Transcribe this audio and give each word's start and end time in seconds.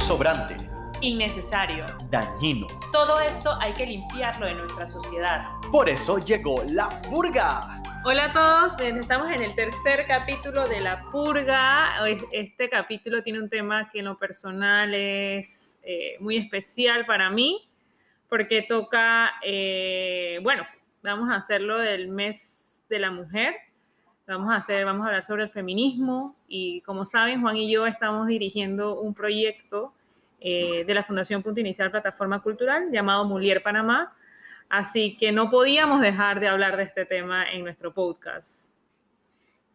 sobrante, 0.00 0.56
innecesario. 1.00 1.84
dañino. 2.10 2.66
Todo 2.92 3.20
esto 3.20 3.52
hay 3.60 3.72
que 3.74 3.86
limpiarlo 3.86 4.46
de 4.46 4.54
nuestra 4.54 4.88
sociedad. 4.88 5.44
Por 5.70 5.88
eso 5.88 6.18
llegó 6.18 6.62
la 6.68 6.88
purga. 7.02 7.80
Hola 8.04 8.24
a 8.26 8.32
todos, 8.32 8.76
bien, 8.78 8.96
estamos 8.96 9.30
en 9.30 9.42
el 9.42 9.54
tercer 9.54 10.06
capítulo 10.06 10.66
de 10.66 10.80
La 10.80 11.02
Purga. 11.12 12.06
Es- 12.08 12.24
Este 12.32 12.70
capítulo 12.70 13.22
tiene 13.22 13.40
un 13.40 13.50
tema 13.50 13.90
que 13.90 13.98
en 13.98 14.06
lo 14.06 14.16
personal 14.18 14.94
es 14.94 15.78
eh, 15.82 16.16
muy 16.18 16.38
especial 16.38 17.04
para 17.04 17.28
mí, 17.28 17.68
porque 18.30 18.62
toca, 18.62 19.32
eh, 19.44 20.38
bueno, 20.42 20.64
vamos 21.02 21.28
a 21.30 21.36
hacerlo 21.36 21.78
del 21.78 22.08
mes 22.08 22.82
de 22.88 22.98
la 23.00 23.10
mujer. 23.10 23.54
Vamos 24.26 24.50
a, 24.52 24.56
hacer, 24.56 24.84
vamos 24.84 25.02
a 25.04 25.06
hablar 25.08 25.24
sobre 25.24 25.42
el 25.42 25.50
feminismo 25.50 26.36
y 26.46 26.80
como 26.82 27.04
saben, 27.04 27.42
Juan 27.42 27.56
y 27.56 27.70
yo 27.70 27.84
estamos 27.86 28.28
dirigiendo 28.28 29.00
un 29.00 29.12
proyecto 29.12 29.92
eh, 30.40 30.84
de 30.84 30.94
la 30.94 31.04
Fundación 31.04 31.42
Punto 31.42 31.60
Inicial 31.60 31.90
Plataforma 31.90 32.42
Cultural 32.42 32.90
llamado 32.90 33.24
Mulier 33.24 33.62
Panamá, 33.62 34.14
Así 34.70 35.16
que 35.16 35.32
no 35.32 35.50
podíamos 35.50 36.00
dejar 36.00 36.38
de 36.38 36.46
hablar 36.46 36.76
de 36.76 36.84
este 36.84 37.04
tema 37.04 37.50
en 37.50 37.64
nuestro 37.64 37.92
podcast. 37.92 38.70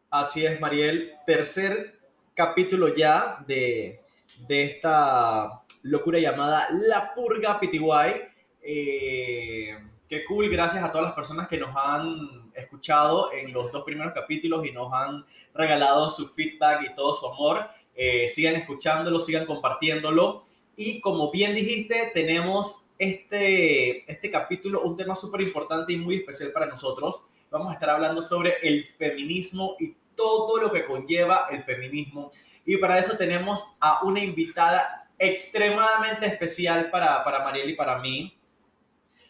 Así 0.10 0.46
es, 0.46 0.58
Mariel. 0.62 1.12
Tercer 1.26 2.00
capítulo 2.34 2.96
ya 2.96 3.44
de, 3.46 4.00
de 4.48 4.64
esta 4.64 5.64
locura 5.84 6.18
llamada 6.18 6.70
La 6.72 7.14
Purga 7.14 7.60
PTY. 7.60 8.22
Eh, 8.62 9.78
qué 10.08 10.24
cool, 10.24 10.50
gracias 10.50 10.82
a 10.82 10.94
todas 10.94 11.08
las 11.08 11.14
personas 11.14 11.50
que 11.50 11.58
nos 11.58 11.76
han 11.76 12.50
escuchado 12.54 13.34
en 13.34 13.52
los 13.52 13.74
dos 13.74 13.84
primeros 13.84 14.14
capítulos 14.14 14.66
y 14.66 14.72
nos 14.72 14.94
han 14.94 15.26
regalado 15.54 16.10
su 16.10 16.30
feedback 16.30 16.84
y 16.90 16.96
todo 16.96 17.14
su 17.14 17.28
amor. 17.28 17.68
Eh, 17.94 18.30
sigan 18.30 18.56
escuchándolo, 18.56 19.20
sigan 19.20 19.46
compartiéndolo. 19.46 20.46
Y 20.76 21.00
como 21.00 21.32
bien 21.32 21.56
dijiste, 21.56 22.12
tenemos 22.14 22.88
este, 22.98 24.10
este 24.12 24.30
capítulo, 24.30 24.82
un 24.82 24.98
tema 24.98 25.16
súper 25.16 25.42
importante 25.42 25.94
y 25.94 25.98
muy 25.98 26.18
especial 26.18 26.52
para 26.52 26.66
nosotros. 26.66 27.26
Vamos 27.50 27.70
a 27.72 27.74
estar 27.74 27.90
hablando 27.90 28.22
sobre 28.22 28.58
el 28.62 28.86
feminismo 28.98 29.76
y 29.80 29.96
todo 30.16 30.58
lo 30.58 30.72
que 30.72 30.86
conlleva 30.86 31.48
el 31.50 31.64
feminismo. 31.64 32.30
Y 32.66 32.78
para 32.78 33.00
eso 33.00 33.16
tenemos 33.16 33.64
a 33.80 34.04
una 34.04 34.20
invitada 34.20 35.10
extremadamente 35.18 36.26
especial 36.26 36.90
para, 36.90 37.24
para 37.24 37.40
Mariel 37.40 37.70
y 37.70 37.76
para 37.76 38.00
mí, 38.00 38.38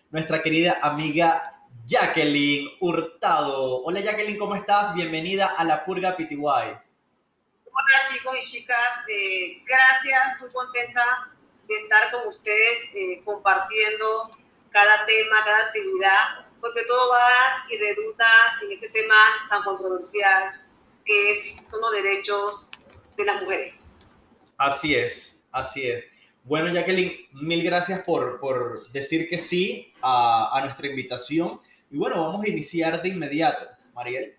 nuestra 0.10 0.42
querida 0.42 0.80
amiga 0.82 1.62
Jacqueline 1.86 2.70
Hurtado. 2.80 3.84
Hola 3.84 4.00
Jacqueline, 4.00 4.40
¿cómo 4.40 4.56
estás? 4.56 4.96
Bienvenida 4.96 5.48
a 5.48 5.64
la 5.64 5.86
Purga 5.86 6.16
PTY. 6.16 6.38
Hola 6.38 7.98
chicos 8.12 8.36
y 8.42 8.46
chicas, 8.46 9.04
eh, 9.12 9.62
gracias, 9.68 10.42
muy 10.42 10.50
contenta 10.52 11.35
de 11.68 11.76
estar 11.76 12.12
con 12.12 12.28
ustedes 12.28 12.80
eh, 12.94 13.22
compartiendo 13.24 14.32
cada 14.70 15.06
tema, 15.06 15.44
cada 15.44 15.68
actividad, 15.68 16.46
porque 16.62 16.84
todo 16.84 17.10
va 17.10 17.30
y 17.70 17.78
redunda 17.78 18.28
en 18.64 18.72
ese 18.72 18.90
tema 18.90 19.16
tan 19.50 19.64
controversial 19.64 20.62
que 21.04 21.32
es, 21.32 21.56
son 21.70 21.82
los 21.82 21.92
derechos 21.92 22.70
de 23.16 23.26
las 23.26 23.42
mujeres. 23.42 24.20
Así 24.58 24.96
es, 24.96 25.48
así 25.52 25.88
es. 25.88 26.06
Bueno, 26.44 26.72
Jacqueline, 26.74 27.28
mil 27.34 27.64
gracias 27.64 28.04
por, 28.04 28.40
por 28.40 28.88
decir 28.92 29.28
que 29.28 29.38
sí 29.38 29.94
a, 30.02 30.58
a 30.58 30.62
nuestra 30.62 30.88
invitación. 30.88 31.60
Y 31.90 31.98
bueno, 31.98 32.22
vamos 32.22 32.46
a 32.46 32.50
iniciar 32.50 33.02
de 33.02 33.10
inmediato. 33.10 33.76
Mariel. 33.96 34.38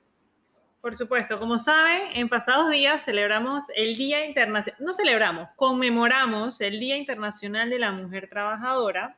Por 0.86 0.96
supuesto, 0.96 1.36
como 1.36 1.58
saben, 1.58 2.00
en 2.14 2.28
pasados 2.28 2.70
días 2.70 3.04
celebramos 3.04 3.64
el 3.74 3.96
Día 3.96 4.24
Internacional, 4.24 4.80
no 4.80 4.94
celebramos, 4.94 5.48
conmemoramos 5.56 6.60
el 6.60 6.78
Día 6.78 6.96
Internacional 6.96 7.68
de 7.70 7.80
la 7.80 7.90
Mujer 7.90 8.28
Trabajadora. 8.28 9.16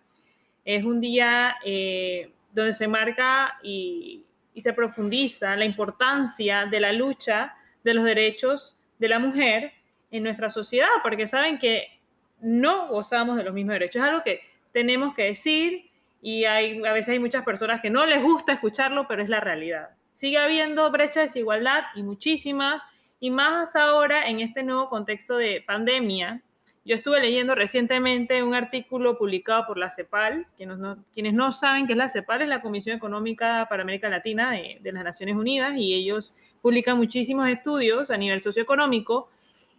Es 0.65 0.83
un 0.83 0.99
día 1.03 1.57
eh, 1.63 2.33
donde 2.55 2.73
se 2.73 2.89
marca 2.89 3.59
y, 3.63 4.25
y 4.55 4.63
se 4.63 4.73
profundiza 4.73 5.57
la 5.57 5.67
importancia 5.67 6.65
de 6.65 6.81
la 6.81 6.91
lucha 6.95 7.55
de 7.85 7.93
los 7.93 8.05
derechos 8.05 8.81
de 8.99 9.09
la 9.11 9.19
mujer 9.19 9.75
en 10.11 10.23
nuestra 10.23 10.49
sociedad, 10.49 10.89
porque 11.03 11.27
saben 11.27 11.59
que 11.59 12.01
no 12.41 12.89
gozamos 12.89 13.37
de 13.37 13.45
los 13.45 13.53
mismos 13.53 13.75
derechos. 13.75 14.03
Es 14.03 14.09
algo 14.09 14.23
que 14.23 14.41
tenemos 14.73 15.15
que 15.15 15.25
decir 15.25 15.91
y 16.23 16.47
hay, 16.47 16.83
a 16.87 16.95
veces 16.95 17.11
hay 17.11 17.19
muchas 17.19 17.45
personas 17.45 17.83
que 17.83 17.91
no 17.91 18.07
les 18.07 18.23
gusta 18.23 18.55
escucharlo, 18.55 19.07
pero 19.07 19.23
es 19.23 19.29
la 19.29 19.41
realidad. 19.41 19.98
Sigue 20.19 20.39
habiendo 20.39 20.91
brecha 20.91 21.21
de 21.21 21.27
desigualdad 21.27 21.85
y 21.95 22.03
muchísimas, 22.03 22.83
y 23.21 23.31
más 23.31 23.77
ahora 23.77 24.29
en 24.29 24.41
este 24.41 24.65
nuevo 24.65 24.89
contexto 24.89 25.37
de 25.37 25.63
pandemia. 25.65 26.43
Yo 26.85 26.97
estuve 26.97 27.21
leyendo 27.21 27.55
recientemente 27.55 28.43
un 28.43 28.53
artículo 28.53 29.17
publicado 29.17 29.65
por 29.69 29.79
la 29.79 29.91
CEPAL, 29.91 30.49
quienes 30.57 30.79
no, 30.79 31.05
quienes 31.15 31.35
no 31.35 31.53
saben 31.53 31.87
qué 31.87 31.93
es 31.93 31.99
la 31.99 32.09
CEPAL, 32.09 32.43
es 32.43 32.49
la 32.49 32.63
Comisión 32.63 32.97
Económica 32.97 33.69
para 33.71 33.85
América 33.85 34.09
Latina 34.09 34.51
de, 34.51 34.79
de 34.81 34.91
las 34.91 35.05
Naciones 35.05 35.37
Unidas, 35.37 35.77
y 35.77 35.95
ellos 35.95 36.35
publican 36.63 36.97
muchísimos 36.97 37.49
estudios 37.49 38.11
a 38.11 38.17
nivel 38.17 38.43
socioeconómico, 38.43 39.31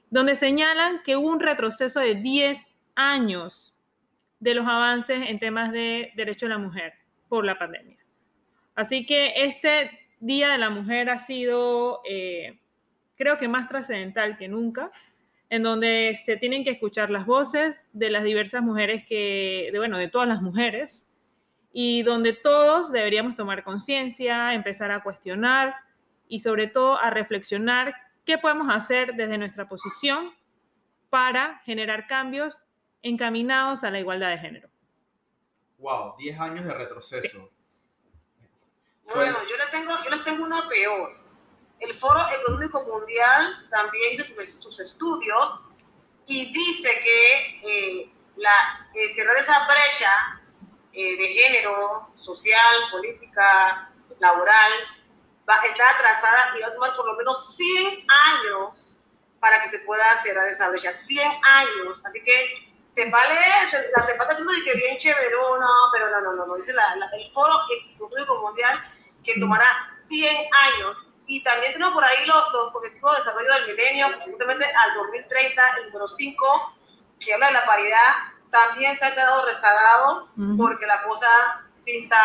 donde 0.10 0.38
señalan 0.38 1.02
que 1.04 1.18
hubo 1.18 1.28
un 1.28 1.42
retroceso 1.42 2.00
de 2.00 2.16
10 2.16 2.66
años 2.96 3.76
de 4.40 4.56
los 4.56 4.66
avances 4.66 5.20
en 5.28 5.38
temas 5.38 5.74
de 5.74 6.14
derecho 6.16 6.46
de 6.46 6.52
la 6.52 6.60
mujer 6.60 6.94
por 7.28 7.44
la 7.44 7.60
pandemia. 7.60 7.98
Así 8.74 9.06
que 9.06 9.34
este 9.36 10.08
Día 10.20 10.50
de 10.50 10.58
la 10.58 10.70
Mujer 10.70 11.10
ha 11.10 11.18
sido, 11.18 12.02
eh, 12.10 12.60
creo 13.16 13.38
que 13.38 13.48
más 13.48 13.70
trascendental 13.70 14.38
que 14.38 14.48
nunca, 14.48 14.92
en 15.50 15.64
donde 15.64 16.18
se 16.26 16.38
tienen 16.38 16.64
que 16.64 16.72
escuchar 16.72 17.10
las 17.10 17.26
voces 17.26 17.90
de 17.94 18.10
las 18.10 18.24
diversas 18.24 18.62
mujeres 18.62 19.06
que, 19.08 19.70
de, 19.72 19.78
bueno, 19.80 19.98
de 19.98 20.10
todas 20.10 20.28
las 20.28 20.42
mujeres, 20.42 21.10
y 21.72 22.04
donde 22.04 22.34
todos 22.34 22.92
deberíamos 22.92 23.36
tomar 23.36 23.64
conciencia, 23.64 24.54
empezar 24.54 24.92
a 24.92 25.04
cuestionar 25.04 25.76
y 26.28 26.40
sobre 26.40 26.68
todo 26.68 26.98
a 26.98 27.10
reflexionar 27.10 27.96
qué 28.26 28.38
podemos 28.38 28.68
hacer 28.74 29.16
desde 29.16 29.38
nuestra 29.38 29.68
posición 29.68 30.32
para 31.10 31.60
generar 31.66 32.08
cambios 32.08 32.66
encaminados 33.02 33.84
a 33.84 33.92
la 33.92 34.00
igualdad 34.00 34.30
de 34.30 34.38
género. 34.38 34.70
Wow, 35.78 36.16
10 36.18 36.40
años 36.40 36.66
de 36.66 36.74
retroceso. 36.74 37.52
Bueno, 39.16 39.38
yo 39.50 39.58
les 39.58 39.72
tengo, 39.72 40.04
yo 40.04 40.10
les 40.10 40.24
tengo 40.24 40.44
una 40.44 40.68
peor. 40.68 41.18
El 41.80 41.94
Foro 41.94 42.22
Económico 42.30 42.84
Mundial 42.84 43.68
también 43.70 44.14
hizo 44.14 44.24
sus, 44.24 44.62
sus 44.62 44.80
estudios 44.80 45.60
y 46.28 46.52
dice 46.54 47.00
que 47.00 47.60
eh, 47.64 48.14
la, 48.36 48.88
eh, 48.94 49.10
cerrar 49.10 49.38
esa 49.38 49.66
brecha 49.66 50.42
eh, 50.94 51.18
de 51.18 51.28
género, 51.28 52.12
social, 52.16 52.76
política, 52.92 53.90
laboral, 54.20 54.72
va, 55.50 55.56
está 55.66 55.90
atrasada 55.92 56.58
y 56.58 56.62
va 56.62 56.68
a 56.68 56.72
tomar 56.72 56.96
por 56.96 57.06
lo 57.06 57.16
menos 57.16 57.56
100 57.56 58.06
años 58.08 59.00
para 59.40 59.62
que 59.62 59.70
se 59.70 59.80
pueda 59.80 60.22
cerrar 60.22 60.48
esa 60.48 60.70
brecha. 60.70 60.92
100 60.92 61.32
años. 61.44 62.02
Así 62.04 62.22
que 62.24 62.70
se 62.92 63.10
vale, 63.10 63.36
se, 63.72 63.90
la 63.96 64.04
está 64.04 64.24
haciendo 64.24 64.54
de 64.54 64.64
que 64.64 64.74
bien 64.76 64.98
chéverona, 64.98 65.68
pero 65.94 66.12
no, 66.12 66.22
no, 66.22 66.34
no, 66.34 66.46
no. 66.46 66.56
Dice 66.56 66.74
la, 66.74 66.96
la, 66.98 67.10
el 67.14 67.26
Foro 67.32 67.58
Económico 67.96 68.42
Mundial 68.42 68.84
que 69.24 69.40
tomará 69.40 69.68
100 69.90 70.36
años. 70.36 70.98
Y 71.28 71.44
también 71.44 71.74
tenemos 71.74 71.94
por 71.94 72.04
ahí 72.04 72.26
los, 72.26 72.44
los 72.54 72.76
objetivos 72.76 73.14
de 73.14 73.20
desarrollo 73.20 73.54
del 73.54 73.68
milenio, 73.68 74.10
que 74.10 74.18
seguramente 74.18 74.66
al 74.66 74.94
2030, 74.96 75.74
el 75.78 75.86
número 75.88 76.08
5, 76.08 76.78
que 77.20 77.34
habla 77.34 77.48
de 77.48 77.54
la 77.54 77.66
paridad, 77.66 78.14
también 78.50 78.98
se 78.98 79.06
ha 79.06 79.14
quedado 79.14 79.46
rezagado 79.46 80.24
uh 80.24 80.40
-huh. 80.40 80.58
porque 80.58 80.88
la 80.88 81.04
cosa 81.04 81.70
pinta 81.86 82.18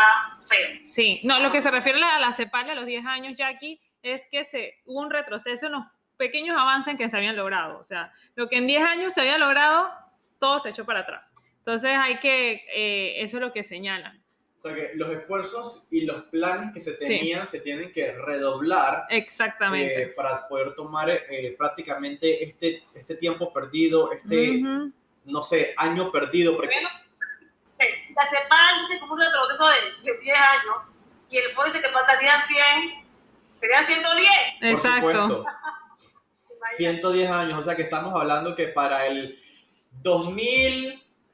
feo. 0.48 0.80
Sí, 0.84 1.20
no, 1.24 1.40
lo 1.40 1.52
que 1.52 1.60
se 1.60 1.70
refiere 1.70 2.02
a 2.02 2.18
la 2.18 2.32
CEPAL 2.32 2.66
de 2.66 2.74
los 2.74 2.86
10 2.86 3.04
años, 3.06 3.34
Jackie, 3.36 3.80
es 4.02 4.26
que 4.30 4.44
se, 4.44 4.82
hubo 4.86 5.00
un 5.00 5.10
retroceso 5.10 5.66
en 5.66 5.72
los 5.72 5.84
pequeños 6.16 6.56
avances 6.58 6.96
que 6.96 7.08
se 7.08 7.16
habían 7.16 7.36
logrado. 7.36 7.78
O 7.78 7.84
sea, 7.84 8.12
lo 8.34 8.48
que 8.48 8.56
en 8.56 8.66
10 8.66 8.82
años 8.84 9.12
se 9.12 9.20
había 9.20 9.38
logrado, 9.38 9.92
todo 10.38 10.60
se 10.60 10.70
echó 10.70 10.84
para 10.84 11.00
atrás. 11.00 11.32
Entonces 11.58 11.96
hay 11.96 12.18
que, 12.18 12.64
eh, 12.74 13.22
eso 13.22 13.38
es 13.38 13.40
lo 13.40 13.52
que 13.52 13.62
señalan. 13.62 14.23
O 14.64 14.66
sea 14.66 14.74
que 14.74 14.92
los 14.94 15.10
esfuerzos 15.10 15.88
y 15.90 16.06
los 16.06 16.22
planes 16.24 16.72
que 16.72 16.80
se 16.80 16.94
tenían 16.94 17.46
sí. 17.46 17.58
se 17.58 17.62
tienen 17.62 17.92
que 17.92 18.12
redoblar. 18.12 19.04
Exactamente. 19.10 20.04
Eh, 20.04 20.06
para 20.06 20.48
poder 20.48 20.74
tomar 20.74 21.10
eh, 21.10 21.54
prácticamente 21.58 22.42
este, 22.42 22.82
este 22.94 23.16
tiempo 23.16 23.52
perdido, 23.52 24.10
este, 24.10 24.52
uh 24.52 24.62
-huh. 24.62 24.92
no 25.26 25.42
sé, 25.42 25.74
año 25.76 26.10
perdido. 26.10 26.56
Porque... 26.56 26.76
Bueno, 26.76 26.88
la 27.78 28.22
CEPAL 28.26 28.88
dice 28.88 29.00
como 29.00 29.12
un 29.12 29.20
retroceso 29.20 29.66
de, 29.68 30.10
de 30.10 30.18
10 30.18 30.38
años 30.38 30.76
y 31.28 31.36
el 31.36 31.48
foro 31.50 31.68
dice 31.68 31.82
que 31.82 31.88
faltarían 31.88 32.40
100, 32.42 33.04
serían 33.56 33.84
110. 33.84 34.62
Exacto. 34.62 35.02
Por 35.02 35.14
supuesto. 35.14 35.46
110 36.76 37.30
años, 37.30 37.58
o 37.58 37.62
sea 37.62 37.76
que 37.76 37.82
estamos 37.82 38.18
hablando 38.18 38.54
que 38.54 38.68
para 38.68 39.06
el 39.06 39.38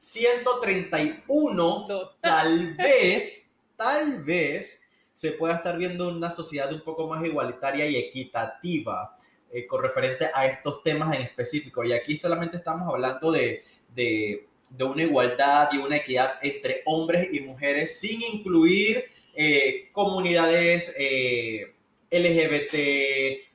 2131, 0.01 1.87
tal 2.19 2.73
vez, 2.75 3.55
tal 3.75 4.23
vez 4.23 4.83
se 5.13 5.33
pueda 5.33 5.53
estar 5.55 5.77
viendo 5.77 6.09
una 6.09 6.31
sociedad 6.31 6.73
un 6.73 6.81
poco 6.81 7.07
más 7.07 7.23
igualitaria 7.23 7.85
y 7.85 7.95
equitativa 7.95 9.15
eh, 9.51 9.67
con 9.67 9.83
referente 9.83 10.31
a 10.33 10.47
estos 10.47 10.81
temas 10.81 11.15
en 11.15 11.21
específico. 11.21 11.83
Y 11.83 11.93
aquí 11.93 12.17
solamente 12.17 12.57
estamos 12.57 12.91
hablando 12.91 13.31
de, 13.31 13.63
de, 13.93 14.47
de 14.69 14.83
una 14.83 15.03
igualdad 15.03 15.69
y 15.71 15.77
una 15.77 15.97
equidad 15.97 16.39
entre 16.41 16.81
hombres 16.85 17.31
y 17.31 17.41
mujeres 17.41 17.99
sin 17.99 18.23
incluir 18.23 19.05
eh, 19.35 19.89
comunidades 19.91 20.95
eh, 20.97 21.75
LGBT, 22.09 23.45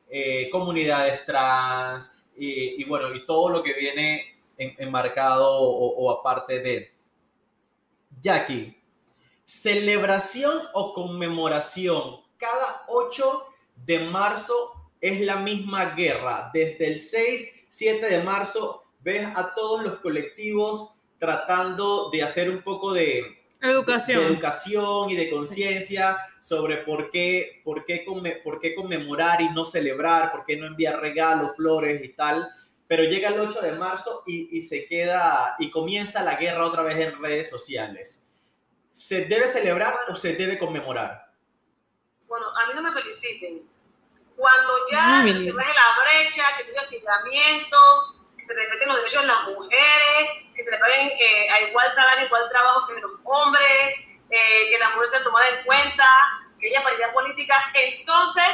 comunidades 0.50 1.26
trans 1.26 2.24
y, 2.36 2.84
bueno, 2.84 3.12
y 3.14 3.26
todo 3.26 3.50
lo 3.50 3.62
que 3.62 3.74
viene 3.74 4.35
enmarcado 4.56 5.60
o, 5.60 6.10
aparte 6.10 6.60
de. 6.60 6.92
Jackie, 8.20 8.82
celebración 9.44 10.54
o 10.72 10.94
conmemoración 10.94 12.22
cada 12.38 12.82
8 12.88 13.46
de 13.84 14.00
marzo 14.00 14.90
es 15.00 15.20
la 15.20 15.36
misma 15.36 15.94
guerra. 15.94 16.50
Desde 16.52 16.86
el 16.86 16.98
6, 16.98 17.66
7 17.68 18.06
de 18.06 18.22
marzo 18.22 18.82
ves 19.00 19.28
a 19.34 19.54
todos 19.54 19.82
los 19.82 19.96
colectivos 20.00 20.94
tratando 21.18 22.10
de 22.10 22.22
hacer 22.22 22.50
un 22.50 22.62
poco 22.62 22.92
de, 22.92 23.22
educación, 23.60 24.20
de, 24.20 24.26
educación 24.26 25.10
y 25.10 25.16
de 25.16 25.30
conciencia 25.30 26.18
sobre 26.40 26.78
por 26.78 27.10
qué, 27.10 27.62
por, 27.64 27.84
qué 27.84 28.04
por 28.42 28.60
qué 28.60 28.74
conmemorar 28.74 29.40
y 29.40 29.50
no 29.50 29.64
celebrar, 29.64 30.32
por 30.32 30.44
qué 30.44 30.56
no 30.56 30.66
enviar 30.66 31.00
regalos, 31.00 31.56
flores 31.56 32.04
y 32.04 32.08
tal. 32.10 32.48
Pero 32.88 33.04
llega 33.04 33.30
el 33.30 33.40
8 33.40 33.60
de 33.62 33.72
marzo 33.72 34.22
y, 34.26 34.56
y 34.56 34.60
se 34.60 34.86
queda 34.86 35.56
y 35.58 35.70
comienza 35.70 36.22
la 36.22 36.36
guerra 36.36 36.64
otra 36.64 36.82
vez 36.82 36.96
en 36.96 37.20
redes 37.20 37.50
sociales. 37.50 38.26
¿Se 38.92 39.26
debe 39.26 39.46
celebrar 39.46 39.98
o 40.08 40.14
se 40.14 40.34
debe 40.36 40.58
conmemorar? 40.58 41.26
Bueno, 42.26 42.46
a 42.56 42.66
mí 42.66 42.74
no 42.74 42.82
me 42.82 42.92
feliciten. 42.92 43.68
Cuando 44.36 44.72
ya 44.90 45.22
se 45.22 45.32
ve 45.32 45.52
la 45.52 45.52
brecha, 45.52 46.44
que 46.56 46.64
hay 46.64 46.76
hostigamiento, 46.76 47.76
que 48.36 48.44
se 48.44 48.54
respeten 48.54 48.88
los 48.88 48.96
derechos 48.98 49.22
de 49.22 49.28
las 49.28 49.44
mujeres, 49.44 50.28
que 50.54 50.62
se 50.62 50.70
le 50.70 50.78
paguen 50.78 51.08
eh, 51.08 51.50
a 51.50 51.60
igual 51.62 51.92
salario, 51.94 52.26
igual 52.26 52.48
trabajo 52.50 52.86
que 52.86 53.00
los 53.00 53.12
hombres, 53.24 53.94
eh, 54.30 54.68
que 54.70 54.78
las 54.78 54.90
mujeres 54.90 55.10
sean 55.10 55.24
tomadas 55.24 55.48
en 55.58 55.64
cuenta, 55.64 56.06
que 56.58 56.68
haya 56.68 56.82
paridad 56.82 57.12
política. 57.12 57.72
Entonces, 57.74 58.44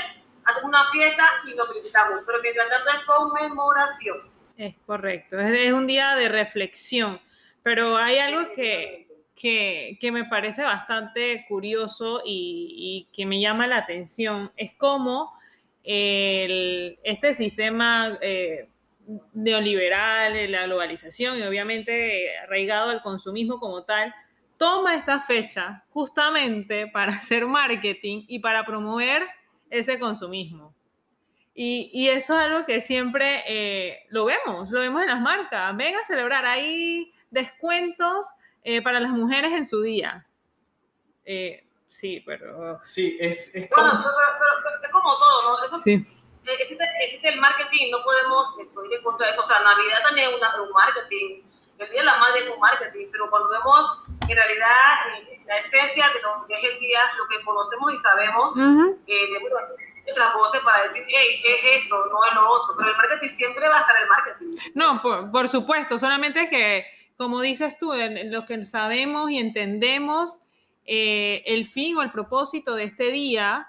hacemos 0.44 0.69
una 0.69 0.85
fiesta 0.93 1.25
y 1.50 1.55
nos 1.55 1.69
felicitamos. 1.69 2.21
Pero 2.27 2.39
mientras 2.43 2.69
tanto 2.69 2.91
es 2.91 3.05
conmemoración. 3.05 4.19
Es 4.56 4.75
correcto, 4.87 5.41
es, 5.41 5.73
un 5.73 5.87
día 5.87 6.15
de 6.15 6.29
reflexión. 6.29 7.21
Pero 7.62 7.97
hay 7.97 8.19
algo 8.19 8.49
que, 8.55 9.09
que, 9.35 9.99
que 10.00 10.12
me 10.12 10.25
parece 10.25 10.62
bastante 10.62 11.44
curioso 11.49 12.23
y, 12.25 13.06
y, 13.09 13.15
que 13.15 13.25
me 13.25 13.41
llama 13.41 13.67
la 13.67 13.79
atención. 13.79 14.53
Es 14.56 14.73
cómo 14.75 15.33
el, 15.85 16.99
este 17.03 17.35
sistema 17.35 18.19
eh, 18.21 18.69
neoliberal, 19.33 20.50
la 20.50 20.67
globalización 20.67 21.38
y 21.38 21.43
obviamente 21.43 22.37
arraigado 22.38 22.91
al 22.91 23.03
consumismo 23.03 23.59
como 23.59 23.83
tal, 23.85 24.15
toma 24.56 24.95
esta 24.95 25.21
fecha 25.21 25.85
justamente 25.91 26.87
para 26.87 27.12
hacer 27.17 27.47
marketing 27.47 28.25
y 28.29 28.38
para 28.38 28.65
promover 28.65 29.27
ese 29.73 29.99
consumismo. 29.99 30.75
Y, 31.55 32.09
eso 32.09 32.33
es 32.33 32.39
algo 32.39 32.65
que 32.65 32.81
siempre 32.81 33.43
eh, 33.47 34.07
lo 34.09 34.25
vemos, 34.25 34.71
lo 34.71 34.81
vemos 34.81 35.03
en 35.03 35.09
las 35.09 35.21
marcas. 35.21 35.77
Ven 35.77 35.95
a 35.97 36.05
celebrar, 36.05 36.47
hay 36.47 37.13
descuentos 37.31 38.27
eh, 38.63 38.81
para 38.81 39.01
las 39.01 39.11
mujeres 39.11 39.53
en 39.53 39.69
su 39.69 39.83
día. 39.83 40.27
Eh, 41.27 41.67
sí, 41.91 42.23
pero... 42.25 42.75
Sí, 42.85 43.19
es, 43.21 43.53
como... 43.71 43.87
es 43.87 44.91
como 44.91 45.19
todo, 45.19 45.43
¿no? 45.43 45.65
Eso 45.65 45.79
sí 45.81 46.07
existe, 46.51 46.85
existe, 47.05 47.29
el 47.29 47.41
marketing, 47.41 47.91
no 47.91 48.03
podemos, 48.03 48.55
estoy 48.61 48.93
en 48.93 49.03
contra 49.03 49.27
de 49.27 49.33
eso, 49.33 49.43
o 49.43 49.47
sea, 49.47 49.61
Navidad 49.61 50.03
también 50.03 50.31
es, 50.31 50.59
un 50.59 50.73
marketing, 50.73 51.43
el 51.79 51.91
Día 51.91 52.01
de 52.01 52.07
la 52.07 52.19
Madre 52.19 52.41
es 52.41 52.49
un 52.49 52.61
marketing, 52.61 53.07
pero 53.11 53.31
cuando 53.31 53.49
vemos 53.49 54.01
en 54.29 54.37
realidad 54.37 55.19
eh, 55.19 55.43
la 55.47 55.57
esencia 55.57 56.07
de 56.09 56.23
lo 56.23 56.47
que 56.47 56.55
es 56.55 56.65
el 56.65 56.79
día, 56.81 57.01
lo 57.19 57.27
que 57.29 57.45
conocemos 57.45 57.93
y 57.93 57.99
sabemos, 57.99 58.55
que 59.07 59.29
uh 59.39 59.93
otras 60.11 60.35
voces 60.35 60.61
para 60.63 60.83
decir, 60.83 61.05
hey, 61.07 61.41
es 61.45 61.83
esto, 61.83 61.97
no 61.97 62.25
es 62.25 62.35
lo 62.35 62.51
otro, 62.51 62.75
pero 62.77 62.91
el 62.91 62.97
marketing 62.97 63.29
siempre 63.29 63.69
va 63.69 63.77
a 63.77 63.81
estar 63.81 63.97
el 64.03 64.09
marketing. 64.09 64.73
No, 64.75 65.01
por, 65.01 65.31
por 65.31 65.49
supuesto, 65.49 65.97
solamente 65.97 66.49
que, 66.49 66.85
como 67.17 67.41
dices 67.41 67.79
tú, 67.79 67.93
lo 67.95 68.45
que 68.45 68.65
sabemos 68.65 69.31
y 69.31 69.39
entendemos 69.39 70.41
eh, 70.85 71.43
el 71.47 71.69
fin 71.69 71.97
o 71.97 72.03
el 72.03 72.11
propósito 72.11 72.75
de 72.75 72.85
este 72.85 73.13
día, 73.13 73.69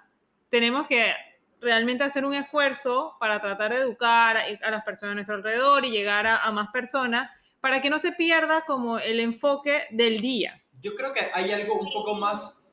tenemos 0.50 0.88
que 0.88 1.14
realmente 1.62 2.04
hacer 2.04 2.26
un 2.26 2.34
esfuerzo 2.34 3.16
para 3.20 3.40
tratar 3.40 3.72
de 3.72 3.78
educar 3.78 4.38
a, 4.38 4.72
las 4.72 4.84
personas 4.84 5.12
a 5.12 5.16
nuestro 5.16 5.36
alrededor 5.36 5.86
y 5.86 5.92
llegar 5.92 6.28
a, 6.28 6.52
más 6.52 6.70
personas 6.72 7.32
para 7.64 7.82
que 7.82 7.90
no 7.90 7.98
se 7.98 8.12
pierda 8.12 8.66
como 8.66 9.00
el 9.00 9.22
enfoque 9.22 9.84
del 9.90 10.20
día. 10.20 10.62
Yo 10.82 10.96
creo 10.96 11.14
que 11.14 11.22
hay 11.34 11.50
algo 11.54 11.76
un 11.76 11.90
poco 11.94 12.14
más, 12.14 12.70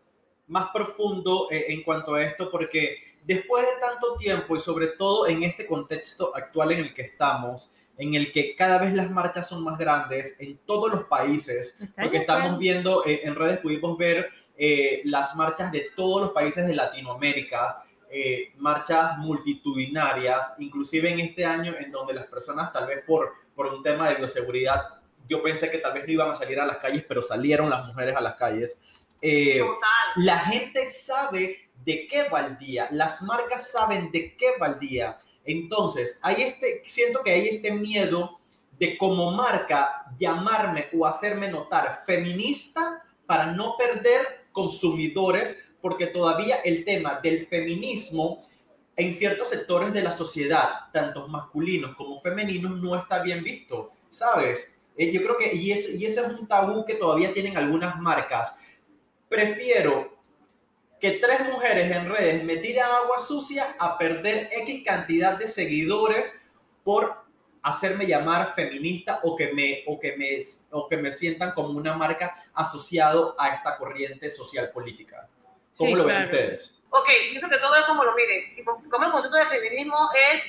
más 0.48 0.70
profundo 0.74 1.46
eh, 1.48 1.66
en 1.68 1.84
cuanto 1.84 2.14
a 2.14 2.24
esto 2.24 2.50
porque 2.50 2.96
después 3.22 3.64
de 3.64 3.70
tanto 3.80 4.16
tiempo 4.16 4.56
y 4.56 4.58
sobre 4.58 4.88
todo 4.88 5.28
en 5.28 5.44
este 5.44 5.64
contexto 5.64 6.34
actual 6.34 6.72
en 6.72 6.80
el 6.80 6.92
que 6.92 7.02
estamos, 7.02 7.72
en 7.98 8.14
el 8.14 8.32
que 8.32 8.56
cada 8.56 8.78
vez 8.78 8.92
las 8.92 9.08
marchas 9.12 9.48
son 9.48 9.62
más 9.62 9.78
grandes 9.78 10.34
en 10.40 10.58
todos 10.66 10.90
los 10.90 11.04
países, 11.04 11.78
porque 11.96 12.16
estamos 12.16 12.58
viendo 12.58 13.06
eh, 13.06 13.20
en 13.22 13.36
redes, 13.36 13.58
pudimos 13.58 13.96
ver 13.96 14.30
eh, 14.56 15.02
las 15.04 15.36
marchas 15.36 15.70
de 15.70 15.90
todos 15.94 16.20
los 16.20 16.30
países 16.30 16.66
de 16.66 16.74
Latinoamérica, 16.74 17.84
eh, 18.12 18.54
marchas 18.56 19.18
multitudinarias, 19.18 20.54
inclusive 20.58 21.12
en 21.12 21.20
este 21.20 21.44
año 21.44 21.76
en 21.78 21.92
donde 21.92 22.12
las 22.12 22.26
personas 22.26 22.72
tal 22.72 22.88
vez 22.88 23.04
por, 23.06 23.34
por 23.60 23.74
un 23.74 23.82
tema 23.82 24.08
de 24.08 24.14
bioseguridad, 24.14 24.86
yo 25.28 25.42
pensé 25.42 25.70
que 25.70 25.76
tal 25.76 25.92
vez 25.92 26.06
no 26.06 26.12
iban 26.14 26.30
a 26.30 26.34
salir 26.34 26.58
a 26.58 26.64
las 26.64 26.78
calles, 26.78 27.04
pero 27.06 27.20
salieron 27.20 27.68
las 27.68 27.86
mujeres 27.86 28.16
a 28.16 28.22
las 28.22 28.36
calles. 28.36 28.78
Eh, 29.20 29.60
la 30.16 30.38
gente 30.38 30.86
sabe 30.86 31.68
de 31.84 32.06
qué 32.06 32.26
va 32.30 32.40
el 32.40 32.56
día, 32.56 32.88
las 32.90 33.20
marcas 33.20 33.70
saben 33.70 34.10
de 34.12 34.34
qué 34.34 34.52
va 34.58 34.68
el 34.68 34.78
día. 34.78 35.14
Entonces, 35.44 36.18
hay 36.22 36.40
este, 36.40 36.80
siento 36.86 37.22
que 37.22 37.32
hay 37.32 37.48
este 37.48 37.70
miedo 37.70 38.40
de 38.78 38.96
como 38.96 39.30
marca 39.32 40.06
llamarme 40.18 40.88
o 40.94 41.04
hacerme 41.04 41.50
notar 41.50 42.02
feminista 42.06 43.04
para 43.26 43.44
no 43.44 43.76
perder 43.76 44.46
consumidores 44.52 45.54
porque 45.82 46.06
todavía 46.06 46.56
el 46.64 46.82
tema 46.82 47.20
del 47.22 47.46
feminismo 47.46 48.38
en 49.00 49.12
ciertos 49.12 49.48
sectores 49.48 49.92
de 49.92 50.02
la 50.02 50.10
sociedad, 50.10 50.68
tanto 50.92 51.26
masculinos 51.28 51.96
como 51.96 52.20
femeninos, 52.20 52.80
no 52.82 52.96
está 52.96 53.22
bien 53.22 53.42
visto, 53.42 53.92
¿sabes? 54.10 54.80
Eh, 54.96 55.10
yo 55.10 55.22
creo 55.22 55.36
que, 55.36 55.54
y, 55.54 55.70
y 55.70 55.72
ese 55.72 55.98
es 56.04 56.18
un 56.18 56.46
tabú 56.46 56.84
que 56.84 56.94
todavía 56.94 57.32
tienen 57.32 57.56
algunas 57.56 57.98
marcas. 57.98 58.54
Prefiero 59.28 60.18
que 61.00 61.12
tres 61.12 61.48
mujeres 61.50 61.96
en 61.96 62.10
redes 62.10 62.44
me 62.44 62.58
tiren 62.58 62.84
agua 62.84 63.18
sucia 63.18 63.64
a 63.78 63.96
perder 63.96 64.50
X 64.52 64.82
cantidad 64.84 65.38
de 65.38 65.48
seguidores 65.48 66.38
por 66.84 67.24
hacerme 67.62 68.06
llamar 68.06 68.54
feminista 68.54 69.20
o 69.22 69.34
que 69.36 69.52
me, 69.52 69.82
o 69.86 69.98
que 69.98 70.16
me, 70.16 70.40
o 70.70 70.88
que 70.88 70.96
me 70.96 71.12
sientan 71.12 71.52
como 71.52 71.70
una 71.70 71.96
marca 71.96 72.34
asociado 72.52 73.34
a 73.38 73.54
esta 73.54 73.76
corriente 73.76 74.28
social 74.30 74.70
política. 74.70 75.28
¿Cómo 75.76 75.96
lo 75.96 76.04
ven 76.04 76.24
ustedes? 76.24 76.80
Ok, 76.90 77.08
pienso 77.30 77.48
que 77.48 77.58
todo 77.58 77.74
es 77.76 77.84
como 77.84 78.04
lo 78.04 78.14
miren. 78.14 78.52
Como 78.90 79.04
el 79.04 79.12
concepto 79.12 79.36
de 79.36 79.46
feminismo 79.46 80.10
es 80.14 80.42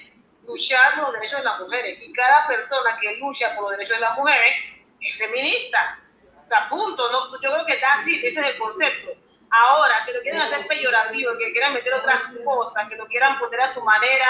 luchar 0.45 0.95
por 0.95 1.03
los 1.05 1.13
derechos 1.13 1.39
de 1.39 1.45
las 1.45 1.59
mujeres. 1.59 1.99
Y 2.01 2.11
cada 2.13 2.47
persona 2.47 2.97
que 2.99 3.15
lucha 3.17 3.53
por 3.55 3.63
los 3.63 3.71
derechos 3.71 3.97
de 3.97 4.01
las 4.01 4.17
mujeres 4.17 4.53
es 4.99 5.17
feminista. 5.17 5.99
O 6.43 6.47
sea, 6.47 6.67
punto. 6.67 7.11
¿no? 7.11 7.39
Yo 7.39 7.53
creo 7.53 7.65
que 7.65 7.73
está 7.73 7.93
así, 7.93 8.19
ese 8.25 8.39
es 8.39 8.47
el 8.47 8.57
concepto. 8.57 9.11
Ahora, 9.51 10.03
que 10.05 10.13
lo 10.13 10.21
quieran 10.21 10.41
hacer 10.41 10.65
peyorativo, 10.65 11.37
que 11.37 11.51
quieran 11.51 11.73
meter 11.73 11.93
otras 11.93 12.21
cosas, 12.43 12.87
que 12.87 12.95
lo 12.95 13.05
quieran 13.07 13.37
poner 13.37 13.61
a 13.61 13.67
su 13.67 13.83
manera 13.83 14.27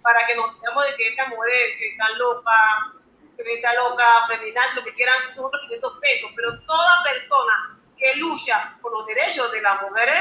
para 0.00 0.24
que 0.26 0.36
nos 0.36 0.54
digamos 0.60 0.84
de 0.84 0.94
que 0.94 1.08
esta 1.08 1.26
mujer 1.26 1.76
que 1.76 1.88
está 1.90 2.08
loca, 2.10 2.92
que 3.36 3.54
está 3.54 3.74
loca, 3.74 4.26
feminista, 4.28 4.62
lo 4.76 4.84
que 4.84 4.92
quieran, 4.92 5.16
son 5.32 5.46
otros 5.46 5.62
500 5.62 5.98
pesos. 6.00 6.30
Pero 6.36 6.60
toda 6.60 7.02
persona 7.02 7.79
que 8.00 8.16
lucha 8.16 8.78
por 8.80 8.90
los 8.92 9.06
derechos 9.06 9.52
de 9.52 9.60
las 9.60 9.82
mujeres 9.82 10.14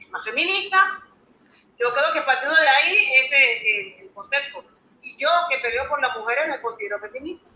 es 0.00 0.10
más 0.10 0.24
feminista. 0.24 1.02
Yo 1.78 1.92
creo 1.92 2.12
que 2.14 2.22
partiendo 2.22 2.56
de 2.58 2.68
ahí 2.68 2.96
ese 3.20 3.52
es 3.52 4.00
el, 4.00 4.10
concepto. 4.12 4.64
Y 5.02 5.16
yo 5.16 5.28
que 5.50 5.58
peleo 5.58 5.88
por 5.88 6.00
las 6.00 6.16
mujeres 6.16 6.48
me 6.48 6.60
considero 6.60 6.98
feminista. 6.98 7.46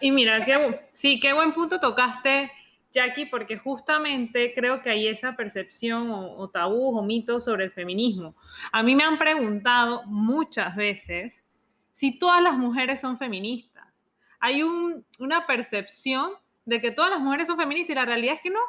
Y 0.00 0.10
mira, 0.10 0.40
qué, 0.44 0.88
sí, 0.92 1.20
qué 1.20 1.32
buen 1.32 1.52
punto 1.52 1.78
tocaste, 1.78 2.50
Jackie, 2.92 3.26
porque 3.26 3.58
justamente 3.58 4.52
creo 4.54 4.82
que 4.82 4.90
hay 4.90 5.08
esa 5.08 5.34
percepción 5.34 6.10
o, 6.10 6.36
o 6.36 6.48
tabú 6.48 6.96
o 6.96 7.02
mitos 7.02 7.44
sobre 7.44 7.64
el 7.64 7.72
feminismo. 7.72 8.34
A 8.70 8.82
mí 8.82 8.94
me 8.94 9.04
han 9.04 9.18
preguntado 9.18 10.02
muchas 10.04 10.74
veces 10.76 11.42
si 11.92 12.18
todas 12.18 12.42
las 12.42 12.56
mujeres 12.56 13.00
son 13.00 13.18
feministas. 13.18 13.86
Hay 14.40 14.62
un, 14.62 15.04
una 15.18 15.46
percepción 15.46 16.32
de 16.64 16.80
que 16.80 16.90
todas 16.90 17.10
las 17.10 17.20
mujeres 17.20 17.46
son 17.46 17.56
feministas 17.56 17.90
y 17.90 17.94
la 17.94 18.04
realidad 18.04 18.34
es 18.36 18.40
que 18.40 18.50
no. 18.50 18.60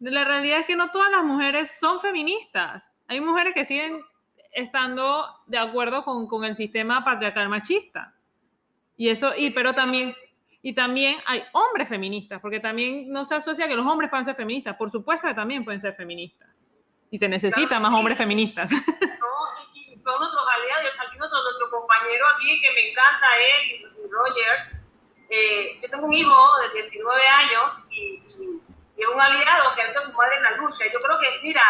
La 0.00 0.24
realidad 0.24 0.60
es 0.60 0.66
que 0.66 0.76
no 0.76 0.90
todas 0.90 1.10
las 1.10 1.24
mujeres 1.24 1.76
son 1.78 2.00
feministas. 2.00 2.84
Hay 3.08 3.20
mujeres 3.20 3.54
que 3.54 3.64
siguen 3.64 4.04
estando 4.52 5.26
de 5.46 5.58
acuerdo 5.58 6.04
con, 6.04 6.26
con 6.26 6.44
el 6.44 6.56
sistema 6.56 7.04
patriarcal 7.04 7.48
machista. 7.48 8.14
Y 8.96 9.08
eso, 9.08 9.32
y 9.36 9.50
pero 9.50 9.72
también... 9.72 10.14
Y 10.60 10.74
también 10.74 11.18
hay 11.24 11.44
hombres 11.52 11.88
feministas, 11.88 12.40
porque 12.40 12.58
también 12.58 13.10
no 13.12 13.24
se 13.24 13.36
asocia 13.36 13.68
que 13.68 13.76
los 13.76 13.86
hombres 13.86 14.10
puedan 14.10 14.24
ser 14.24 14.34
feministas. 14.34 14.76
Por 14.76 14.90
supuesto 14.90 15.28
que 15.28 15.34
también 15.34 15.64
pueden 15.64 15.80
ser 15.80 15.94
feministas. 15.94 16.48
Y 17.10 17.18
se 17.18 17.28
necesita 17.28 17.78
más 17.78 17.92
hombres 17.92 18.18
feministas. 18.18 18.70
No, 18.70 18.78
y, 19.72 19.96
son 20.02 20.18
nuestros 20.18 20.44
aliados. 20.56 20.90
Aquí 21.06 21.16
nuestro, 21.16 21.42
nuestro 21.42 21.70
compañero 21.70 22.24
aquí, 22.34 22.60
que 22.60 22.72
me 22.72 22.90
encanta 22.90 23.26
él 23.38 23.70
y, 23.70 24.10
Roger. 24.10 24.77
Eh, 25.30 25.78
yo 25.82 25.90
tengo 25.90 26.06
un 26.06 26.12
hijo 26.12 26.36
de 26.62 26.80
19 26.80 27.26
años 27.26 27.84
y, 27.90 28.22
es 28.96 29.06
un 29.06 29.20
aliado 29.20 29.74
que 29.74 29.82
ha 29.82 29.84
visto 29.86 30.00
a 30.00 30.06
su 30.06 30.12
madre 30.14 30.36
en 30.36 30.42
la 30.42 30.50
lucha. 30.52 30.84
Yo 30.92 31.00
creo 31.00 31.18
que, 31.20 31.38
mira, 31.44 31.62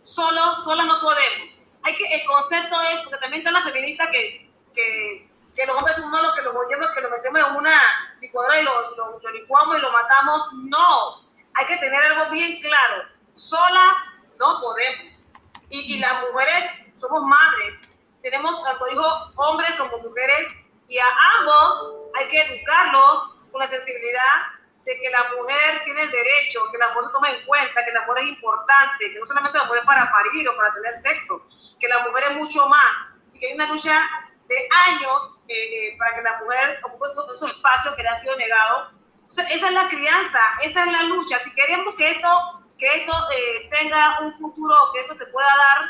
solo, 0.00 0.56
solo 0.64 0.82
no 0.82 1.00
podemos. 1.00 1.54
Hay 1.82 1.94
que, 1.94 2.04
el 2.04 2.26
concepto 2.26 2.82
es, 2.82 3.00
porque 3.02 3.18
también 3.18 3.42
están 3.42 3.54
las 3.54 3.64
feministas 3.64 4.08
que, 4.10 4.50
que, 4.74 5.30
que 5.54 5.66
los 5.66 5.76
hombres 5.76 5.94
son 5.94 6.10
malos, 6.10 6.34
que 6.34 6.42
los 6.42 6.52
odiamos, 6.52 6.88
que 6.88 7.00
los 7.00 7.12
metemos 7.12 7.48
en 7.48 7.56
una 7.56 7.80
licuadora 8.20 8.60
y 8.60 8.64
lo, 8.64 8.96
lo, 8.96 9.20
lo 9.20 9.30
licuamos 9.30 9.78
y 9.78 9.80
lo 9.82 9.92
matamos. 9.92 10.52
No, 10.64 11.24
hay 11.54 11.66
que 11.66 11.76
tener 11.76 12.02
algo 12.02 12.32
bien 12.32 12.60
claro. 12.60 13.04
Solas 13.34 13.94
no 14.40 14.60
podemos. 14.60 15.30
Y, 15.68 15.94
y 15.94 15.98
las 16.00 16.22
mujeres 16.22 16.70
somos 16.94 17.22
madres, 17.22 17.80
tenemos 18.22 18.62
tanto 18.64 18.88
hijos 18.88 19.32
hombres 19.36 19.74
como 19.74 19.98
mujeres, 19.98 20.48
y 20.88 20.98
a 20.98 21.06
ambos 21.38 22.03
hay 22.16 22.28
que 22.28 22.40
educarlos 22.40 23.36
con 23.50 23.60
la 23.60 23.66
sensibilidad 23.66 24.54
de 24.84 25.00
que 25.00 25.10
la 25.10 25.24
mujer 25.36 25.82
tiene 25.84 26.02
el 26.02 26.10
derecho, 26.10 26.60
que 26.70 26.78
la 26.78 26.88
mujer 26.88 27.06
se 27.06 27.12
tome 27.12 27.30
en 27.30 27.46
cuenta, 27.46 27.84
que 27.84 27.92
la 27.92 28.06
mujer 28.06 28.24
es 28.24 28.30
importante, 28.30 29.12
que 29.12 29.18
no 29.18 29.26
solamente 29.26 29.58
la 29.58 29.64
mujer 29.64 29.80
es 29.80 29.86
para 29.86 30.12
parir 30.12 30.48
o 30.48 30.56
para 30.56 30.72
tener 30.72 30.94
sexo, 30.96 31.48
que 31.80 31.88
la 31.88 32.00
mujer 32.00 32.24
es 32.30 32.36
mucho 32.36 32.68
más, 32.68 33.08
y 33.32 33.38
que 33.38 33.46
hay 33.48 33.54
una 33.54 33.66
lucha 33.66 33.98
de 34.46 34.68
años 34.86 35.36
eh, 35.48 35.96
para 35.98 36.14
que 36.14 36.22
la 36.22 36.38
mujer 36.38 36.80
ocupe 36.84 37.06
esos, 37.06 37.50
espacios 37.50 37.94
que 37.94 38.02
le 38.02 38.08
han 38.08 38.18
sido 38.18 38.36
negados. 38.36 38.92
esa 39.30 39.66
es 39.66 39.72
la 39.72 39.88
crianza, 39.88 40.40
esa 40.62 40.84
es 40.84 40.92
la 40.92 41.02
lucha. 41.04 41.38
Si 41.38 41.54
queremos 41.54 41.94
que 41.94 42.10
esto 42.10 42.64
que 42.78 42.86
esto 42.94 43.12
eh, 43.12 43.68
tenga 43.70 44.20
un 44.20 44.32
futuro, 44.34 44.74
que 44.92 45.00
esto 45.00 45.14
se 45.14 45.26
pueda 45.26 45.46
dar, 45.46 45.88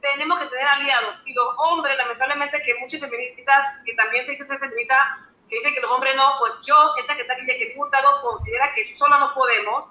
tenemos 0.00 0.38
que 0.38 0.46
tener 0.46 0.66
aliados. 0.66 1.16
Y 1.24 1.32
los 1.32 1.46
hombres, 1.58 1.96
lamentablemente, 1.96 2.60
que 2.62 2.74
muchos 2.78 3.00
feministas, 3.00 3.66
que 3.84 3.94
también 3.94 4.24
se 4.24 4.32
dice 4.32 4.46
ser 4.46 4.58
feminista, 4.58 5.25
que 5.48 5.56
dicen 5.56 5.74
que 5.74 5.80
los 5.80 5.90
hombres 5.90 6.14
no, 6.16 6.24
pues 6.38 6.52
yo, 6.66 6.74
esta 6.98 7.14
que 7.14 7.22
está 7.22 7.34
aquí, 7.34 7.46
que 7.46 7.74
considera 8.22 8.72
que 8.74 8.84
solo 8.84 9.18
no 9.18 9.34
podemos. 9.34 9.86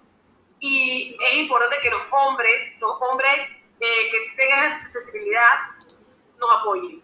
Y 0.59 1.17
es 1.31 1.37
importante 1.37 1.75
que 1.81 1.89
los 1.89 2.01
hombres, 2.11 2.73
los 2.79 2.91
hombres 3.01 3.31
eh, 3.79 4.09
que 4.09 4.17
tengan 4.35 4.59
esa 4.67 4.89
sensibilidad, 4.89 5.75
nos 6.39 6.61
apoyen. 6.61 7.03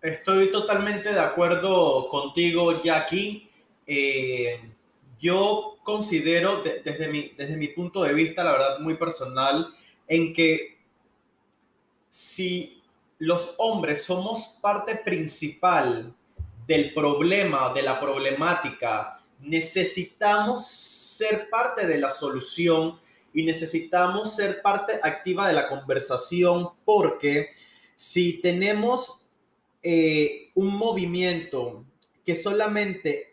Estoy 0.00 0.50
totalmente 0.50 1.12
de 1.12 1.20
acuerdo 1.20 2.08
contigo, 2.08 2.82
Jackie. 2.82 3.50
Eh, 3.86 4.70
yo 5.18 5.76
considero 5.82 6.62
desde, 6.62 7.08
mi, 7.08 7.30
desde 7.36 7.56
mi 7.56 7.68
punto 7.68 8.02
de 8.02 8.12
vista, 8.12 8.44
la 8.44 8.52
verdad, 8.52 8.78
muy 8.80 8.96
personal, 8.96 9.74
en 10.06 10.34
que 10.34 10.78
si 12.08 12.82
los 13.18 13.54
hombres 13.58 14.04
somos 14.04 14.58
parte 14.60 14.96
principal 14.96 16.14
del 16.66 16.94
problema, 16.94 17.72
de 17.72 17.82
la 17.82 18.00
problemática, 18.00 19.20
necesitamos 19.40 20.66
ser 20.66 21.48
parte 21.50 21.86
de 21.86 21.98
la 21.98 22.08
solución 22.08 22.98
y 23.32 23.42
necesitamos 23.44 24.34
ser 24.34 24.62
parte 24.62 24.94
activa 25.02 25.48
de 25.48 25.54
la 25.54 25.68
conversación 25.68 26.70
porque 26.84 27.50
si 27.96 28.40
tenemos 28.40 29.26
eh, 29.82 30.50
un 30.54 30.76
movimiento 30.76 31.84
que 32.24 32.34
solamente 32.34 33.28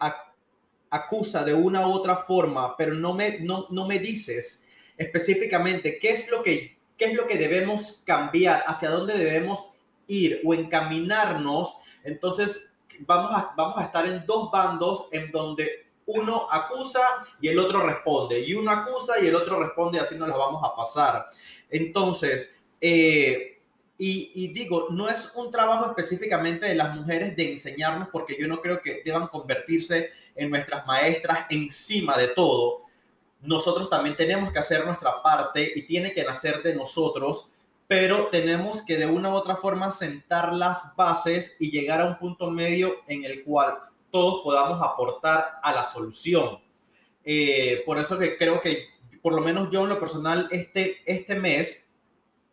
acusa 0.89 1.45
de 1.45 1.53
una 1.53 1.87
u 1.87 1.91
otra 1.91 2.17
forma, 2.17 2.75
pero 2.75 2.93
no 2.93 3.13
me, 3.13 3.39
no, 3.39 3.67
no 3.69 3.87
me 3.87 3.99
dices 3.99 4.67
específicamente 4.97 5.97
qué 5.99 6.09
es 6.09 6.29
lo 6.29 6.43
que 6.43 6.81
qué 7.01 7.07
es 7.07 7.15
lo 7.15 7.25
que 7.25 7.39
debemos 7.39 8.03
cambiar, 8.05 8.63
hacia 8.67 8.91
dónde 8.91 9.17
debemos 9.17 9.79
ir 10.05 10.39
o 10.45 10.53
encaminarnos, 10.53 11.77
entonces 12.03 12.70
vamos 13.05 13.31
a, 13.33 13.53
vamos 13.55 13.77
a 13.77 13.83
estar 13.83 14.05
en 14.05 14.25
dos 14.25 14.51
bandos 14.51 15.07
en 15.11 15.31
donde 15.31 15.91
uno 16.05 16.47
acusa 16.49 17.01
y 17.39 17.47
el 17.47 17.59
otro 17.59 17.85
responde, 17.85 18.39
y 18.39 18.53
uno 18.53 18.71
acusa 18.71 19.19
y 19.21 19.27
el 19.27 19.35
otro 19.35 19.59
responde, 19.59 19.99
así 19.99 20.15
nos 20.15 20.27
la 20.27 20.37
vamos 20.37 20.61
a 20.63 20.75
pasar. 20.75 21.29
Entonces, 21.69 22.61
eh, 22.79 23.51
y, 24.03 24.47
digo, 24.47 24.87
no 24.89 25.07
es 25.07 25.31
un 25.35 25.51
trabajo 25.51 25.85
específicamente 25.85 26.65
de 26.65 26.73
las 26.73 26.95
mujeres 26.95 27.35
de 27.35 27.51
enseñarnos, 27.51 28.07
porque 28.11 28.35
yo 28.39 28.47
no 28.47 28.59
creo 28.59 28.81
que 28.81 29.03
deban 29.05 29.27
convertirse 29.27 30.09
en 30.35 30.49
nuestras 30.49 30.87
maestras 30.87 31.45
encima 31.51 32.17
de 32.17 32.29
todo. 32.29 32.81
Nosotros 33.41 33.91
también 33.91 34.17
tenemos 34.17 34.51
que 34.51 34.57
hacer 34.57 34.83
nuestra 34.87 35.21
parte 35.21 35.71
y 35.75 35.83
tiene 35.83 36.13
que 36.13 36.23
nacer 36.23 36.63
de 36.63 36.73
nosotros, 36.73 37.51
pero 37.91 38.27
tenemos 38.27 38.81
que 38.81 38.95
de 38.95 39.05
una 39.05 39.31
u 39.31 39.33
otra 39.33 39.57
forma 39.57 39.91
sentar 39.91 40.55
las 40.55 40.95
bases 40.95 41.57
y 41.59 41.71
llegar 41.71 41.99
a 41.99 42.05
un 42.05 42.17
punto 42.17 42.49
medio 42.49 43.01
en 43.05 43.25
el 43.25 43.43
cual 43.43 43.79
todos 44.09 44.43
podamos 44.45 44.81
aportar 44.81 45.59
a 45.61 45.73
la 45.73 45.83
solución. 45.83 46.61
Eh, 47.25 47.83
por 47.85 47.97
eso 47.99 48.17
que 48.17 48.37
creo 48.37 48.61
que, 48.61 48.85
por 49.21 49.33
lo 49.33 49.41
menos 49.41 49.67
yo 49.71 49.83
en 49.83 49.89
lo 49.89 49.99
personal, 49.99 50.47
este, 50.51 51.01
este 51.05 51.35
mes, 51.35 51.89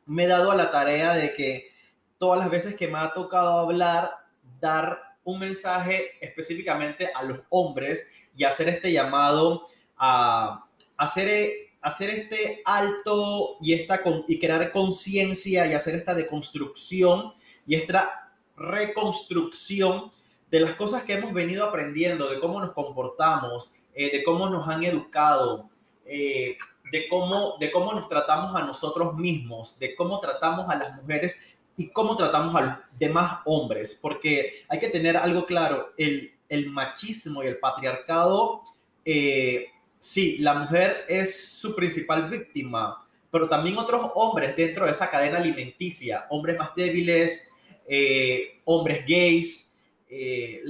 me 0.07 0.25
he 0.25 0.27
dado 0.27 0.51
a 0.51 0.57
la 0.57 0.73
tarea 0.73 1.15
de 1.15 1.33
que 1.33 1.71
todas 2.19 2.41
las 2.41 2.51
veces 2.51 2.75
que 2.75 2.89
me 2.89 2.99
ha 2.99 3.13
tocado 3.13 3.61
hablar, 3.61 4.11
dar 4.59 5.19
un 5.23 5.39
mensaje 5.39 6.15
específicamente 6.21 7.13
a 7.15 7.23
los 7.23 7.39
hombres 7.51 8.11
y 8.37 8.43
hacer 8.43 8.69
este 8.71 8.91
llamado 8.91 9.63
a 9.97 10.67
hacer, 10.97 11.68
hacer 11.81 12.11
este 12.11 12.63
alto 12.65 13.57
y, 13.61 13.75
esta, 13.75 14.01
y 14.27 14.39
crear 14.39 14.73
conciencia 14.73 15.67
y 15.67 15.75
hacer 15.75 15.95
esta 15.95 16.15
deconstrucción 16.15 17.33
y 17.67 17.77
esta 17.77 18.33
reconstrucción 18.57 20.11
de 20.51 20.61
las 20.61 20.75
cosas 20.75 21.03
que 21.03 21.15
hemos 21.15 21.33
venido 21.33 21.65
aprendiendo, 21.65 22.29
de 22.29 22.41
cómo 22.41 22.61
nos 22.61 22.73
comportamos, 22.73 23.75
eh, 23.95 24.11
de 24.11 24.25
cómo 24.25 24.49
nos 24.49 24.69
han 24.69 24.83
educado, 24.83 25.69
eh, 26.07 26.57
de 26.91 27.09
cómo, 27.09 27.57
de 27.61 27.71
cómo 27.71 27.93
nos 27.93 28.09
tratamos 28.09 28.57
a 28.57 28.65
nosotros 28.65 29.15
mismos, 29.15 29.79
de 29.79 29.95
cómo 29.95 30.19
tratamos 30.21 30.69
a 30.71 30.77
las 30.77 30.97
mujeres 30.97 31.37
y 31.77 31.91
cómo 31.91 32.17
tratamos 32.17 32.55
a 32.57 32.61
los 32.63 32.75
demás 32.99 33.41
hombres, 33.45 33.99
porque 34.01 34.65
hay 34.69 34.79
que 34.79 34.89
tener 34.89 35.17
algo 35.17 35.47
claro, 35.47 35.93
el, 35.97 36.35
el 36.49 36.71
machismo 36.71 37.43
y 37.43 37.47
el 37.47 37.59
patriarcado, 37.59 38.63
eh, 39.05 39.67
sí, 39.99 40.39
la 40.39 40.55
mujer 40.55 41.05
es 41.09 41.59
su 41.59 41.75
principal 41.75 42.29
víctima, 42.29 43.07
pero 43.31 43.49
también 43.49 43.77
otros 43.79 44.11
hombres 44.15 44.57
dentro 44.57 44.87
de 44.87 44.93
esa 44.93 45.11
cadena 45.11 45.39
alimenticia, 45.39 46.27
hombres 46.31 46.59
más 46.59 46.75
débiles, 46.75 47.49
eh, 47.87 48.61
hombres 48.65 49.05
gays, 49.07 49.73
eh, 50.09 50.63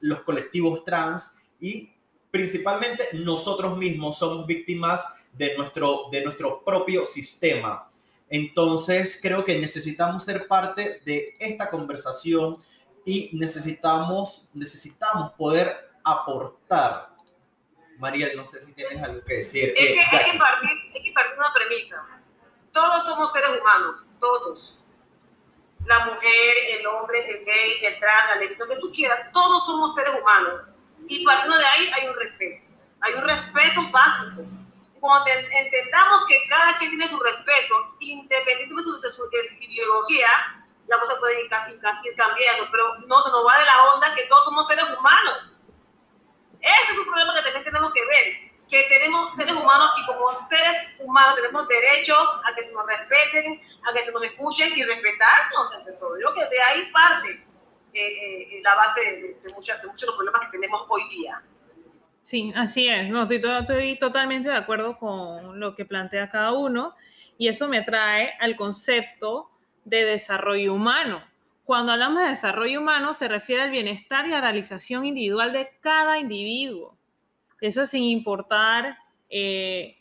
los 0.00 0.20
colectivos 0.20 0.84
trans 0.84 1.36
y 1.60 1.92
principalmente 2.30 3.04
nosotros 3.12 3.76
mismos 3.76 4.18
somos 4.18 4.46
víctimas 4.46 5.04
de 5.32 5.56
nuestro, 5.56 6.08
de 6.10 6.24
nuestro 6.24 6.64
propio 6.64 7.04
sistema. 7.04 7.88
Entonces, 8.28 9.18
creo 9.20 9.44
que 9.44 9.58
necesitamos 9.58 10.24
ser 10.24 10.46
parte 10.46 11.00
de 11.04 11.36
esta 11.38 11.70
conversación 11.70 12.56
y 13.04 13.30
necesitamos, 13.32 14.48
necesitamos 14.54 15.32
poder 15.34 15.72
aportar. 16.02 17.13
Mariel, 17.98 18.36
no 18.36 18.44
sé 18.44 18.60
si 18.60 18.74
tienes 18.74 19.02
algo 19.02 19.24
que 19.24 19.38
decir. 19.38 19.72
Es 19.76 19.92
que, 19.92 20.16
hay, 20.16 20.32
que 20.32 20.38
partir, 20.38 20.70
hay 20.94 21.02
que 21.02 21.12
partir 21.12 21.38
una 21.38 21.52
premisa. 21.52 22.04
Todos 22.72 23.04
somos 23.06 23.32
seres 23.32 23.50
humanos, 23.60 24.06
todos. 24.20 24.80
La 25.86 26.06
mujer, 26.06 26.56
el 26.78 26.86
hombre, 26.86 27.30
el 27.30 27.44
gay, 27.44 27.84
el 27.84 27.98
trans, 27.98 28.40
el 28.40 28.56
lo 28.58 28.66
que 28.66 28.76
tú 28.76 28.90
quieras, 28.92 29.30
todos 29.32 29.66
somos 29.66 29.94
seres 29.94 30.14
humanos. 30.20 30.62
Y 31.06 31.24
partiendo 31.24 31.58
de 31.58 31.66
ahí 31.66 31.90
hay 31.92 32.08
un 32.08 32.16
respeto. 32.16 32.64
Hay 33.00 33.12
un 33.14 33.22
respeto 33.22 33.90
básico 33.90 34.44
cuando 35.04 35.30
entendamos 35.30 36.24
que 36.26 36.46
cada 36.48 36.78
quien 36.78 36.88
tiene 36.88 37.06
su 37.06 37.20
respeto, 37.20 37.94
independientemente 38.00 39.06
de 39.06 39.12
su, 39.12 39.28
ideología, 39.60 40.28
la 40.86 40.98
cosa 40.98 41.18
puede 41.20 41.42
ir, 41.42 41.50
cambiando, 42.16 42.66
pero 42.70 42.98
no 43.06 43.22
se 43.22 43.30
nos 43.30 43.46
va 43.46 43.58
de 43.58 43.64
la 43.66 43.84
onda 43.92 44.14
que 44.14 44.24
todos 44.24 44.44
somos 44.44 44.66
seres 44.66 44.86
humanos. 44.98 45.60
Ese 46.64 46.92
es 46.92 46.98
un 46.98 47.04
problema 47.04 47.34
que 47.34 47.42
también 47.42 47.64
tenemos 47.64 47.92
que 47.92 48.00
ver, 48.06 48.24
que 48.68 48.82
tenemos 48.88 49.34
seres 49.36 49.54
humanos 49.54 49.90
y 50.00 50.06
como 50.06 50.32
seres 50.48 50.96
humanos 50.98 51.34
tenemos 51.36 51.68
derechos 51.68 52.40
a 52.44 52.54
que 52.54 52.62
se 52.62 52.72
nos 52.72 52.86
respeten, 52.86 53.60
a 53.88 53.92
que 53.92 54.00
se 54.00 54.12
nos 54.12 54.24
escuchen 54.24 54.72
y 54.74 54.82
respetarnos 54.82 55.74
entre 55.76 55.92
todos. 55.94 56.18
Yo 56.20 56.32
creo 56.32 56.48
que 56.48 56.56
de 56.56 56.62
ahí 56.62 56.90
parte 56.90 57.28
eh, 57.92 58.58
eh, 58.58 58.60
la 58.64 58.74
base 58.74 59.00
de, 59.00 59.34
de 59.42 59.54
muchos 59.54 59.80
de 59.80 60.06
los 60.06 60.16
problemas 60.16 60.40
que 60.40 60.58
tenemos 60.58 60.84
hoy 60.88 61.08
día. 61.10 61.42
Sí, 62.24 62.54
así 62.56 62.88
es. 62.88 63.10
No, 63.10 63.28
estoy, 63.30 63.98
totalmente 63.98 64.48
de 64.48 64.56
acuerdo 64.56 64.98
con 64.98 65.60
lo 65.60 65.76
que 65.76 65.84
plantea 65.84 66.30
cada 66.30 66.52
uno 66.52 66.94
y 67.36 67.48
eso 67.48 67.68
me 67.68 67.82
trae 67.82 68.32
al 68.40 68.56
concepto 68.56 69.50
de 69.84 70.06
desarrollo 70.06 70.72
humano, 70.72 71.22
cuando 71.64 71.92
hablamos 71.92 72.22
de 72.22 72.28
desarrollo 72.28 72.80
humano 72.80 73.14
se 73.14 73.28
refiere 73.28 73.62
al 73.62 73.70
bienestar 73.70 74.26
y 74.26 74.32
a 74.32 74.36
la 74.36 74.40
realización 74.42 75.04
individual 75.04 75.52
de 75.52 75.70
cada 75.80 76.18
individuo. 76.18 76.96
Eso 77.60 77.86
sin 77.86 78.04
importar 78.04 78.98
eh, 79.30 79.98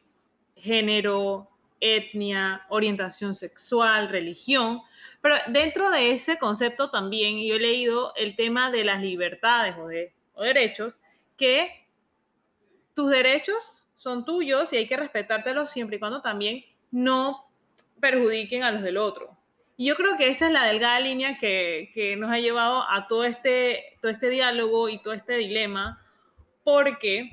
género, 0.56 1.50
etnia, 1.80 2.66
orientación 2.70 3.36
sexual, 3.36 4.10
religión. 4.10 4.82
Pero 5.22 5.36
dentro 5.48 5.90
de 5.90 6.12
ese 6.12 6.38
concepto 6.38 6.90
también 6.90 7.42
yo 7.46 7.56
he 7.56 7.60
leído 7.60 8.14
el 8.16 8.36
tema 8.36 8.70
de 8.70 8.84
las 8.84 9.02
libertades 9.02 9.76
o, 9.78 9.88
de, 9.88 10.14
o 10.34 10.44
derechos, 10.44 11.00
que 11.38 11.88
tus 12.94 13.10
derechos 13.10 13.86
son 13.98 14.26
tuyos 14.26 14.72
y 14.74 14.78
hay 14.78 14.88
que 14.88 14.98
respetártelos 14.98 15.72
siempre 15.72 15.96
y 15.96 16.00
cuando 16.00 16.22
también 16.22 16.66
no 16.92 17.46
perjudiquen 18.00 18.64
a 18.64 18.72
los 18.72 18.82
del 18.82 18.98
otro. 18.98 19.33
Y 19.76 19.88
yo 19.88 19.96
creo 19.96 20.18
que 20.18 20.28
esa 20.28 20.48
es 20.48 20.52
la 20.52 20.66
delgada 20.66 21.00
línea 21.00 21.38
que, 21.38 21.92
que, 21.94 22.16
nos 22.16 22.32
ha 22.32 22.38
llevado 22.38 22.84
a 22.90 23.08
todo 23.08 23.24
este, 23.24 23.98
todo 24.02 24.12
este 24.12 24.30
diálogo 24.30 24.90
y 24.90 25.02
todo 25.02 25.14
este 25.14 25.34
dilema, 25.34 26.00
porque 26.64 27.30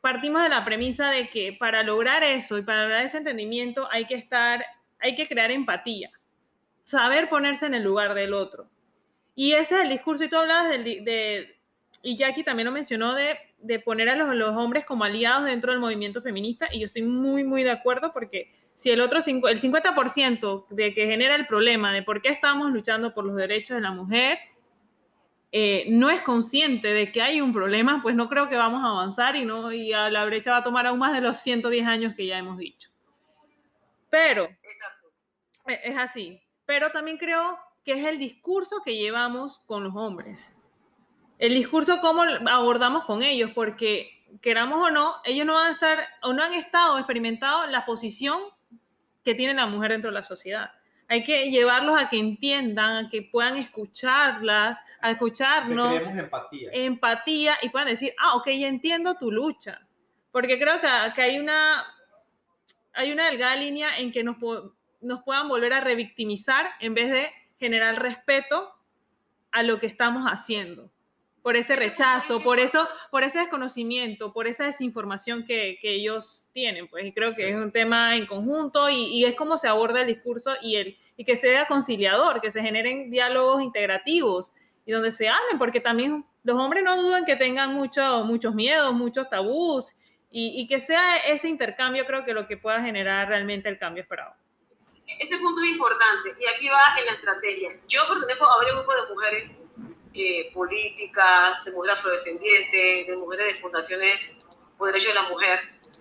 partimos 0.00 0.42
de 0.42 0.48
la 0.50 0.64
premisa 0.64 1.10
de 1.10 1.28
que 1.30 1.52
para 1.52 1.82
lograr 1.82 2.22
eso 2.22 2.58
y 2.58 2.62
para 2.62 2.82
lograr 2.82 3.04
ese 3.04 3.18
entendimiento 3.18 3.88
hay 3.90 4.06
que 4.06 4.14
estar, 4.14 4.64
hay 5.00 5.16
que 5.16 5.26
crear 5.26 5.50
empatía, 5.50 6.10
saber 6.84 7.28
ponerse 7.28 7.66
en 7.66 7.74
el 7.74 7.84
lugar 7.84 8.14
del 8.14 8.34
otro. 8.34 8.68
Y 9.34 9.52
ese 9.52 9.76
es 9.76 9.82
el 9.82 9.88
discurso, 9.88 10.24
y 10.24 10.28
tú 10.28 10.36
hablabas 10.36 10.68
del, 10.68 10.82
de, 10.82 11.56
y 12.02 12.16
Jackie 12.16 12.42
también 12.42 12.66
lo 12.66 12.72
mencionó, 12.72 13.14
de, 13.14 13.38
de 13.58 13.78
poner 13.78 14.08
a 14.08 14.16
los, 14.16 14.34
los, 14.34 14.56
hombres 14.56 14.84
como 14.84 15.04
aliados 15.04 15.44
dentro 15.44 15.72
del 15.72 15.80
movimiento 15.80 16.22
feminista, 16.22 16.68
y 16.72 16.80
yo 16.80 16.86
estoy 16.86 17.02
muy, 17.02 17.44
muy 17.44 17.62
de 17.62 17.70
acuerdo 17.70 18.12
porque 18.12 18.52
si 18.78 18.92
el 18.92 19.00
otro, 19.00 19.18
el 19.18 19.60
50% 19.60 20.66
de 20.68 20.94
que 20.94 21.06
genera 21.08 21.34
el 21.34 21.48
problema 21.48 21.92
de 21.92 22.04
por 22.04 22.22
qué 22.22 22.28
estamos 22.28 22.70
luchando 22.70 23.12
por 23.12 23.24
los 23.24 23.34
derechos 23.34 23.74
de 23.74 23.80
la 23.80 23.90
mujer, 23.90 24.38
eh, 25.50 25.86
no 25.88 26.10
es 26.10 26.20
consciente 26.20 26.86
de 26.86 27.10
que 27.10 27.20
hay 27.20 27.40
un 27.40 27.52
problema, 27.52 28.00
pues 28.00 28.14
no 28.14 28.28
creo 28.28 28.48
que 28.48 28.54
vamos 28.54 28.84
a 28.84 28.90
avanzar 28.90 29.34
y, 29.34 29.44
no, 29.44 29.72
y 29.72 29.92
a 29.92 30.08
la 30.10 30.24
brecha 30.26 30.52
va 30.52 30.58
a 30.58 30.62
tomar 30.62 30.86
aún 30.86 31.00
más 31.00 31.12
de 31.12 31.20
los 31.20 31.38
110 31.40 31.88
años 31.88 32.14
que 32.14 32.26
ya 32.26 32.38
hemos 32.38 32.56
dicho. 32.56 32.88
Pero, 34.10 34.44
e, 35.66 35.80
es 35.82 35.98
así, 35.98 36.40
pero 36.64 36.92
también 36.92 37.18
creo 37.18 37.58
que 37.84 37.94
es 37.94 38.06
el 38.06 38.16
discurso 38.16 38.76
que 38.84 38.94
llevamos 38.94 39.58
con 39.66 39.82
los 39.82 39.96
hombres. 39.96 40.54
El 41.40 41.54
discurso, 41.54 42.00
cómo 42.00 42.22
abordamos 42.48 43.06
con 43.06 43.24
ellos, 43.24 43.50
porque 43.56 44.08
queramos 44.40 44.86
o 44.86 44.92
no, 44.92 45.16
ellos 45.24 45.44
no 45.44 45.54
van 45.54 45.70
a 45.70 45.72
estar 45.72 45.98
o 46.22 46.32
no 46.32 46.44
han 46.44 46.54
estado 46.54 46.96
experimentado 46.98 47.66
la 47.66 47.84
posición 47.84 48.38
que 49.24 49.34
tiene 49.34 49.54
la 49.54 49.66
mujer 49.66 49.92
dentro 49.92 50.10
de 50.10 50.14
la 50.14 50.24
sociedad 50.24 50.72
hay 51.08 51.24
que 51.24 51.50
llevarlos 51.50 51.98
a 51.98 52.10
que 52.10 52.18
entiendan, 52.18 53.06
a 53.06 53.08
que 53.08 53.22
puedan 53.22 53.56
escucharlas, 53.56 54.78
a 55.00 55.10
escucharnos. 55.10 56.02
Empatía. 56.06 56.70
Empatía 56.72 57.58
y 57.62 57.70
puedan 57.70 57.88
decir, 57.88 58.12
ah, 58.18 58.36
ok, 58.36 58.48
ya 58.48 58.68
entiendo 58.68 59.14
tu 59.14 59.32
lucha. 59.32 59.80
Porque 60.30 60.58
creo 60.58 60.80
que, 60.82 60.88
que 61.14 61.22
hay, 61.22 61.38
una, 61.38 61.82
hay 62.92 63.10
una 63.10 63.26
delgada 63.26 63.56
línea 63.56 63.98
en 63.98 64.12
que 64.12 64.22
nos, 64.22 64.36
nos 65.00 65.22
puedan 65.22 65.48
volver 65.48 65.72
a 65.72 65.80
revictimizar 65.80 66.68
en 66.78 66.92
vez 66.92 67.10
de 67.10 67.32
generar 67.58 68.00
respeto 68.00 68.74
a 69.50 69.62
lo 69.62 69.80
que 69.80 69.86
estamos 69.86 70.26
haciendo 70.26 70.90
por 71.48 71.56
ese 71.56 71.76
rechazo, 71.76 72.40
por 72.42 72.60
eso, 72.60 72.86
por 73.10 73.24
ese 73.24 73.38
desconocimiento, 73.38 74.34
por 74.34 74.46
esa 74.46 74.64
desinformación 74.64 75.46
que, 75.46 75.78
que 75.80 75.94
ellos 75.94 76.50
tienen. 76.52 76.88
Pues 76.88 77.06
y 77.06 77.12
creo 77.14 77.30
que 77.30 77.36
sí. 77.36 77.44
es 77.44 77.54
un 77.54 77.72
tema 77.72 78.16
en 78.16 78.26
conjunto 78.26 78.90
y, 78.90 79.04
y, 79.04 79.24
es 79.24 79.34
como 79.34 79.56
se 79.56 79.66
aborda 79.66 80.02
el 80.02 80.08
discurso 80.08 80.52
y, 80.60 80.76
el, 80.76 80.98
y 81.16 81.24
que 81.24 81.36
sea 81.36 81.66
conciliador, 81.66 82.42
que 82.42 82.50
se 82.50 82.60
generen 82.60 83.10
diálogos 83.10 83.62
integrativos 83.62 84.52
y 84.84 84.92
donde 84.92 85.10
se 85.10 85.30
hablen, 85.30 85.56
porque 85.56 85.80
también 85.80 86.26
los 86.44 86.60
hombres 86.60 86.84
no 86.84 87.00
dudan 87.00 87.24
que 87.24 87.34
tengan 87.34 87.72
mucho, 87.72 88.24
muchos 88.24 88.54
miedos, 88.54 88.92
muchos 88.92 89.30
tabús 89.30 89.90
y, 90.30 90.60
y 90.60 90.66
que 90.66 90.82
sea 90.82 91.16
ese 91.16 91.48
intercambio 91.48 92.04
creo 92.04 92.26
que 92.26 92.34
lo 92.34 92.46
que 92.46 92.58
pueda 92.58 92.82
generar 92.82 93.26
realmente 93.26 93.70
el 93.70 93.78
cambio 93.78 94.02
esperado. 94.02 94.34
Este 95.18 95.38
punto 95.38 95.62
es 95.62 95.70
importante 95.70 96.28
y 96.38 96.46
aquí 96.54 96.68
va 96.68 97.00
en 97.00 97.06
la 97.06 97.12
estrategia. 97.12 97.70
Yo 97.88 98.02
pertenezco 98.06 98.44
a 98.44 98.56
varios 98.58 98.76
grupos 98.76 98.96
de 98.96 99.14
mujeres 99.14 99.62
eh, 100.18 100.50
políticas, 100.52 101.64
de 101.64 101.72
mujeres 101.72 101.98
afrodescendientes, 101.98 103.06
de 103.06 103.16
mujeres 103.16 103.46
de 103.46 103.54
fundaciones 103.60 104.36
por 104.76 104.88
derechos 104.88 105.14
de 105.14 105.20
la 105.22 105.28
mujer. 105.28 105.60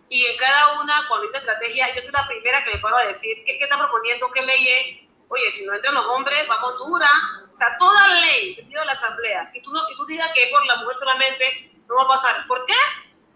Y 0.09 0.25
en 0.25 0.37
cada 0.37 0.81
una, 0.81 1.05
cuando 1.07 1.23
hay 1.23 1.29
una 1.29 1.39
estrategia, 1.39 1.93
yo 1.93 2.01
soy 2.01 2.11
la 2.11 2.27
primera 2.27 2.61
que 2.61 2.71
le 2.71 2.79
paro 2.79 2.97
a 2.97 3.05
decir 3.05 3.43
qué, 3.45 3.57
qué 3.57 3.63
está 3.63 3.77
proponiendo, 3.77 4.31
qué 4.31 4.41
ley 4.41 4.67
es. 4.67 5.07
Oye, 5.29 5.51
si 5.51 5.65
no 5.65 5.73
entran 5.73 5.93
los 5.93 6.05
hombres, 6.05 6.47
vamos 6.47 6.77
dura. 6.77 7.09
O 7.53 7.57
sea, 7.57 7.75
toda 7.77 8.07
ley 8.21 8.55
que 8.55 8.63
tiene 8.63 8.85
la 8.85 8.91
Asamblea, 8.91 9.51
y 9.53 9.61
tú, 9.61 9.71
no, 9.71 9.81
y 9.89 9.95
tú 9.97 10.05
digas 10.05 10.31
que 10.33 10.47
por 10.47 10.65
la 10.65 10.77
mujer 10.77 10.95
solamente, 10.97 11.71
no 11.87 11.95
va 11.95 12.03
a 12.03 12.07
pasar. 12.07 12.47
¿Por 12.47 12.65
qué? 12.65 12.73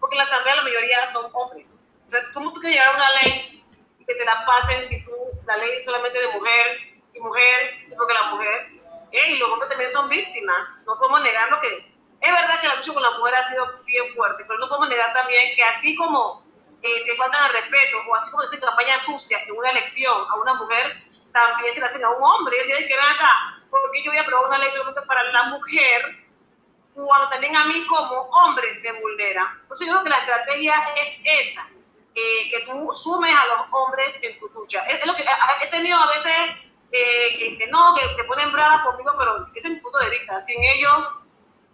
Porque 0.00 0.16
la 0.16 0.22
Asamblea 0.22 0.56
la 0.56 0.62
mayoría 0.62 1.06
son 1.06 1.30
hombres. 1.32 1.80
O 2.04 2.08
sea, 2.08 2.20
¿cómo 2.32 2.52
tú 2.52 2.60
quieres 2.60 2.78
llegar 2.78 2.94
a 2.94 2.96
una 2.96 3.22
ley 3.22 3.64
que 4.06 4.14
te 4.14 4.24
la 4.24 4.44
pasen 4.44 4.88
si 4.88 5.04
tú, 5.04 5.12
la 5.46 5.56
ley 5.58 5.70
es 5.78 5.84
solamente 5.84 6.18
de 6.18 6.28
mujer 6.28 6.78
y 7.14 7.20
mujer, 7.20 7.86
y 7.88 7.94
porque 7.94 8.14
la 8.14 8.30
mujer 8.30 8.81
y 9.12 9.36
los 9.38 9.48
hombres 9.50 9.68
también 9.68 9.90
son 9.90 10.08
víctimas. 10.08 10.82
No 10.86 10.98
podemos 10.98 11.22
negar 11.22 11.50
lo 11.50 11.60
que... 11.60 11.92
Es 12.20 12.32
verdad 12.32 12.60
que 12.60 12.68
la 12.68 12.76
lucha 12.76 12.92
con 12.94 13.02
la 13.02 13.10
mujer 13.12 13.34
ha 13.34 13.42
sido 13.42 13.82
bien 13.84 14.08
fuerte, 14.10 14.44
pero 14.46 14.58
no 14.60 14.68
podemos 14.68 14.88
negar 14.88 15.12
también 15.12 15.54
que 15.56 15.64
así 15.64 15.96
como 15.96 16.44
eh, 16.80 17.04
te 17.04 17.16
faltan 17.16 17.46
el 17.46 17.52
respeto, 17.52 17.98
o 18.08 18.14
así 18.14 18.30
como 18.30 18.44
se 18.44 18.60
campaña 18.60 18.96
sucia 18.98 19.42
en 19.42 19.56
una 19.56 19.70
elección 19.70 20.14
a 20.30 20.34
una 20.36 20.54
mujer, 20.54 21.02
también 21.32 21.74
se 21.74 21.80
la 21.80 21.86
hacen 21.86 22.04
a 22.04 22.10
un 22.10 22.22
hombre. 22.22 22.62
Y 22.62 22.66
tiene 22.66 22.86
que 22.86 22.94
ver 22.94 23.04
acá, 23.04 23.60
porque 23.70 24.02
yo 24.02 24.10
voy 24.12 24.18
a 24.18 24.22
aprobar 24.22 24.46
una 24.46 24.58
ley 24.58 24.70
solamente 24.70 25.02
para 25.02 25.22
la 25.32 25.44
mujer, 25.44 26.18
cuando 26.94 27.28
también 27.28 27.56
a 27.56 27.64
mí 27.64 27.84
como 27.86 28.22
hombre 28.30 28.80
me 28.82 28.92
vulnera. 29.00 29.58
Entonces 29.62 29.88
yo 29.88 29.94
creo 29.94 30.04
que 30.04 30.10
la 30.10 30.18
estrategia 30.18 30.74
es 30.96 31.20
esa, 31.24 31.68
eh, 32.14 32.50
que 32.50 32.60
tú 32.66 32.88
sumes 32.94 33.34
a 33.34 33.46
los 33.46 33.66
hombres 33.72 34.14
en 34.22 34.38
tu 34.38 34.48
lucha. 34.48 34.84
Es, 34.86 35.00
es 35.00 35.06
lo 35.06 35.16
que 35.16 35.24
he 35.62 35.66
tenido 35.68 35.98
a 35.98 36.06
veces 36.06 36.34
eh, 36.92 37.34
que, 37.38 37.56
que, 37.56 37.66
no, 37.68 37.94
que 37.94 38.14
se 38.14 38.24
ponen 38.24 38.52
bravas 38.52 38.82
conmigo, 38.82 39.12
pero 39.18 39.46
ese 39.54 39.68
es 39.68 39.74
mi 39.74 39.80
punto 39.80 39.98
de 39.98 40.10
vista. 40.10 40.38
Sin 40.40 40.62
ellos 40.62 41.08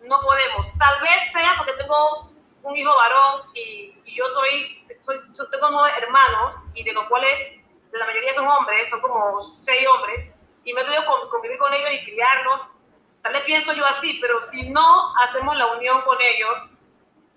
no 0.04 0.20
podemos. 0.20 0.66
Tal 0.78 1.00
vez 1.02 1.32
sea 1.32 1.54
porque 1.58 1.72
tengo 1.74 2.30
un 2.62 2.76
hijo 2.76 2.94
varón 2.94 3.42
y, 3.54 4.00
y 4.04 4.14
yo 4.14 4.24
soy, 4.30 4.84
soy, 5.04 5.50
tengo 5.50 5.70
nueve 5.70 5.90
hermanos 5.98 6.54
y 6.74 6.84
de 6.84 6.92
los 6.92 7.06
cuales 7.08 7.58
la 7.92 8.06
mayoría 8.06 8.32
son 8.34 8.46
hombres, 8.46 8.88
son 8.88 9.00
como 9.00 9.40
seis 9.40 9.86
hombres, 9.88 10.30
y 10.64 10.72
me 10.72 10.82
he 10.82 10.84
tenido 10.84 11.02
que 11.02 11.28
convivir 11.30 11.58
con 11.58 11.72
ellos 11.72 11.90
y 11.92 12.04
criarlos. 12.04 12.72
Tal 13.22 13.32
vez 13.32 13.42
pienso 13.42 13.72
yo 13.72 13.84
así, 13.86 14.18
pero 14.20 14.42
si 14.42 14.70
no 14.70 15.14
hacemos 15.22 15.56
la 15.56 15.66
unión 15.66 16.02
con 16.02 16.16
ellos, 16.20 16.70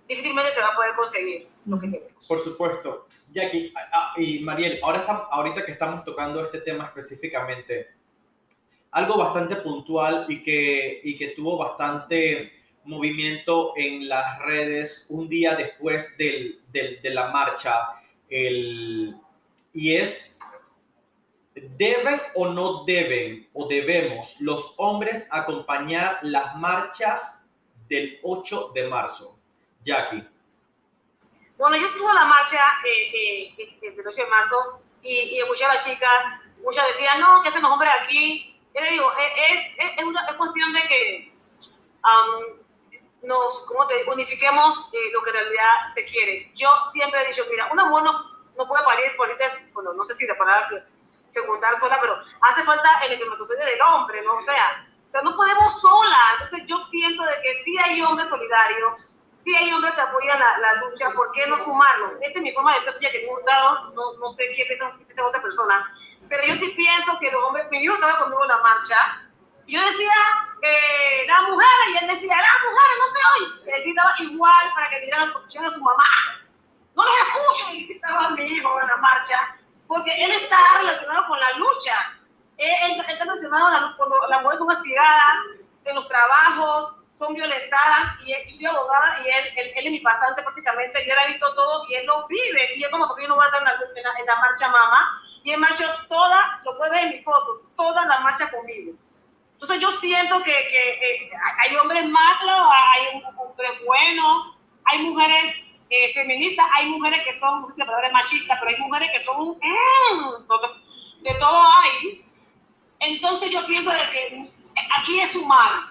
difícilmente 0.08 0.52
se 0.52 0.62
va 0.62 0.68
a 0.68 0.76
poder 0.76 0.96
conseguir 0.96 1.51
lo 1.66 1.80
que 1.80 1.90
queremos. 1.90 2.28
Por 2.28 2.40
supuesto. 2.40 3.08
Jackie 3.32 3.74
y 4.18 4.40
Mariel, 4.40 4.80
ahora 4.84 5.00
está, 5.00 5.14
ahorita 5.32 5.66
que 5.66 5.72
estamos 5.72 6.04
tocando 6.04 6.44
este 6.44 6.62
tema 6.62 6.86
específicamente, 6.86 7.90
algo 8.92 9.18
bastante 9.18 9.56
puntual 9.58 10.26
y 10.28 10.44
que, 10.44 11.02
y 11.04 11.18
que 11.18 11.30
tuvo 11.30 11.58
bastante 11.58 12.52
movimiento 12.84 13.74
en 13.76 14.10
las 14.10 14.40
redes 14.40 15.06
un 15.10 15.30
día 15.30 15.56
después 15.56 16.18
del, 16.18 16.62
del, 16.72 17.02
de 17.02 17.10
la 17.12 17.32
marcha, 17.32 17.74
el, 18.30 19.16
y 19.74 19.96
es, 19.96 20.38
¿deben 21.54 22.20
o 22.36 22.48
no 22.48 22.84
deben 22.86 23.48
o 23.54 23.68
debemos 23.68 24.36
los 24.40 24.74
hombres 24.78 25.28
acompañar 25.32 26.20
las 26.24 26.56
marchas 26.56 27.50
del 27.88 28.20
8 28.24 28.72
de 28.74 28.88
marzo? 28.88 29.40
Jackie. 29.84 30.28
Bueno, 31.62 31.78
yo 31.78 31.86
estuve 31.86 32.10
en 32.10 32.16
la 32.16 32.26
marcha 32.26 32.58
eh, 32.84 33.54
eh, 33.56 33.92
del 33.96 34.08
8 34.08 34.24
de 34.24 34.30
marzo 34.32 34.82
y, 35.04 35.14
y, 35.14 35.40
escuché 35.42 35.64
a 35.66 35.68
las 35.76 35.86
chicas, 35.86 36.26
muchas 36.64 36.88
decían, 36.88 37.22
no, 37.22 37.40
que 37.44 37.50
hacen 37.50 37.62
los 37.62 37.70
hombres 37.70 37.92
aquí. 38.02 38.60
Yo 38.74 38.82
le 38.82 38.90
digo, 38.90 39.12
es, 39.12 39.78
es, 39.78 39.92
es, 40.00 40.04
una, 40.04 40.26
es 40.26 40.34
cuestión 40.38 40.74
de 40.74 40.82
que 40.88 41.34
um, 42.04 43.28
nos, 43.28 43.62
como 43.68 43.86
te 43.86 44.04
unifiquemos 44.10 44.90
eh, 44.92 45.12
lo 45.14 45.22
que 45.22 45.30
en 45.30 45.36
realidad 45.36 45.74
se 45.94 46.04
quiere. 46.06 46.52
Yo 46.56 46.68
siempre 46.92 47.22
he 47.22 47.28
dicho, 47.28 47.46
mira, 47.52 47.72
una 47.72 47.86
mujer 47.86 48.06
no, 48.06 48.26
no 48.58 48.68
puede 48.68 48.84
parir 48.84 49.16
por 49.16 49.30
bueno, 49.74 49.94
no 49.94 50.04
sé 50.04 50.16
si 50.16 50.26
de 50.26 50.34
palabra 50.34 50.68
secundar 51.30 51.80
sola, 51.80 52.00
pero 52.02 52.20
hace 52.42 52.64
falta 52.64 53.02
el 53.06 53.12
espermatozoide 53.12 53.66
del 53.66 53.82
hombre, 53.82 54.24
¿no? 54.24 54.34
O 54.34 54.42
sea, 54.42 54.88
o 55.08 55.12
sea, 55.12 55.22
no 55.22 55.36
podemos 55.36 55.80
sola. 55.80 56.18
Entonces 56.34 56.64
yo 56.66 56.80
siento 56.80 57.22
de 57.24 57.40
que 57.44 57.54
sí 57.64 57.78
hay 57.78 58.02
hombres 58.02 58.30
solidarios, 58.30 58.94
sí 59.42 59.56
hay 59.56 59.74
hombres 59.74 59.94
que 59.96 60.02
apoyan 60.02 60.40
la, 60.40 60.58
la, 60.60 60.74
lucha, 60.76 61.10
¿por 61.12 61.32
qué 61.32 61.48
no 61.48 61.58
fumarlo? 61.58 62.18
Esa 62.22 62.40
es 62.40 62.42
mi 62.42 62.52
forma 62.52 62.74
de 62.76 62.86
ser, 62.86 63.00
ya 63.00 63.12
que 63.12 63.20
me 63.20 63.26
he 63.26 63.30
gustado, 63.30 63.92
no, 63.92 64.14
no 64.20 64.30
sé 64.30 64.50
qué 64.56 64.66
piensa, 64.66 64.94
qué 64.98 65.06
piensa 65.06 65.26
otra 65.26 65.42
persona, 65.42 65.94
pero 66.30 66.44
yo 66.46 66.56
sí 66.56 66.72
pienso 66.76 67.18
que 67.20 67.32
los 67.32 67.44
hombres, 67.44 67.68
mi 67.72 67.80
hijo 67.84 67.96
estaba 67.96 68.20
conmigo 68.20 68.44
en 68.44 68.50
la 68.50 68.58
marcha, 68.60 68.98
y 69.66 69.76
yo 69.76 69.82
decía, 69.82 70.14
eh, 70.62 71.26
las 71.28 71.42
mujeres, 71.44 71.88
y 71.90 71.98
él 72.04 72.08
decía, 72.08 72.36
las 72.38 72.60
mujeres, 72.62 72.98
no 73.00 73.08
se 73.08 73.22
oye, 73.34 73.62
y 73.66 73.70
él 73.72 73.84
gritaba 73.84 74.14
igual 74.20 74.74
para 74.76 74.90
que 74.90 75.00
dieran 75.02 75.28
las 75.28 75.36
opciones 75.36 75.72
a 75.72 75.76
su 75.76 75.82
mamá, 75.82 76.06
no 76.96 77.04
los 77.04 77.14
escucho, 77.14 77.74
y 77.74 77.88
gritaba 77.88 78.30
mi 78.32 78.44
hijo 78.44 78.82
en 78.82 78.88
la 78.88 78.98
marcha, 78.98 79.58
porque 79.88 80.12
él 80.24 80.32
está 80.32 80.58
relacionado 80.78 81.28
con 81.28 81.40
la 81.40 81.52
lucha, 81.54 81.96
él, 82.58 83.04
está 83.08 83.26
mencionado 83.26 83.98
cuando 83.98 84.16
las 84.28 84.42
mujeres 84.42 84.60
son 84.60 84.68
castigadas 84.68 85.36
en 85.86 85.96
los 85.96 86.08
trabajos, 86.08 87.01
son 87.22 87.36
violentadas, 87.36 88.18
y, 88.26 88.34
y 88.34 88.54
soy 88.54 88.66
abogada, 88.66 89.20
y 89.24 89.30
él, 89.30 89.74
él, 89.76 89.86
es 89.86 89.92
mi 89.92 90.00
pasante 90.00 90.42
prácticamente, 90.42 91.06
y 91.06 91.10
él 91.10 91.18
ha 91.18 91.28
visto 91.28 91.54
todo, 91.54 91.86
y 91.88 91.96
él 91.96 92.06
lo 92.08 92.28
vive, 92.28 92.76
y 92.76 92.84
es 92.84 92.90
como 92.90 93.08
porque 93.08 93.24
yo 93.24 93.30
no 93.30 93.36
voy 93.36 93.44
a 93.44 93.48
estar 93.48 93.62
en 93.62 93.68
la, 93.68 93.74
en 94.20 94.26
la, 94.26 94.36
marcha 94.38 94.68
mamá, 94.68 95.12
y 95.44 95.52
él 95.52 95.60
marchó 95.60 95.86
toda, 96.10 96.62
lo 96.66 96.78
puede 96.78 96.92
ver 96.92 97.04
en 97.04 97.10
mis 97.12 97.24
fotos, 97.24 97.62
toda 97.78 98.06
la 98.08 98.20
marcha 98.22 98.50
conmigo. 98.50 98.94
Entonces 99.54 99.80
yo 99.80 99.92
siento 99.92 100.42
que, 100.42 100.52
que 100.52 101.30
hay 101.60 101.76
hombres 101.76 102.06
malos, 102.10 102.68
hay 102.74 103.24
hombres 103.38 103.72
buenos, 103.86 104.56
hay 104.86 105.00
mujeres 105.04 105.64
eh, 105.92 106.12
feministas, 106.14 106.66
hay 106.74 106.88
mujeres 106.88 107.22
que 107.24 107.34
son, 107.34 107.62
no 107.62 107.68
sé 107.68 107.76
si 107.76 108.12
machistas, 108.12 108.58
pero 108.60 108.72
hay 108.72 108.82
mujeres 108.82 109.12
que 109.14 109.20
son, 109.20 109.50
mm, 109.50 111.22
de 111.22 111.34
todo 111.36 111.64
hay. 111.84 112.26
Entonces 113.02 113.52
yo 113.52 113.64
pienso 113.68 113.92
de 113.92 114.10
que 114.12 114.52
aquí 114.98 115.20
es 115.20 115.36
humano, 115.36 115.91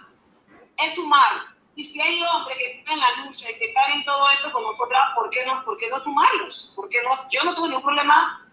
es 0.85 0.99
humano. 0.99 1.45
Y 1.75 1.85
si 1.85 2.01
hay 2.01 2.23
hombres 2.23 2.59
que 2.59 2.79
están 2.79 2.95
en 2.95 3.01
la 3.01 3.25
lucha 3.25 3.51
y 3.51 3.59
que 3.59 3.67
están 3.67 3.93
en 3.93 4.05
todo 4.05 4.31
esto 4.31 4.53
con 4.53 4.63
nosotras, 4.63 5.03
¿por 5.15 5.31
qué 5.31 5.47
no, 5.47 5.63
por 5.65 5.77
qué 5.77 5.89
no 5.89 6.01
sumarlos? 6.01 6.75
¿Por 6.77 6.89
no? 6.89 7.11
Yo 7.31 7.45
no 7.45 7.55
tuve 7.55 7.69
ningún 7.69 7.83
problema. 7.83 8.47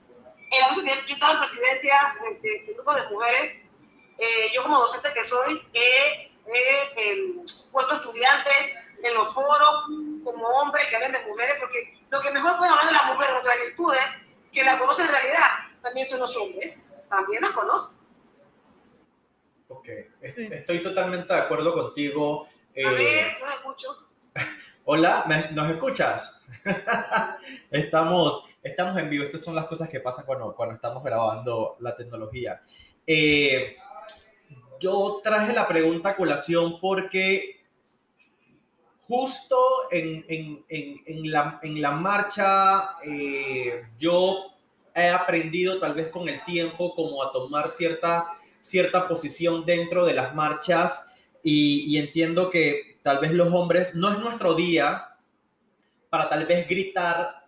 En 0.51 0.61
la 0.61 0.95
yo 1.05 1.13
estaba 1.13 1.33
en 1.33 1.39
presidencia 1.39 2.15
de, 2.41 2.65
un 2.69 2.75
grupo 2.75 2.95
de 2.95 3.09
mujeres. 3.09 3.63
Eh, 4.19 4.49
yo 4.53 4.63
como 4.63 4.79
docente 4.79 5.13
que 5.13 5.23
soy, 5.23 5.61
he, 5.73 6.31
puesto 7.71 7.95
estudiantes 7.95 8.73
en 9.03 9.13
los 9.13 9.33
foros 9.33 9.83
como 10.23 10.47
hombres 10.47 10.87
que 10.87 10.95
hablan 10.95 11.11
de 11.11 11.25
mujeres, 11.25 11.57
porque 11.59 11.99
lo 12.09 12.21
que 12.21 12.31
mejor 12.31 12.57
pueden 12.57 12.71
hablar 12.71 12.87
de 12.87 12.93
las 12.93 13.05
mujeres, 13.07 13.33
nuestras 13.33 13.57
virtudes, 13.65 14.05
que 14.53 14.63
la 14.63 14.79
conocen 14.79 15.05
en 15.05 15.11
realidad, 15.11 15.49
también 15.81 16.07
son 16.07 16.19
los 16.19 16.35
hombres, 16.37 16.95
también 17.09 17.41
las 17.41 17.51
conocen. 17.51 18.06
Ok, 19.69 19.89
estoy 20.21 20.81
totalmente 20.81 21.33
de 21.33 21.39
acuerdo 21.39 21.73
contigo. 21.73 22.47
Eh... 22.73 22.85
A 22.85 22.91
ver, 22.91 23.27
no 23.41 23.53
escucho. 23.53 23.87
Hola, 24.85 25.49
¿nos 25.51 25.69
escuchas? 25.69 26.47
estamos, 27.71 28.45
estamos 28.63 28.97
en 28.97 29.09
vivo, 29.09 29.25
estas 29.25 29.43
son 29.43 29.55
las 29.55 29.65
cosas 29.65 29.89
que 29.89 29.99
pasan 29.99 30.25
cuando, 30.25 30.55
cuando 30.55 30.75
estamos 30.75 31.03
grabando 31.03 31.75
la 31.81 31.93
tecnología. 31.97 32.61
Eh, 33.05 33.75
yo 34.79 35.19
traje 35.21 35.51
la 35.51 35.67
pregunta 35.67 36.09
a 36.09 36.15
colación 36.15 36.79
porque 36.79 37.65
justo 39.01 39.57
en, 39.91 40.23
en, 40.29 40.65
en, 40.69 41.01
en 41.05 41.31
la, 41.31 41.59
la, 41.61 41.91
marcha 41.91 42.97
eh, 43.03 43.87
yo 43.97 44.45
he 44.95 45.09
aprendido 45.09 45.79
tal 45.79 45.93
vez 45.93 46.07
con 46.07 46.29
el 46.29 46.41
tiempo 46.45 46.95
como 46.95 47.21
a 47.21 47.33
tomar 47.33 47.67
cierta 47.67 48.37
cierta 48.67 49.07
posición 49.07 49.65
dentro 49.65 50.05
de 50.05 50.13
las 50.13 50.35
marchas 50.35 51.09
y, 51.41 51.97
entiendo 51.97 52.49
que 52.49 52.97
tal 53.01 53.19
vez 53.19 53.31
los 53.31 53.53
hombres, 53.53 53.95
no 53.95 54.11
es 54.11 54.19
nuestro 54.19 54.53
día 54.53 55.15
para 56.09 56.27
tal 56.27 56.45
vez 56.45 56.67
gritar 56.67 57.45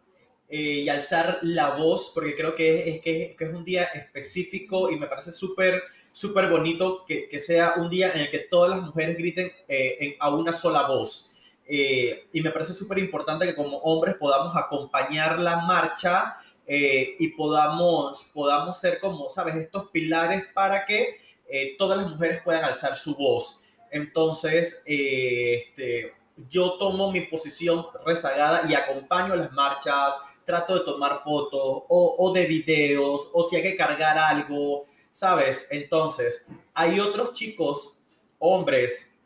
eh, 0.47 0.83
y 0.83 0.89
alzar 0.89 1.39
la 1.41 1.71
voz, 1.71 2.11
porque 2.13 2.35
creo 2.35 2.55
que 2.55 2.89
es, 2.89 3.01
que, 3.01 3.35
es 3.37 3.49
un 3.49 3.65
día 3.65 3.83
específico 3.83 4.89
y 4.89 4.97
me 4.97 5.07
parece 5.07 5.31
súper, 5.31 5.83
súper 6.13 6.49
bonito 6.49 7.03
que, 7.05 7.39
sea 7.39 7.73
un 7.75 7.89
día 7.89 8.13
en 8.13 8.21
el 8.21 8.31
que 8.31 8.39
todas 8.39 8.69
las 8.69 8.81
mujeres 8.81 9.17
griten 9.17 9.51
eh, 9.67 10.15
a 10.19 10.29
una 10.29 10.53
sola 10.53 10.87
voz. 10.87 11.33
Eh, 11.71 12.27
y 12.33 12.41
me 12.41 12.49
parece 12.49 12.73
súper 12.73 12.97
importante 12.97 13.45
que 13.45 13.53
como 13.53 13.77
hombres 13.79 14.15
podamos 14.15 14.55
acompañar 14.55 15.37
la 15.37 15.57
marcha 15.57 16.37
eh, 16.71 17.15
y 17.17 17.29
podamos, 17.29 18.29
podamos 18.31 18.79
ser 18.79 18.99
como, 18.99 19.27
¿sabes?, 19.27 19.55
estos 19.55 19.89
pilares 19.89 20.43
para 20.53 20.85
que 20.85 21.19
eh, 21.47 21.75
todas 21.79 21.97
las 21.97 22.11
mujeres 22.11 22.43
puedan 22.43 22.63
alzar 22.63 22.95
su 22.95 23.15
voz. 23.15 23.63
Entonces, 23.89 24.83
eh, 24.85 25.63
este, 25.65 26.13
yo 26.47 26.73
tomo 26.73 27.11
mi 27.11 27.21
posición 27.21 27.87
rezagada 28.05 28.69
y 28.69 28.75
acompaño 28.75 29.35
las 29.35 29.51
marchas, 29.51 30.19
trato 30.45 30.77
de 30.77 30.85
tomar 30.85 31.23
fotos 31.23 31.59
o, 31.89 32.15
o 32.19 32.33
de 32.33 32.45
videos, 32.45 33.27
o 33.33 33.43
si 33.45 33.55
hay 33.55 33.63
que 33.63 33.75
cargar 33.75 34.19
algo, 34.19 34.85
¿sabes? 35.11 35.67
Entonces, 35.71 36.45
hay 36.75 36.99
otros 36.99 37.33
chicos, 37.33 37.97
hombres, 38.37 39.17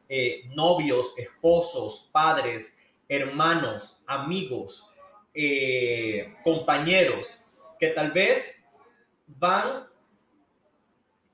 novios, 0.56 1.14
esposos, 1.18 2.08
padres, 2.14 2.78
hermanos, 3.10 4.02
amigos, 4.08 4.93
eh, 5.34 6.36
compañeros 6.44 7.46
que 7.80 7.88
tal 7.88 8.12
vez 8.12 8.64
van 9.26 9.88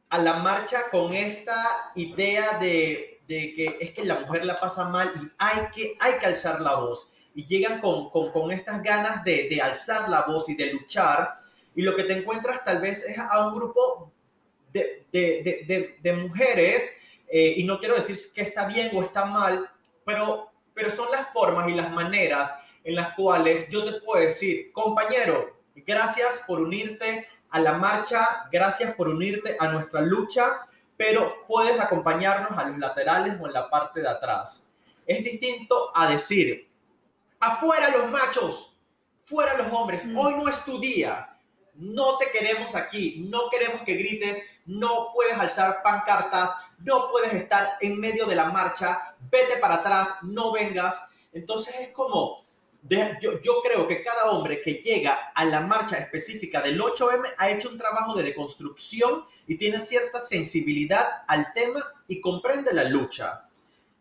a 0.10 0.18
la 0.18 0.34
marcha 0.38 0.90
con 0.90 1.14
esta 1.14 1.92
idea 1.96 2.58
de, 2.60 3.22
que 3.28 3.78
es 3.80 3.92
que 3.92 4.04
la 4.04 4.22
mujer 4.22 4.46
la 4.46 4.60
pasa 4.60 4.90
mal 4.90 5.12
y 5.16 5.28
hay 5.38 5.68
que, 5.74 5.98
hay 6.00 6.14
que 6.20 6.26
alzar 6.26 6.62
la 6.62 6.76
voz. 6.76 7.14
Y 7.36 7.46
llegan 7.46 7.80
con, 7.80 8.52
estas 8.52 8.82
ganas 8.82 9.24
de, 9.24 9.60
alzar 9.62 10.10
la 10.10 10.22
voz 10.22 10.50
y 10.50 10.56
de 10.56 10.74
luchar. 10.74 11.36
Y 11.76 11.84
lo 11.84 11.96
que 11.96 12.04
te 12.04 12.14
encuentras 12.14 12.64
tal 12.64 12.82
vez 12.82 13.04
es 13.04 13.18
a 13.18 13.48
un 13.48 13.54
grupo 13.54 14.12
de, 14.74 16.16
mujeres, 16.16 16.98
eh, 17.28 17.54
y 17.58 17.64
no 17.64 17.80
quiero 17.80 17.96
decir 17.96 18.18
que 18.34 18.42
está 18.42 18.66
bien 18.66 18.90
o 18.94 19.04
está 19.04 19.26
mal, 19.26 19.70
pero, 20.06 20.52
pero 20.74 20.90
son 20.90 21.12
las 21.12 21.32
formas 21.32 21.70
y 21.70 21.74
las 21.74 21.92
maneras 21.92 22.52
en 22.90 22.96
las 22.96 23.14
cuales 23.14 23.70
yo 23.70 23.86
te 23.86 24.02
puedo 24.02 24.20
decir, 24.20 24.72
compañero, 24.72 25.62
gracias 25.76 26.44
por 26.48 26.60
unirte 26.60 27.28
a 27.52 27.60
la 27.60 27.74
marcha, 27.74 28.48
gracias 28.52 28.96
por 28.96 29.10
unirte 29.10 29.56
a 29.60 29.68
nuestra 29.68 30.02
lucha, 30.02 30.68
pero 30.98 31.46
puedes 31.48 31.80
acompañarnos 31.80 32.58
a 32.58 32.64
los 32.68 32.80
laterales 32.80 33.40
o 33.40 33.46
en 33.46 33.54
la 33.54 33.70
parte 33.70 34.02
de 34.02 34.10
atrás. 34.10 34.74
Es 35.06 35.24
distinto 35.24 35.92
a 35.94 36.10
decir, 36.10 36.68
afuera 37.40 37.92
los 37.96 38.10
machos, 38.10 38.80
fuera 39.22 39.56
los 39.56 39.72
hombres, 39.72 40.04
mm. 40.04 40.18
hoy 40.18 40.34
no 40.34 40.50
es 40.50 40.66
tu 40.66 40.82
día, 40.82 41.38
no 41.76 42.18
te 42.18 42.32
queremos 42.32 42.74
aquí, 42.74 43.24
no 43.30 43.52
queremos 43.52 43.82
que 43.84 43.94
grites, 43.94 44.44
no 44.66 45.12
puedes 45.14 45.38
alzar 45.38 45.84
pancartas, 45.84 46.56
no 46.80 47.08
puedes 47.12 47.34
estar 47.34 47.78
en 47.82 48.00
medio 48.00 48.26
de 48.26 48.36
la 48.36 48.46
marcha, 48.46 49.16
vete 49.30 49.58
para 49.58 49.76
atrás, 49.76 50.16
no 50.24 50.52
vengas. 50.52 51.04
Entonces 51.32 51.76
es 51.80 51.90
como, 51.90 52.49
yo, 52.88 53.62
creo 53.62 53.88
que 53.88 54.02
cada 54.02 54.32
hombre 54.32 54.62
que 54.62 54.76
llega 54.76 55.32
a 55.36 55.46
la 55.46 55.62
marcha 55.62 55.98
específica 55.98 56.62
del 56.62 56.80
8M 56.80 57.24
ha 57.38 57.50
hecho 57.50 57.70
un 57.70 57.78
trabajo 57.78 58.16
de 58.16 58.24
deconstrucción 58.24 59.26
y 59.48 59.58
tiene 59.58 59.80
cierta 59.80 60.20
sensibilidad 60.20 61.24
al 61.28 61.52
tema 61.54 61.82
y 62.08 62.22
comprende 62.22 62.74
la 62.74 62.86
lucha. 62.86 63.48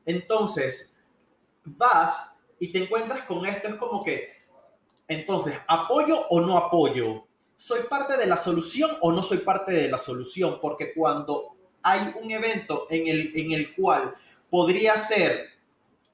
Entonces, 0.06 0.96
vas 1.64 2.38
y 2.58 2.72
te 2.72 2.78
encuentras 2.78 3.26
con 3.26 3.44
esto, 3.46 3.68
es 3.68 3.74
como 3.74 4.02
que, 4.02 4.32
entonces, 5.08 5.54
¿apoyo 5.66 6.26
o 6.28 6.40
no 6.40 6.56
apoyo? 6.56 7.26
¿Soy 7.56 7.82
parte 7.88 8.16
de 8.16 8.26
la 8.26 8.36
solución 8.36 8.90
o 9.00 9.10
no 9.10 9.22
soy 9.22 9.38
parte 9.38 9.72
de 9.72 9.88
la 9.88 9.98
solución? 9.98 10.58
Porque 10.60 10.94
cuando 10.94 11.56
hay 11.82 12.12
un 12.20 12.30
evento 12.30 12.86
en 12.90 13.06
el, 13.08 13.32
en 13.34 13.52
el 13.52 13.74
cual 13.74 14.14
podría 14.50 14.96
ser 14.96 15.57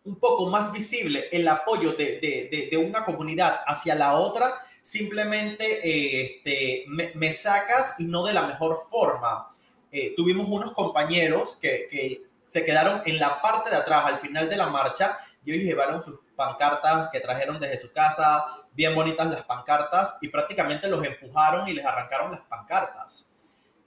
un 0.04 0.16
poco 0.16 0.46
más 0.46 0.70
visible 0.70 1.28
el 1.32 1.48
apoyo 1.48 1.92
de, 1.92 2.70
una 2.76 3.04
comunidad 3.04 3.60
hacia 3.66 3.94
la 3.94 4.14
otra, 4.14 4.54
simplemente 4.80 5.64
eh, 5.82 6.24
este, 6.24 6.84
me, 6.88 7.32
sacas 7.32 7.94
y 7.98 8.04
no 8.04 8.24
de 8.24 8.34
la 8.34 8.46
mejor 8.46 8.86
forma. 8.90 9.48
Eh, 9.90 10.12
tuvimos 10.16 10.48
unos 10.48 10.72
compañeros 10.72 11.56
que, 11.56 12.22
se 12.48 12.64
quedaron 12.64 13.02
en 13.04 13.18
la 13.18 13.42
parte 13.42 13.70
de 13.70 13.76
atrás 13.76 14.04
al 14.06 14.20
final 14.20 14.48
de 14.48 14.56
la 14.56 14.68
marcha 14.68 15.18
y 15.44 15.52
ellos 15.52 15.64
llevaron 15.64 16.04
sus 16.04 16.20
pancartas 16.36 17.08
que 17.08 17.18
trajeron 17.18 17.58
desde 17.58 17.78
su 17.78 17.92
casa, 17.92 18.44
bien 18.72 18.94
bonitas 18.94 19.28
las 19.28 19.42
pancartas, 19.42 20.16
y 20.20 20.28
prácticamente 20.28 20.86
los 20.86 21.04
empujaron 21.04 21.66
y 21.68 21.72
les 21.72 21.84
arrancaron 21.84 22.30
las 22.30 22.42
pancartas. 22.42 23.32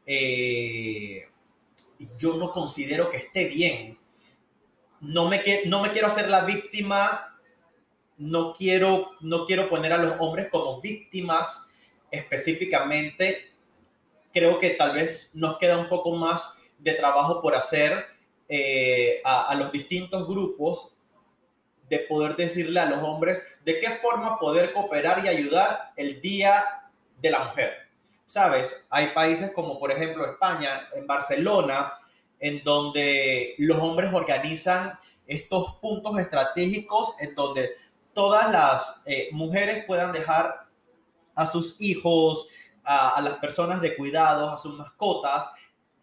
Eh, 0.05 1.29
yo 2.17 2.35
no 2.35 2.51
considero 2.51 3.09
que 3.09 3.17
esté 3.17 3.45
bien 3.45 3.96
no 5.01 5.27
me, 5.27 5.41
no 5.65 5.81
me 5.81 5.91
quiero 5.91 6.07
hacer 6.07 6.29
la 6.29 6.41
víctima, 6.41 7.39
no 8.17 8.53
quiero, 8.53 9.11
no 9.21 9.45
quiero 9.45 9.69
poner 9.69 9.93
a 9.93 9.97
los 9.97 10.15
hombres 10.19 10.47
como 10.51 10.81
víctimas 10.81 11.69
específicamente. 12.11 13.51
Creo 14.33 14.59
que 14.59 14.71
tal 14.71 14.93
vez 14.93 15.31
nos 15.33 15.57
queda 15.57 15.77
un 15.77 15.89
poco 15.89 16.15
más 16.15 16.57
de 16.79 16.93
trabajo 16.93 17.41
por 17.41 17.55
hacer 17.55 18.05
eh, 18.49 19.21
a, 19.23 19.53
los 19.55 19.71
distintos 19.71 20.27
grupos 20.27 20.97
de 21.89 21.99
poder 21.99 22.35
decirle 22.35 22.79
a 22.79 22.85
los 22.85 23.03
hombres 23.03 23.41
de 23.63 23.79
qué 23.79 23.91
forma 23.91 24.39
poder 24.39 24.73
cooperar 24.73 25.23
y 25.23 25.27
ayudar 25.27 25.91
el 25.95 26.21
Día 26.21 26.63
de 27.21 27.31
la 27.31 27.45
Mujer. 27.45 27.73
Sabes, 28.25 28.85
hay 28.89 29.07
países 29.13 29.51
como 29.51 29.79
por 29.79 29.91
ejemplo 29.91 30.25
España, 30.25 30.89
en 30.93 31.07
Barcelona, 31.07 31.93
en 32.39 32.63
donde 32.63 33.55
los 33.57 33.77
hombres 33.79 34.13
organizan 34.13 34.97
estos 35.25 35.75
puntos 35.81 36.17
estratégicos 36.19 37.15
en 37.19 37.35
donde 37.35 37.71
todas 38.13 38.51
las 38.51 39.03
eh, 39.05 39.29
mujeres 39.31 39.85
puedan 39.85 40.11
dejar 40.11 40.67
a 41.35 41.45
sus 41.45 41.75
hijos, 41.79 42.47
a, 42.83 43.21
las 43.21 43.35
personas 43.35 43.81
de 43.81 43.95
cuidado, 43.95 44.49
a 44.49 44.57
sus 44.57 44.75
mascotas, 44.75 45.49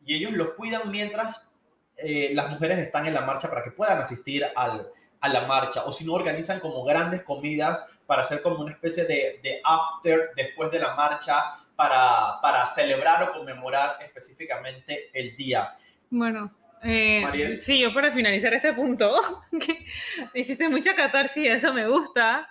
y 0.04 0.14
ellos 0.14 0.32
los 0.32 0.50
cuidan 0.50 0.90
mientras 0.90 1.48
eh, 1.96 2.30
las 2.34 2.50
mujeres 2.50 2.78
están 2.78 3.06
en 3.06 3.14
la 3.14 3.22
marcha 3.22 3.48
para 3.48 3.64
que 3.64 3.70
puedan 3.70 3.98
asistir 3.98 4.46
al, 4.54 4.88
a 5.20 5.28
la 5.28 5.46
marcha, 5.46 5.84
o 5.84 5.92
si 5.92 6.04
no 6.04 6.12
organizan 6.12 6.60
como 6.60 6.84
grandes 6.84 7.22
comidas 7.22 7.84
para 8.06 8.22
hacer 8.22 8.42
como 8.42 8.60
una 8.60 8.72
especie 8.72 9.04
de, 9.04 9.40
de 9.42 9.60
after 9.64 10.30
después 10.36 10.70
de 10.70 10.78
la 10.78 10.94
marcha 10.94 11.64
para, 11.74 12.38
para 12.42 12.64
celebrar 12.66 13.22
o 13.22 13.32
conmemorar 13.32 13.96
específicamente 14.00 15.10
el 15.12 15.36
día. 15.36 15.70
Bueno, 16.16 16.48
eh, 16.84 17.56
sí, 17.58 17.80
yo 17.80 17.92
para 17.92 18.12
finalizar 18.12 18.54
este 18.54 18.72
punto, 18.72 19.12
que 19.60 19.84
hiciste 20.32 20.68
mucha 20.68 20.94
catarsis, 20.94 21.48
eso 21.48 21.72
me 21.72 21.88
gusta. 21.88 22.48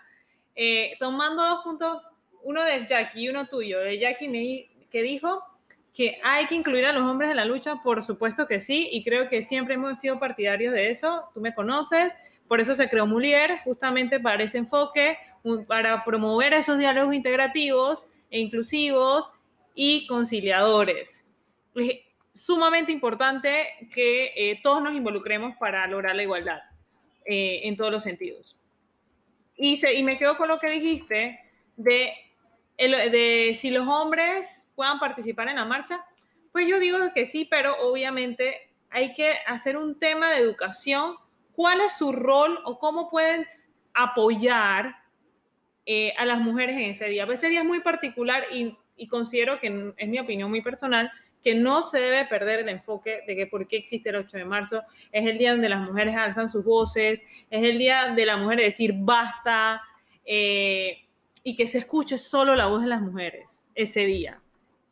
Eh, 0.53 0.97
tomando 0.99 1.41
dos 1.41 1.63
puntos, 1.63 2.03
uno 2.43 2.61
de 2.61 2.85
Jackie 2.85 3.21
y 3.21 3.29
uno 3.29 3.47
tuyo, 3.47 3.79
de 3.79 3.99
Jackie 3.99 4.27
me, 4.27 4.67
que 4.89 5.01
dijo 5.01 5.41
que 5.93 6.19
hay 6.25 6.47
que 6.47 6.55
incluir 6.55 6.85
a 6.85 6.91
los 6.91 7.03
hombres 7.03 7.29
en 7.31 7.37
la 7.37 7.45
lucha, 7.45 7.77
por 7.81 8.03
supuesto 8.03 8.45
que 8.47 8.59
sí, 8.59 8.89
y 8.91 9.01
creo 9.01 9.29
que 9.29 9.41
siempre 9.41 9.75
hemos 9.75 9.97
sido 9.97 10.19
partidarios 10.19 10.73
de 10.73 10.89
eso, 10.89 11.29
tú 11.33 11.39
me 11.39 11.55
conoces, 11.55 12.11
por 12.49 12.59
eso 12.59 12.75
se 12.75 12.89
creó 12.89 13.07
Mulier, 13.07 13.59
justamente 13.63 14.19
para 14.19 14.43
ese 14.43 14.57
enfoque, 14.57 15.17
para 15.67 16.03
promover 16.03 16.53
esos 16.53 16.77
diálogos 16.77 17.15
integrativos 17.15 18.07
e 18.29 18.41
inclusivos 18.41 19.31
y 19.73 20.05
conciliadores. 20.07 21.29
Sumamente 22.33 22.91
importante 22.91 23.67
que 23.93 24.33
eh, 24.35 24.59
todos 24.63 24.81
nos 24.81 24.95
involucremos 24.95 25.55
para 25.57 25.85
lograr 25.87 26.15
la 26.15 26.23
igualdad 26.23 26.59
eh, 27.25 27.61
en 27.63 27.77
todos 27.77 27.91
los 27.91 28.03
sentidos. 28.03 28.57
Y, 29.55 29.79
y 29.85 30.03
me 30.03 30.17
quedo 30.17 30.37
con 30.37 30.47
lo 30.47 30.59
que 30.59 30.71
dijiste 30.71 31.39
de, 31.77 32.13
de 32.77 33.53
si 33.55 33.69
los 33.69 33.87
hombres 33.87 34.71
puedan 34.75 34.99
participar 34.99 35.47
en 35.49 35.57
la 35.57 35.65
marcha. 35.65 36.03
Pues 36.51 36.67
yo 36.67 36.79
digo 36.79 36.97
que 37.13 37.25
sí, 37.25 37.45
pero 37.45 37.75
obviamente 37.81 38.69
hay 38.89 39.13
que 39.13 39.35
hacer 39.45 39.77
un 39.77 39.99
tema 39.99 40.31
de 40.31 40.37
educación 40.37 41.17
¿Cuál 41.53 41.81
es 41.81 41.93
su 41.97 42.11
rol 42.11 42.59
o 42.65 42.79
cómo 42.79 43.09
pueden 43.09 43.45
apoyar 43.93 44.95
eh, 45.85 46.13
a 46.17 46.25
las 46.25 46.39
mujeres 46.39 46.75
en 46.75 46.91
ese 46.91 47.05
día? 47.05 47.25
Pues 47.25 47.39
ese 47.39 47.49
día 47.49 47.59
es 47.59 47.65
muy 47.65 47.79
particular 47.81 48.45
y, 48.51 48.75
considero 49.07 49.59
que, 49.59 49.93
es 49.97 50.07
mi 50.07 50.19
opinión 50.19 50.49
muy 50.49 50.61
personal, 50.61 51.11
que 51.43 51.55
no 51.55 51.83
se 51.83 51.99
debe 51.99 52.25
perder 52.25 52.61
el 52.61 52.69
enfoque 52.69 53.21
de 53.27 53.35
que 53.35 53.47
por 53.47 53.67
qué 53.67 53.77
existe 53.77 54.09
el 54.09 54.15
8 54.17 54.37
de 54.37 54.45
marzo. 54.45 54.81
Es 55.11 55.25
el 55.25 55.37
día 55.37 55.51
donde 55.51 55.69
las 55.69 55.81
mujeres 55.81 56.15
alzan 56.15 56.49
sus 56.49 56.63
voces, 56.63 57.21
es 57.49 57.63
el 57.63 57.77
día 57.77 58.13
de 58.15 58.25
la 58.25 58.37
mujer 58.37 58.59
decir 58.59 58.93
basta 58.95 59.81
eh, 60.25 61.05
y 61.43 61.55
que 61.55 61.67
se 61.67 61.79
escuche 61.79 62.17
solo 62.17 62.55
la 62.55 62.67
voz 62.67 62.81
de 62.81 62.87
las 62.87 63.01
mujeres 63.01 63.67
ese 63.75 64.05
día. 64.05 64.39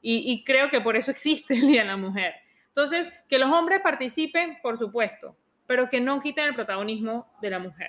Y, 0.02 0.32
y 0.32 0.44
creo 0.44 0.70
que 0.70 0.82
por 0.82 0.98
eso 0.98 1.12
existe 1.12 1.54
el 1.54 1.68
Día 1.68 1.82
de 1.82 1.88
la 1.88 1.98
Mujer. 1.98 2.34
Entonces, 2.70 3.12
que 3.30 3.38
los 3.38 3.52
hombres 3.52 3.82
participen, 3.82 4.58
por 4.62 4.78
supuesto, 4.78 5.36
pero 5.68 5.90
que 5.90 6.02
no 6.02 6.20
quiten 6.20 6.46
el 6.46 6.56
protagonismo 6.56 7.32
de 7.42 7.50
la 7.50 7.60
mujer. 7.60 7.88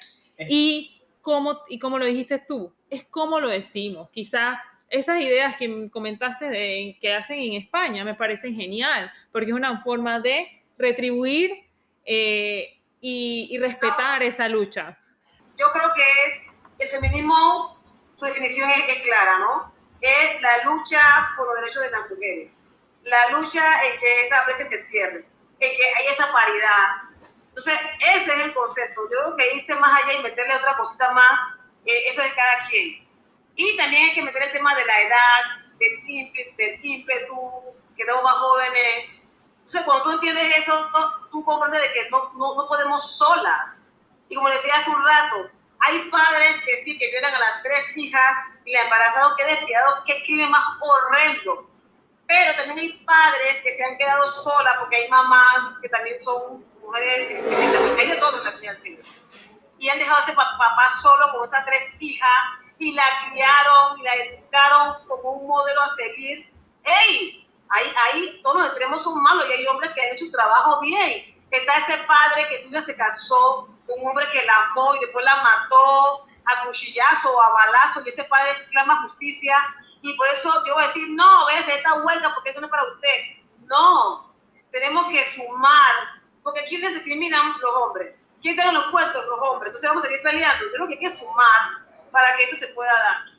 Y 0.49 1.01
como, 1.21 1.61
y 1.69 1.79
como 1.79 1.99
lo 1.99 2.07
dijiste 2.07 2.39
tú, 2.47 2.73
es 2.91 3.05
como 3.05 3.41
lo 3.41 3.49
decimos. 3.49 4.11
Quizá 4.11 4.61
esas 4.93 5.21
ideas 5.21 5.57
que 5.57 5.91
comentaste 5.91 6.49
de, 6.49 6.99
que 7.01 7.15
hacen 7.15 7.39
en 7.41 7.55
España 7.55 8.05
me 8.05 8.15
parecen 8.15 8.55
genial, 8.55 9.13
porque 9.33 9.51
es 9.51 9.57
una 9.57 9.81
forma 9.83 10.21
de 10.21 10.63
retribuir 10.79 11.69
eh, 12.05 12.79
y, 13.01 13.59
respetar 13.59 14.23
esa 14.23 14.49
lucha. 14.49 14.97
Yo 15.57 15.67
creo 15.73 15.91
que 15.95 16.03
es 16.27 16.61
el 16.79 16.89
feminismo, 16.89 17.79
su 18.15 18.27
definición 18.27 18.71
es, 18.71 18.97
es, 18.97 19.07
clara, 19.07 19.39
¿no? 19.39 19.73
Es 20.01 20.41
la 20.41 20.65
lucha 20.65 21.01
por 21.37 21.47
los 21.47 21.57
derechos 21.57 21.83
de 21.83 21.91
las 21.91 22.11
mujeres, 22.11 22.51
la 23.03 23.31
lucha 23.31 23.63
en 23.85 23.99
que 23.99 24.27
esa 24.27 24.45
brecha 24.45 24.65
se 24.65 24.83
cierre, 24.85 25.25
en 25.61 25.75
que 25.75 25.85
hay 25.85 26.07
esa 26.13 26.31
paridad, 26.33 27.13
entonces, 27.55 27.79
ese 28.15 28.33
es 28.33 28.45
el 28.47 28.55
concepto. 28.55 29.03
Yo 29.11 29.19
creo 29.25 29.37
que 29.37 29.55
irse 29.57 29.75
más 29.75 30.03
allá 30.03 30.15
y 30.15 30.23
meterle 30.23 30.57
otra 30.57 30.75
cosita 30.75 31.13
más, 31.13 31.39
eh, 31.85 32.05
eso 32.07 32.23
es 32.23 32.33
cada 32.33 32.59
quien. 32.69 33.02
Y 33.55 33.77
también 33.77 34.07
hay 34.07 34.13
que 34.13 34.23
meter 34.23 34.43
el 34.43 34.51
tema 34.51 34.75
de 34.75 34.85
la 34.85 35.01
edad, 35.01 35.43
del 35.79 36.03
tiempo, 36.05 36.33
del 36.57 36.79
ímpetu, 36.83 37.63
que 37.97 38.07
somos 38.07 38.25
más 38.25 38.35
jóvenes. 38.37 39.11
Entonces, 39.59 39.83
cuando 39.85 40.05
tú 40.05 40.11
entiendes 40.13 40.59
eso, 40.59 40.91
tú 41.31 41.45
comprendes 41.45 41.83
de 41.83 41.93
que 41.93 42.11
no, 42.11 42.33
no, 42.35 42.55
no 42.55 42.69
podemos 42.69 43.17
solas. 43.17 43.91
Y 44.29 44.35
como 44.35 44.49
decía 44.49 44.77
hace 44.77 44.91
un 44.91 45.05
rato, 45.05 45.51
hay 45.81 46.11
padres 46.11 46.63
que 46.65 46.77
sí, 46.85 46.97
que 46.97 47.11
violan 47.11 47.35
a 47.35 47.41
las 47.41 47.63
tres 47.63 47.97
hijas 47.97 48.33
y 48.65 48.73
la 48.73 48.83
embarazado, 48.83 49.35
qué 49.37 49.45
despiadado, 49.45 50.03
qué 50.05 50.23
crimen 50.23 50.51
más 50.51 50.65
horrendo. 50.81 51.69
Pero 52.27 52.55
también 52.55 52.79
hay 52.79 52.93
padres 53.05 53.59
que 53.63 53.77
se 53.77 53.85
han 53.85 53.99
quedado 53.99 54.27
solas 54.29 54.77
porque 54.79 54.97
hay 54.97 55.09
mamás 55.09 55.79
que 55.83 55.89
también 55.89 56.21
son 56.21 56.65
mujeres, 56.81 57.45
hay 57.99 58.09
de 58.09 58.17
todo 58.17 58.39
en 58.39 58.45
la 58.45 58.77
Y 59.79 59.89
han 59.89 59.99
dejado 59.99 60.19
a 60.19 60.23
ese 60.23 60.33
papá 60.33 60.89
solo 61.03 61.31
con 61.33 61.47
esas 61.47 61.65
tres 61.67 61.83
hijas 61.99 62.62
y 62.83 62.93
la 62.95 63.05
criaron 63.21 64.01
y 64.01 64.03
la 64.03 64.15
educaron 64.17 65.07
como 65.07 65.35
un 65.35 65.47
modelo 65.47 65.83
a 65.83 65.95
seguir. 65.95 66.53
¡Ey! 66.83 67.49
Ahí, 67.69 67.93
ahí 68.03 68.41
todos 68.43 68.57
los 68.57 68.67
extremos 68.67 69.03
son 69.03 69.23
malos 69.23 69.47
y 69.49 69.53
hay 69.53 69.67
hombres 69.67 69.93
que 69.95 70.03
han 70.03 70.13
hecho 70.13 70.27
su 70.27 70.33
trabajo 70.33 70.81
bien. 70.81 71.33
Está 71.53 71.77
ese 71.77 71.97
padre 71.99 72.49
que 72.49 72.67
hija 72.67 72.83
se 72.83 72.97
casó 72.97 73.69
con 73.87 74.01
un 74.01 74.09
hombre 74.09 74.29
que 74.31 74.45
la 74.45 74.65
amó 74.65 74.97
y 74.97 74.99
después 74.99 75.25
la 75.25 75.37
mató 75.37 76.27
a 76.45 76.65
cuchillazo 76.67 77.33
o 77.33 77.41
a 77.41 77.53
balazo 77.53 78.03
y 78.05 78.09
ese 78.09 78.25
padre 78.25 78.67
clama 78.71 79.01
justicia 79.03 79.57
y 80.01 80.17
por 80.17 80.27
eso 80.29 80.51
yo 80.67 80.75
voy 80.75 80.83
a 80.83 80.89
decir, 80.89 81.09
no, 81.11 81.47
hacer 81.47 81.77
esta 81.77 81.95
huelga 82.03 82.35
porque 82.35 82.51
eso 82.51 82.61
no 82.61 82.67
es 82.67 82.71
para 82.71 82.89
usted. 82.89 83.17
No, 83.61 84.35
tenemos 84.73 85.07
que 85.07 85.25
sumar 85.25 85.95
porque 86.43 86.65
¿quiénes 86.65 86.95
discriminan? 86.95 87.55
Los 87.61 87.75
hombres. 87.77 88.17
¿Quién 88.41 88.57
tiene 88.57 88.73
los 88.73 88.91
puestos? 88.91 89.25
Los 89.25 89.41
hombres. 89.43 89.69
Entonces 89.69 89.89
vamos 89.89 90.03
a 90.03 90.07
seguir 90.09 90.23
peleando. 90.23 90.65
Creo 90.75 90.89
que 90.89 90.95
hay 90.95 91.01
que 91.01 91.11
sumar 91.11 91.83
para 92.13 92.37
que 92.37 92.45
esto 92.45 92.57
se 92.57 92.69
pueda 92.69 92.93
dar. 92.93 93.33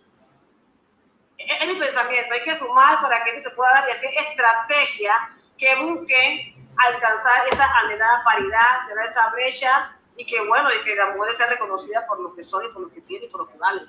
Es, 1.37 1.67
mi 1.67 1.75
pensamiento. 1.75 2.33
Hay 2.33 2.41
que 2.41 2.55
sumar 2.55 3.01
para 3.01 3.23
que 3.23 3.31
esto 3.31 3.49
se 3.49 3.55
pueda 3.55 3.71
dar 3.71 3.87
y 3.87 3.91
hacer 3.91 4.09
estrategias 4.27 5.15
que 5.57 5.75
busquen 5.81 6.53
alcanzar 6.77 7.47
esa 7.51 7.65
anhelada 7.79 8.23
paridad, 8.23 8.87
cerrar 8.87 9.05
esa 9.05 9.29
brecha 9.29 9.95
y 10.17 10.25
que, 10.25 10.45
bueno, 10.47 10.69
y 10.73 10.83
que 10.83 10.95
las 10.95 11.15
mujeres 11.15 11.37
sean 11.37 11.49
reconocidas 11.49 12.03
por 12.07 12.19
lo 12.19 12.33
que 12.33 12.41
son 12.41 12.65
y 12.65 12.73
por 12.73 12.81
lo 12.81 12.89
que 12.89 13.01
tienen 13.01 13.29
y 13.29 13.31
por 13.31 13.41
lo 13.41 13.47
que 13.47 13.57
valen. 13.57 13.87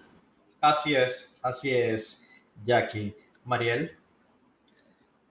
Así 0.61 0.95
es, 0.95 1.39
así 1.43 1.77
es, 1.77 2.31
Jackie. 2.63 3.17
Mariel. 3.45 3.97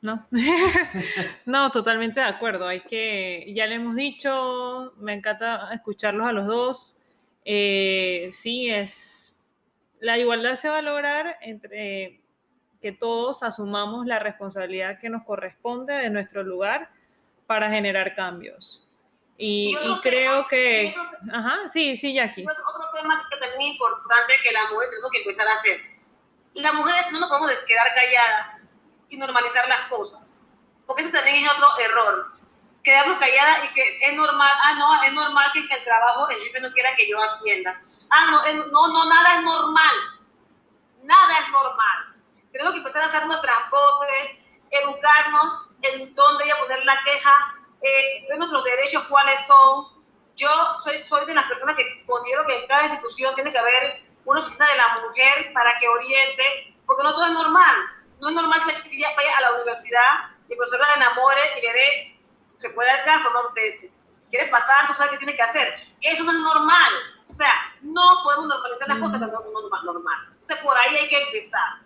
No, 0.02 0.28
no, 1.46 1.72
totalmente 1.72 2.20
de 2.20 2.26
acuerdo. 2.26 2.68
Hay 2.68 2.82
que, 2.82 3.52
ya 3.56 3.66
le 3.66 3.76
hemos 3.76 3.96
dicho, 3.96 4.94
me 4.98 5.14
encanta 5.14 5.74
escucharlos 5.74 6.28
a 6.28 6.32
los 6.32 6.46
dos. 6.46 6.96
Eh, 7.46 8.30
sí, 8.32 8.70
es 8.70 9.13
la 10.04 10.18
igualdad 10.18 10.56
se 10.56 10.68
va 10.68 10.80
a 10.80 10.82
lograr 10.82 11.38
entre 11.40 12.20
que 12.82 12.92
todos 12.92 13.42
asumamos 13.42 14.06
la 14.06 14.20
responsabilidad 14.20 15.00
que 15.00 15.10
nos 15.10 15.24
corresponde 15.24 15.94
de 15.94 16.10
nuestro 16.10 16.44
lugar 16.44 16.92
para 17.48 17.70
generar 17.70 18.14
cambios. 18.14 18.92
Y, 19.38 19.74
creo 20.02 20.46
que, 20.50 20.94
ajá, 21.32 21.70
sí, 21.72 21.96
sí, 21.96 22.14
Jackie. 22.14 22.46
Otro, 22.46 22.90
tema 22.94 23.26
que 23.32 23.38
también 23.38 23.62
es 23.62 23.76
importante 23.76 24.34
que 24.44 24.52
las 24.52 24.70
mujeres 24.72 24.90
tenemos 24.90 25.12
que 25.12 25.18
empezar 25.20 25.48
a 25.48 25.52
hacer. 25.52 25.80
Las 26.54 26.74
mujeres 26.74 27.12
no 27.14 27.22
nos 27.22 27.30
podemos 27.30 27.52
quedar 27.66 27.88
calladas 27.96 28.72
y 29.08 29.16
normalizar 29.16 29.70
las 29.70 29.88
cosas. 29.88 30.54
Porque 30.86 31.04
ese 31.04 31.14
también 31.14 31.38
es 31.38 31.50
otro 31.50 31.68
error. 31.80 32.33
Quedarnos 32.84 33.18
calladas 33.18 33.66
y 33.66 33.72
que 33.72 33.98
es 34.02 34.14
normal, 34.14 34.52
ah, 34.64 34.76
no, 34.76 35.04
es 35.04 35.14
normal 35.14 35.50
que 35.54 35.60
en 35.60 35.72
el 35.72 35.84
trabajo 35.84 36.30
el 36.30 36.38
jefe 36.38 36.60
no 36.60 36.72
quiera 36.72 36.94
que 36.94 37.08
yo 37.08 37.22
ascienda. 37.22 37.82
Ah, 38.10 38.28
no, 38.30 38.42
no, 38.72 38.88
no, 38.90 39.06
nada 39.06 39.36
es 39.36 39.44
normal. 39.44 39.96
Nada 41.04 41.38
es 41.40 41.50
normal. 41.50 42.16
Tenemos 42.52 42.74
que 42.74 42.80
empezar 42.80 43.04
a 43.04 43.08
hacer 43.08 43.26
nuestras 43.26 43.70
voces, 43.70 44.38
educarnos 44.70 45.70
en 45.82 46.14
dónde 46.14 46.52
a 46.52 46.60
poner 46.60 46.86
la 46.86 47.00
queja, 47.04 47.56
eh, 47.82 48.26
ver 48.28 48.38
nuestros 48.38 48.64
derechos 48.64 49.04
cuáles 49.04 49.46
son. 49.48 50.04
Yo 50.36 50.50
soy, 50.84 51.04
soy 51.04 51.26
de 51.26 51.34
las 51.34 51.46
personas 51.46 51.76
que 51.76 52.06
considero 52.06 52.46
que 52.46 52.60
en 52.60 52.68
cada 52.68 52.84
institución 52.84 53.34
tiene 53.36 53.52
que 53.52 53.60
haber 53.60 54.04
una 54.26 54.40
oficina 54.40 54.68
de 54.68 54.78
la 54.78 55.02
mujer 55.02 55.54
para 55.54 55.76
que 55.76 55.88
oriente, 55.88 56.76
porque 56.86 57.04
no 57.04 57.14
todo 57.14 57.26
es 57.26 57.32
normal 57.32 57.76
no 58.24 58.30
es 58.30 58.36
normal 58.36 58.60
que 58.64 58.72
la 58.72 58.82
chiquilla 58.82 59.10
vaya 59.16 59.38
a 59.38 59.42
la 59.42 59.52
universidad 59.54 60.32
y 60.48 60.54
el 60.54 60.58
profesor 60.58 60.80
la 60.80 60.94
enamore 60.94 61.42
y 61.58 61.62
le 61.62 61.74
dé, 61.74 62.13
se 62.64 62.74
puede 62.74 62.88
dar 62.90 63.04
caso, 63.04 63.30
¿no? 63.34 63.54
Te, 63.54 63.80
si 63.80 64.30
quieres 64.30 64.50
pasar, 64.50 64.88
no 64.88 64.96
sabes 64.96 65.12
qué 65.12 65.18
tiene 65.18 65.36
que 65.36 65.42
hacer. 65.42 65.74
Eso 66.02 66.24
no 66.24 66.32
es 66.32 66.38
normal. 66.40 66.94
O 67.30 67.36
sea, 67.36 67.52
no 67.82 68.02
podemos 68.24 68.48
normalizar 68.48 68.88
las 68.88 68.98
cosas 69.00 69.20
que 69.20 69.32
no 69.32 69.42
son 69.42 69.86
normales. 69.86 70.32
Entonces, 70.32 70.58
por 70.64 70.78
ahí 70.78 70.96
hay 70.96 71.08
que 71.08 71.18
empezar. 71.18 71.82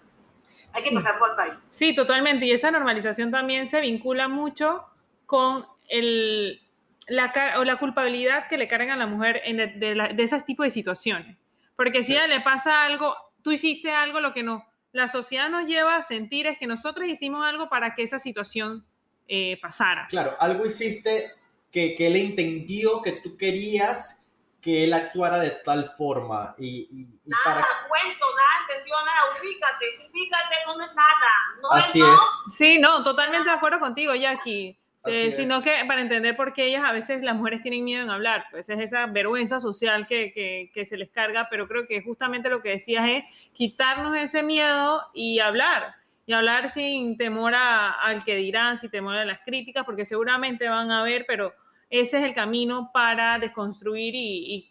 Hay 0.73 0.83
que 0.83 0.89
empezar 0.89 1.17
por 1.17 1.39
ahí. 1.39 1.51
Sí, 1.69 1.95
totalmente. 1.95 2.45
Y 2.45 2.51
esa 2.51 2.69
normalización 2.69 3.31
también 3.31 3.65
se 3.65 3.81
vincula 3.81 4.27
mucho 4.27 4.85
con 5.25 5.65
el, 5.89 6.61
la, 7.07 7.33
o 7.57 7.63
la 7.63 7.79
culpabilidad 7.79 8.47
que 8.47 8.57
le 8.57 8.67
cargan 8.67 8.91
a 8.91 8.97
la 8.97 9.07
mujer 9.07 9.41
en 9.45 9.57
de, 9.57 9.67
de, 9.67 10.13
de 10.13 10.23
ese 10.23 10.39
tipo 10.41 10.63
de 10.63 10.69
situaciones. 10.69 11.37
Porque 11.75 12.03
si 12.03 12.13
a 12.15 12.25
ella 12.25 12.35
le 12.35 12.41
pasa 12.41 12.83
algo, 12.83 13.15
tú 13.41 13.51
hiciste 13.51 13.91
algo 13.91 14.19
lo 14.19 14.33
que 14.33 14.43
no 14.43 14.67
la 14.97 15.07
sociedad 15.07 15.49
nos 15.49 15.67
lleva 15.67 15.95
a 15.95 16.03
sentir 16.03 16.47
es 16.47 16.57
que 16.57 16.67
nosotros 16.67 17.07
hicimos 17.07 17.45
algo 17.45 17.69
para 17.69 17.93
que 17.93 18.03
esa 18.03 18.19
situación 18.19 18.85
eh, 19.27 19.57
pasara. 19.61 20.07
Claro, 20.09 20.35
algo 20.39 20.65
hiciste 20.65 21.31
que, 21.71 21.93
que 21.93 22.07
él 22.07 22.15
entendió 22.15 23.01
que 23.01 23.13
tú 23.13 23.37
querías 23.37 24.23
que 24.61 24.83
él 24.83 24.93
actuara 24.93 25.39
de 25.39 25.51
tal 25.51 25.85
forma 25.91 26.55
y, 26.57 26.87
y, 26.91 27.01
y 27.25 27.29
nada, 27.29 27.43
para... 27.43 27.67
cuento, 27.87 28.25
nada, 28.35 28.51
entendió 28.67 28.95
nada, 29.05 29.21
ubícate, 29.39 29.85
ubícate, 30.09 30.55
no 30.65 30.83
es 30.83 30.95
nada. 30.95 31.31
No 31.61 31.71
Así 31.71 31.99
no. 31.99 32.15
es. 32.15 32.21
Sí, 32.55 32.79
no, 32.79 33.03
totalmente 33.03 33.49
de 33.49 33.55
acuerdo 33.55 33.79
contigo, 33.79 34.13
Jackie. 34.15 34.77
Eh, 35.05 35.31
sino 35.31 35.59
es. 35.59 35.63
que 35.63 35.85
para 35.87 36.01
entender 36.01 36.35
por 36.35 36.53
qué 36.53 36.65
ellas 36.65 36.83
a 36.83 36.91
veces 36.91 37.21
las 37.21 37.35
mujeres 37.35 37.61
tienen 37.61 37.85
miedo 37.85 38.03
en 38.03 38.09
hablar, 38.09 38.45
pues 38.51 38.67
es 38.67 38.79
esa 38.79 39.05
vergüenza 39.05 39.59
social 39.59 40.05
que, 40.05 40.33
que, 40.33 40.69
que 40.73 40.85
se 40.85 40.97
les 40.97 41.09
carga, 41.11 41.47
pero 41.49 41.67
creo 41.67 41.87
que 41.87 42.01
justamente 42.01 42.49
lo 42.49 42.61
que 42.61 42.69
decías 42.69 43.07
es 43.07 43.23
quitarnos 43.53 44.17
ese 44.17 44.43
miedo 44.43 45.07
y 45.13 45.39
hablar, 45.39 45.95
y 46.27 46.33
hablar 46.33 46.69
sin 46.69 47.17
temor 47.17 47.55
a- 47.55 47.91
al 47.93 48.23
que 48.23 48.35
dirán, 48.35 48.77
sin 48.77 48.91
temor 48.91 49.15
a 49.15 49.25
las 49.25 49.39
críticas, 49.39 49.85
porque 49.85 50.05
seguramente 50.05 50.67
van 50.67 50.91
a 50.91 51.01
ver, 51.01 51.23
pero 51.25 51.55
ese 51.89 52.17
es 52.17 52.23
el 52.25 52.35
camino 52.35 52.91
para 52.93 53.39
desconstruir 53.39 54.13
y, 54.13 54.19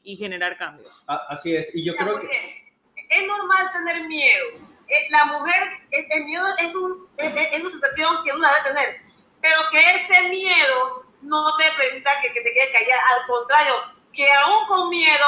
y- 0.05 0.13
y 0.13 0.17
generar 0.17 0.59
cambios. 0.59 1.03
Así 1.07 1.57
es. 1.57 1.75
Y 1.75 1.83
yo 1.85 1.95
Mira, 1.95 2.05
creo 2.05 2.19
que... 2.19 2.67
Es 3.09 3.27
normal 3.27 3.73
tener 3.73 4.05
miedo. 4.07 4.45
Eh, 4.89 5.07
La 5.11 5.25
mujer, 5.27 5.69
el 5.93 6.05
el 6.11 6.25
miedo 6.27 6.45
es, 6.59 6.75
un, 6.77 7.09
es, 7.17 7.35
es- 7.35 7.49
es 7.55 7.61
una 7.61 7.71
sensación 7.71 8.17
que 8.25 8.33
uno 8.33 8.47
debe 8.47 8.69
tener, 8.69 9.01
pero 9.41 9.57
que 9.71 9.95
ese 9.95 10.29
miedo 10.29 11.07
no 11.23 11.57
te 11.57 11.65
permita 11.79 12.11
que, 12.21 12.33
que 12.33 12.41
te 12.43 12.53
quedes 12.53 12.71
callada. 12.73 13.01
Al 13.19 13.27
contrario, 13.27 13.75
que 14.13 14.29
aún 14.31 14.67
con 14.69 14.91
miedo, 14.91 15.25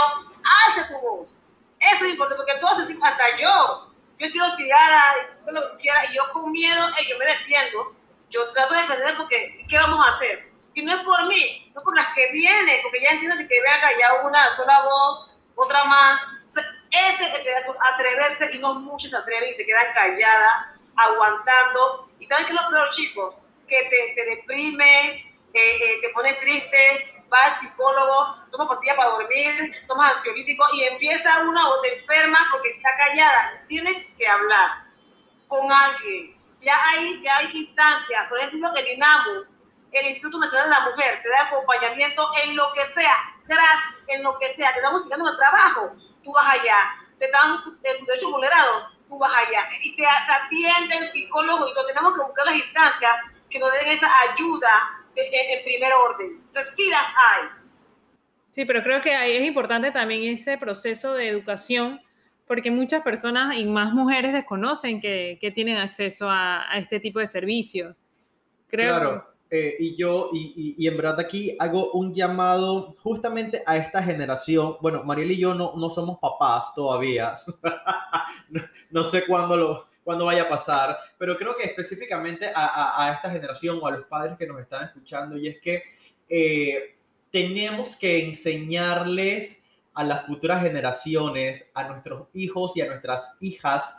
alce 0.66 0.92
tu 0.92 1.00
voz. 1.00 1.48
Eso 1.80 2.04
es 2.04 2.10
importante, 2.10 2.42
porque 2.44 2.60
todos 2.60 2.78
sentimos, 2.78 3.08
hasta 3.08 3.36
yo, 3.38 3.87
yo 4.18 4.26
he 4.26 4.30
sido 4.30 4.56
tirada, 4.56 5.14
todo 5.44 5.54
lo 5.54 5.78
quiera, 5.78 6.04
y 6.10 6.16
yo 6.16 6.22
con 6.32 6.50
miedo, 6.50 6.88
eh, 6.88 7.06
yo 7.08 7.18
me 7.18 7.26
defiendo. 7.26 7.94
Yo 8.30 8.50
trato 8.50 8.74
de 8.74 8.80
defender 8.80 9.16
porque, 9.16 9.64
¿qué 9.68 9.76
vamos 9.78 10.04
a 10.04 10.10
hacer? 10.10 10.52
Y 10.74 10.82
no 10.82 10.92
es 10.92 11.02
por 11.02 11.26
mí, 11.28 11.72
no 11.74 11.82
por 11.82 11.96
las 11.96 12.14
que 12.14 12.30
vienen, 12.32 12.80
porque 12.82 13.00
ya 13.00 13.10
entienden 13.10 13.46
que 13.46 13.62
vean 13.62 13.80
callado 13.80 14.26
una 14.26 14.54
sola 14.54 14.82
voz, 14.84 15.30
otra 15.54 15.84
más. 15.84 16.22
O 16.46 16.50
sea, 16.50 16.64
ese 16.90 17.26
es 17.26 17.34
el 17.34 17.42
pedazo, 17.42 17.76
atreverse, 17.94 18.50
y 18.54 18.58
no 18.58 18.74
muchos 18.74 19.10
se 19.10 19.16
atreven 19.16 19.50
y 19.50 19.54
se 19.54 19.64
quedan 19.64 19.92
calladas, 19.94 20.66
aguantando. 20.96 22.10
¿Y 22.18 22.26
saben 22.26 22.46
qué 22.46 22.52
es 22.52 22.60
lo 22.60 22.68
peor, 22.68 22.90
chicos? 22.90 23.38
Que 23.66 23.82
te, 23.84 24.14
te 24.14 24.36
deprimes, 24.36 25.24
eh, 25.54 25.76
eh, 25.82 26.00
te 26.02 26.08
pones 26.10 26.38
triste, 26.38 27.17
vas 27.28 27.54
al 27.54 27.60
psicólogo, 27.60 28.36
tomas 28.50 28.68
pastillas 28.68 28.96
para 28.96 29.10
dormir, 29.10 29.72
tomas 29.86 30.14
ansiolítico 30.16 30.64
y 30.74 30.84
empieza 30.84 31.40
una 31.40 31.68
o 31.68 31.80
te 31.80 31.94
enferma 31.94 32.38
porque 32.50 32.70
está 32.70 32.96
callada. 32.96 33.64
Tienes 33.66 34.06
que 34.16 34.26
hablar 34.26 34.86
con 35.46 35.70
alguien. 35.70 36.36
Ya 36.60 36.76
hay, 36.88 37.22
ya 37.22 37.38
hay 37.38 37.50
instancias, 37.52 38.26
por 38.28 38.38
ejemplo, 38.38 38.74
el 38.74 38.88
INAMU, 38.88 39.44
el 39.92 40.06
Instituto 40.08 40.38
Nacional 40.38 40.68
de 40.68 40.74
la 40.74 40.90
Mujer, 40.90 41.20
te 41.22 41.28
da 41.28 41.42
acompañamiento 41.42 42.28
en 42.42 42.56
lo 42.56 42.72
que 42.72 42.84
sea, 42.86 43.14
gratis, 43.44 44.02
en 44.08 44.22
lo 44.22 44.38
que 44.38 44.52
sea. 44.54 44.72
Te 44.72 44.78
estamos 44.78 45.04
tirando 45.04 45.30
el 45.30 45.36
trabajo, 45.36 45.92
tú 46.22 46.32
vas 46.32 46.48
allá. 46.48 46.96
Te 47.18 47.30
dan 47.30 47.62
tus 47.64 47.80
derechos 47.80 48.30
vulnerados, 48.30 48.88
tú 49.08 49.18
vas 49.18 49.32
allá. 49.36 49.68
Y 49.82 49.94
te, 49.96 50.02
te 50.02 50.32
atienden 50.32 51.12
psicólogos 51.12 51.70
y 51.70 51.74
todo. 51.74 51.86
Tenemos 51.86 52.14
que 52.14 52.22
buscar 52.22 52.46
las 52.46 52.56
instancias 52.56 53.16
que 53.50 53.58
nos 53.58 53.72
den 53.72 53.88
esa 53.88 54.08
ayuda 54.20 54.97
en, 55.32 55.64
primer 55.64 55.92
orden. 55.92 56.40
Entonces, 56.46 56.74
sí 56.76 56.88
las 56.90 57.06
hay. 57.06 57.48
Sí, 58.52 58.64
pero 58.64 58.82
creo 58.82 59.00
que 59.00 59.14
ahí 59.14 59.36
es 59.36 59.46
importante 59.46 59.90
también 59.92 60.32
ese 60.34 60.58
proceso 60.58 61.14
de 61.14 61.28
educación, 61.28 62.00
porque 62.46 62.70
muchas 62.70 63.02
personas 63.02 63.54
y 63.56 63.64
más 63.64 63.92
mujeres 63.92 64.32
desconocen 64.32 65.00
que, 65.00 65.38
que 65.40 65.50
tienen 65.50 65.76
acceso 65.76 66.28
a, 66.28 66.70
a 66.70 66.78
este 66.78 66.98
tipo 66.98 67.18
de 67.20 67.26
servicios. 67.26 67.94
Creo 68.68 68.88
Claro, 68.96 69.24
eh, 69.50 69.76
y 69.78 69.96
yo, 69.96 70.30
y, 70.32 70.52
y- 70.56 70.84
y 70.84 70.88
en 70.88 70.96
verdad 70.96 71.20
aquí 71.20 71.56
hago 71.58 71.90
un 71.92 72.12
llamado 72.14 72.94
justamente 73.02 73.62
a 73.66 73.76
esta 73.76 74.02
generación. 74.02 74.76
Bueno, 74.80 75.04
Mariel 75.04 75.30
y 75.30 75.38
yo 75.38 75.54
no, 75.54 75.72
no 75.76 75.88
somos 75.88 76.18
papás 76.18 76.74
todavía. 76.74 77.32
no, 78.50 78.62
no 78.90 79.04
sé 79.04 79.24
cuándo, 79.26 79.56
lo, 79.56 79.86
cuándo 80.08 80.24
vaya 80.24 80.44
a 80.44 80.48
pasar, 80.48 80.98
pero 81.18 81.36
creo 81.36 81.54
que 81.54 81.64
específicamente 81.64 82.46
a, 82.46 82.64
a- 82.64 83.06
a 83.06 83.12
esta 83.12 83.30
generación 83.30 83.78
o 83.82 83.86
a 83.86 83.90
los 83.90 84.06
padres 84.06 84.38
que 84.38 84.46
nos 84.46 84.58
están 84.58 84.86
escuchando, 84.86 85.36
y 85.36 85.48
es 85.48 85.60
que 85.60 85.82
eh, 86.30 86.96
tenemos 87.30 87.94
que 87.94 88.24
enseñarles 88.24 89.66
a 89.92 90.04
las 90.04 90.24
futuras 90.24 90.62
generaciones, 90.62 91.70
a 91.74 91.88
nuestros 91.88 92.28
hijos 92.32 92.74
y 92.74 92.80
a 92.80 92.86
nuestras 92.86 93.34
hijas, 93.40 93.98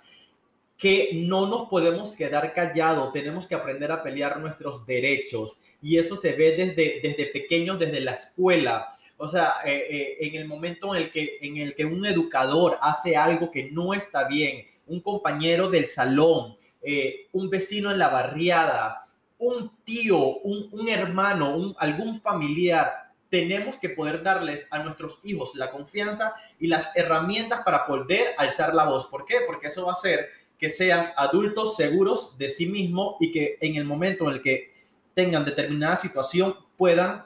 que 0.76 1.12
no 1.14 1.46
nos 1.46 1.70
podemos 1.70 2.16
quedar 2.16 2.54
callados, 2.56 3.14
tenemos 3.14 3.46
que 3.46 3.54
aprender 3.54 3.92
a 3.92 4.02
pelear 4.02 4.40
nuestros 4.40 4.88
derechos 4.88 5.62
y 5.80 6.00
eso 6.00 6.16
se 6.16 6.34
ve 6.34 6.54
desde, 6.54 7.02
desde 7.04 7.28
pequeños, 7.28 7.78
desde 7.78 8.00
la 8.00 8.14
escuela. 8.14 8.88
O 9.18 9.28
sea, 9.28 9.58
eh, 9.64 9.86
eh, 9.92 10.18
en 10.22 10.36
el 10.42 10.48
momento 10.48 10.96
en 10.96 11.04
el, 11.04 11.12
que, 11.12 11.38
en 11.42 11.58
el 11.58 11.76
que 11.76 11.86
un 11.86 12.04
educador 12.04 12.80
hace 12.82 13.16
algo 13.16 13.52
que 13.52 13.70
no 13.72 13.94
está 13.94 14.28
bien, 14.28 14.66
un 14.90 15.02
compañero 15.02 15.70
del 15.70 15.86
salón, 15.86 16.58
eh, 16.82 17.28
un 17.32 17.50
vecino 17.50 17.92
en 17.92 18.00
la 18.00 18.10
barriada, 18.10 19.02
un 19.38 19.72
tío, 19.84 20.38
un, 20.40 20.90
hermano, 20.90 21.76
algún 21.80 22.22
familiar, 22.22 22.92
tenemos 23.30 23.78
que 23.78 23.90
poder 23.90 24.22
darles 24.22 24.68
a 24.72 24.80
nuestros 24.80 25.20
hijos 25.24 25.56
la 25.56 25.72
confianza 25.72 26.34
y 26.60 26.68
las 26.68 26.96
herramientas 26.96 27.62
para 27.64 27.86
poder 27.86 28.34
alzar 28.38 28.74
la 28.74 28.86
voz. 28.86 29.06
¿Por 29.06 29.26
qué? 29.26 29.38
Porque 29.46 29.68
eso 29.68 29.86
va 29.86 29.92
a 29.92 29.94
hacer 29.94 30.28
que 30.58 30.70
sean 30.70 31.12
adultos 31.16 31.78
seguros 31.78 32.38
de 32.38 32.50
sí 32.50 32.66
mismos 32.66 33.16
y 33.20 33.32
que 33.32 33.58
en 33.62 33.76
el 33.76 33.86
momento 33.86 34.28
en 34.28 34.36
el 34.36 34.42
que 34.42 34.74
tengan 35.14 35.46
determinada 35.46 35.96
situación 35.96 36.56
puedan 36.76 37.26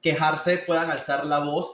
quejarse, 0.00 0.58
puedan 0.58 0.90
alzar 0.90 1.24
la 1.24 1.40
voz 1.40 1.72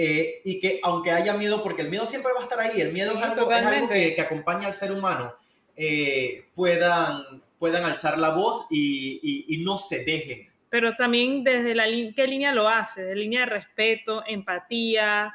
eh, 0.00 0.40
y 0.44 0.60
que 0.60 0.78
aunque 0.84 1.10
haya 1.10 1.34
miedo, 1.34 1.60
porque 1.62 1.82
el 1.82 1.90
miedo 1.90 2.04
siempre 2.06 2.32
va 2.32 2.38
a 2.40 2.42
estar 2.44 2.60
ahí, 2.60 2.80
el 2.80 2.92
miedo 2.92 3.12
Sí, 3.12 3.18
es 3.18 3.24
algo, 3.24 3.50
es 3.52 3.66
algo 3.66 3.88
que, 3.88 4.14
que 4.14 4.20
acompaña 4.20 4.68
al 4.68 4.74
ser 4.74 4.92
humano, 4.92 5.34
eh, 5.76 6.44
puedan, 6.54 7.42
puedan 7.58 7.84
alzar 7.84 8.16
la 8.18 8.30
voz 8.30 8.66
y, 8.70 9.18
y- 9.22 9.54
y 9.54 9.64
no 9.64 9.76
se 9.76 10.04
dejen. 10.04 10.48
pero 10.70 10.94
también 10.94 11.42
desde 11.44 11.74
la 11.74 11.84
qué 12.14 12.26
línea 12.26 12.52
lo 12.52 12.68
hace, 12.68 13.02
de 13.02 13.16
línea 13.16 13.40
de 13.40 13.46
respeto, 13.46 14.22
empatía, 14.26 15.32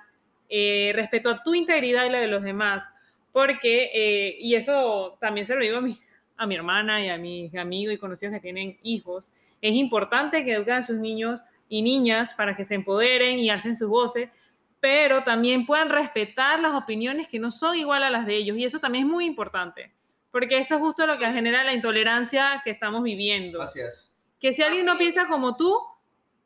eh, 0.50 0.92
respeto 0.96 1.30
a 1.30 1.42
tu 1.44 1.56
integridad 1.56 2.06
y 2.06 2.10
la 2.10 2.22
de 2.22 2.28
los 2.28 2.44
demás, 2.44 2.84
porque, 3.32 3.90
eh, 3.94 4.38
y 4.40 4.56
eso 4.56 5.18
también 5.20 5.46
se 5.46 5.56
lo 5.56 5.62
digo 5.62 5.78
a 5.78 5.82
mi, 5.82 5.98
a 6.38 6.46
mi 6.46 6.56
hermana 6.56 7.04
y 7.04 7.10
a 7.10 7.18
mis 7.18 7.54
amigos 7.56 7.96
y 7.96 7.98
conocidos 7.98 8.34
que 8.36 8.40
tienen 8.42 8.78
hijos, 8.84 9.32
es 9.62 9.74
importante 9.74 10.44
que 10.46 10.54
eduquen 10.54 10.76
a 10.76 10.84
sus 10.84 11.00
niños 11.00 11.40
y 11.70 11.82
niñas 11.82 12.34
para 12.36 12.56
que 12.56 12.66
se 12.66 12.76
empoderen 12.76 13.40
y 13.40 13.50
alcen 13.50 13.76
sus 13.76 13.90
voces, 13.90 14.30
pero 14.84 15.24
también 15.24 15.66
puedan 15.66 15.88
respetar 15.90 16.60
las 16.60 16.74
opiniones 16.74 17.30
que 17.30 17.40
no 17.40 17.52
son 17.52 17.78
igual 17.78 18.04
a 18.04 18.10
las 18.10 18.26
de 18.26 18.36
ellos, 18.36 18.58
y 18.58 18.66
eso 18.66 18.80
también 18.80 19.06
es 19.06 19.10
muy 19.10 19.24
importante, 19.26 19.94
porque 20.30 20.58
eso 20.58 20.76
es 20.76 20.82
justo 20.82 21.06
lo 21.06 21.18
que 21.18 21.26
genera 21.28 21.64
la 21.64 21.72
intolerancia 21.72 22.62
que 22.66 22.72
estamos 22.72 23.02
viviendo 23.02 23.62
Así 23.62 23.80
es. 23.80 24.14
que 24.42 24.52
si 24.52 24.62
alguien 24.62 24.86
no 24.86 24.98
piensa 24.98 25.26
como 25.30 25.56
tú, 25.56 25.80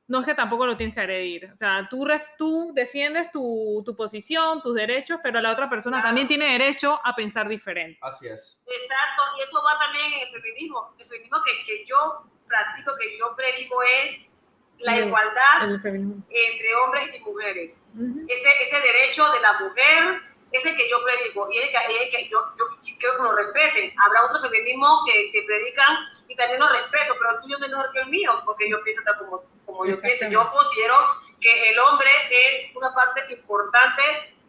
no 0.07 0.19
es 0.19 0.25
que 0.27 0.35
tampoco 0.35 0.67
lo 0.67 0.77
tienes 0.77 0.93
que 0.93 1.01
agredir. 1.01 1.49
O 1.51 1.57
sea, 1.57 1.87
tú, 1.89 2.07
tú 2.37 2.71
defiendes 2.75 3.31
tu, 3.31 3.81
tu 3.83 3.95
posición, 3.95 4.61
tus 4.61 4.75
derechos, 4.75 5.19
pero 5.23 5.41
la 5.41 5.51
otra 5.51 5.67
persona 5.67 5.97
Claro. 5.97 6.09
también 6.09 6.27
tiene 6.27 6.45
derecho 6.51 6.99
a 7.03 7.15
pensar 7.15 7.49
diferente. 7.49 7.97
Así 8.03 8.27
es. 8.27 8.61
Exacto, 8.67 9.23
y 9.37 9.41
eso 9.41 9.57
va 9.65 9.79
también 9.79 10.13
en 10.13 10.19
el 10.21 10.27
feminismo. 10.31 10.93
El 10.99 11.07
feminismo 11.07 11.37
que, 11.43 11.63
que 11.63 11.83
yo 11.85 12.23
practico, 12.47 12.91
que 13.01 13.17
yo 13.19 13.35
predico 13.35 13.81
es 13.83 14.26
la 14.79 14.97
igualdad 14.97 15.63
El 15.63 15.81
entre 16.29 16.75
hombres 16.75 17.09
y 17.15 17.19
mujeres. 17.19 17.81
Ujú. 17.95 18.25
Ese, 18.27 18.49
ese 18.61 18.79
derecho 18.79 19.29
de 19.31 19.39
la 19.41 19.53
mujer, 19.53 20.21
ese 20.51 20.75
que 20.75 20.89
yo 20.89 21.03
predico, 21.03 21.49
y 21.51 21.57
es 21.57 21.69
que, 21.69 21.77
es 21.77 22.15
que 22.15 22.29
yo, 22.29 22.37
yo 22.57 22.65
quiero 22.99 23.17
que 23.17 23.23
lo 23.23 23.35
respeten. 23.35 23.93
Habrá 24.05 24.25
otros 24.25 24.41
feminismos 24.41 25.01
que, 25.05 25.31
que 25.31 25.43
predican 25.43 25.97
y 26.27 26.35
también 26.35 26.59
lo 26.59 26.69
respeto, 26.69 27.15
pero 27.17 27.31
el 27.31 27.39
tuyo 27.41 27.57
no 27.59 27.65
es 27.65 27.71
mejor 27.71 27.91
que 27.91 27.99
el 27.99 28.07
mío, 28.07 28.41
porque 28.45 28.69
yo 28.69 28.81
pienso 28.83 29.01
tal 29.03 29.17
como, 29.17 29.43
como 29.65 29.85
yo 29.85 29.99
pienso. 29.99 30.27
Yo 30.29 30.49
considero 30.49 30.95
que 31.39 31.69
el 31.69 31.79
hombre 31.79 32.09
es 32.31 32.75
una 32.75 32.93
parte 32.93 33.21
importante 33.33 34.01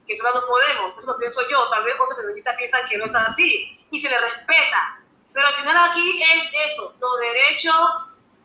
que 0.07 0.17
solo 0.17 0.35
no 0.35 0.47
podemos. 0.47 0.99
Eso 0.99 1.07
lo 1.13 1.19
pienso 1.19 1.41
yo. 1.49 1.69
Tal 1.69 1.85
vez 1.85 1.95
otros 1.99 2.19
feministas 2.19 2.57
piensan 2.57 2.85
que 2.87 2.97
no 2.97 3.05
es 3.05 3.15
así 3.15 3.79
y 3.91 4.01
se 4.01 4.09
le 4.09 4.19
respeta. 4.21 5.01
Pero 5.33 5.47
al 5.47 5.55
final 5.55 5.91
aquí 5.91 6.23
es 6.23 6.71
eso, 6.73 6.97
los 6.99 7.21
derechos 7.21 7.91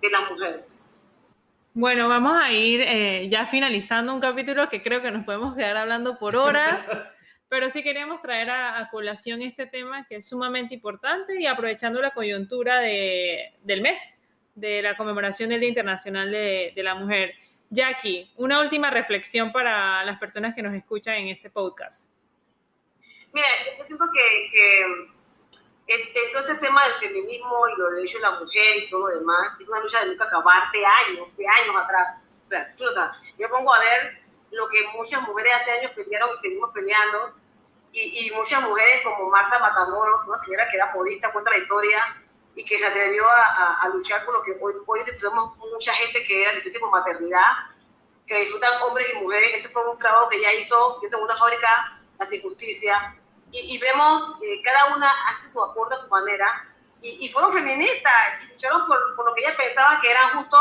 de 0.02 0.10
las 0.10 0.30
mujeres. 0.30 0.86
Bueno, 1.74 2.08
vamos 2.08 2.38
a 2.38 2.52
ir 2.52 2.82
eh, 2.82 3.28
ya 3.30 3.46
finalizando 3.48 4.14
un 4.14 4.22
capítulo 4.22 4.70
que 4.70 4.84
creo 4.84 5.02
que 5.02 5.10
nos 5.12 5.26
podemos 5.26 5.56
quedar 5.56 5.76
hablando 5.78 6.20
por 6.20 6.36
horas, 6.36 6.80
pero 7.50 7.70
sí 7.70 7.82
queríamos 7.82 8.22
traer 8.22 8.50
a, 8.52 8.78
a 8.80 8.90
colación 8.90 9.42
este 9.42 9.66
tema 9.66 10.06
que 10.08 10.18
es 10.18 10.28
sumamente 10.30 10.76
importante 10.76 11.40
y 11.42 11.48
aprovechando 11.48 12.00
la 12.02 12.12
coyuntura 12.12 12.80
de- 12.80 13.54
del 13.64 13.82
mes, 13.82 14.00
de 14.54 14.84
la 14.84 14.96
conmemoración 14.96 15.50
del 15.50 15.62
Día 15.62 15.70
Internacional 15.70 16.30
de, 16.32 16.74
de 16.76 16.84
la 16.84 16.94
Mujer. 16.96 17.34
Jackie, 17.72 18.32
una 18.36 18.60
última 18.62 18.92
reflexión 18.92 19.52
para 19.52 20.04
las 20.06 20.20
personas 20.20 20.54
que 20.54 20.62
nos 20.62 20.76
escuchan 20.76 21.16
en 21.16 21.30
este 21.30 21.50
podcast. 21.50 22.08
Mira, 23.34 23.48
yo 23.80 23.84
siento 23.84 24.06
que, 24.14 24.46
que 24.52 25.13
todo 26.32 26.42
este 26.48 26.56
tema 26.66 26.84
del 26.86 26.96
feminismo 26.96 27.68
y 27.68 27.80
los 27.80 27.92
derechos 27.96 28.22
de 28.22 28.28
la 28.30 28.40
mujer 28.40 28.78
y 28.78 28.90
todo 28.90 29.02
lo 29.02 29.20
demás, 29.20 29.54
es 29.60 29.68
una 29.68 29.80
lucha 29.82 30.00
de 30.00 30.08
nunca 30.08 30.26
acabar 30.26 30.72
de 30.72 30.86
años, 30.86 31.36
de 31.36 31.48
años 31.48 31.76
atrás. 31.76 32.18
Yo 33.38 33.50
pongo 33.50 33.74
a 33.74 33.80
ver 33.80 34.24
lo 34.52 34.70
que 34.70 34.84
muchas 34.94 35.22
mujeres 35.24 35.54
hace 35.56 35.72
años 35.72 35.92
pelearon 35.96 36.30
y 36.34 36.38
seguimos 36.38 36.72
peleando, 36.74 37.34
y, 37.92 38.28
y 38.28 38.32
muchas 38.32 38.62
mujeres 38.64 39.02
como 39.04 39.30
Marta 39.30 39.60
Matamoros, 39.60 40.22
una 40.28 40.38
señora 40.38 40.68
que 40.70 40.78
era 40.78 40.94
modista, 40.94 41.32
cuenta 41.32 41.52
la 41.52 41.58
historia, 41.58 42.24
y 42.56 42.64
que 42.64 42.78
se 42.78 42.86
atrevió 42.86 43.28
a, 43.28 43.82
a, 43.82 43.90
luchar 43.90 44.24
por 44.26 44.36
lo 44.36 44.44
que 44.44 44.52
hoy, 44.62 44.74
hoy 44.86 45.00
disfrutamos 45.04 45.58
mucha 45.58 45.94
gente 45.94 46.24
que 46.24 46.44
era 46.44 46.54
licencia 46.54 46.80
por 46.80 46.92
maternidad, 46.92 47.52
que 48.28 48.40
disfrutan 48.40 48.82
hombres 48.84 49.12
y 49.12 49.18
mujeres. 49.20 49.60
Ese 49.60 49.70
fue 49.70 49.90
un 49.90 49.98
trabajo 49.98 50.30
que 50.30 50.38
ella 50.38 50.54
hizo. 50.54 51.00
Yo 51.02 51.10
tengo 51.10 51.24
una 51.24 51.36
fábrica, 51.36 52.00
Sin 52.30 52.42
Justicia, 52.42 53.16
y, 53.54 53.78
vemos 53.78 54.36
que 54.40 54.62
cada 54.64 54.96
una 54.96 55.12
hace 55.28 55.52
su 55.52 55.64
aporte 55.64 55.96
a 55.96 56.00
su 56.00 56.08
manera. 56.08 56.68
Y, 57.02 57.30
fueron 57.30 57.52
feministas 57.52 58.14
y 58.44 58.48
lucharon 58.48 58.88
por, 58.88 59.16
por, 59.16 59.26
lo 59.26 59.34
que 59.36 59.42
ellas 59.42 59.56
pensaban 59.56 60.00
que 60.00 60.10
era 60.10 60.30
justo 60.30 60.58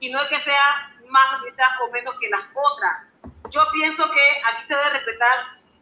y 0.00 0.10
no 0.10 0.20
es 0.20 0.28
que 0.28 0.38
sea 0.40 0.92
más 1.08 1.30
feminista 1.32 1.64
o 1.82 1.90
menos 1.92 2.14
que 2.18 2.28
las 2.28 2.42
otras. 2.52 3.02
Yo 3.50 3.62
pienso 3.72 4.10
que 4.10 4.42
aquí 4.44 4.66
se 4.66 4.74
debe 4.74 4.90
respetar 4.90 5.38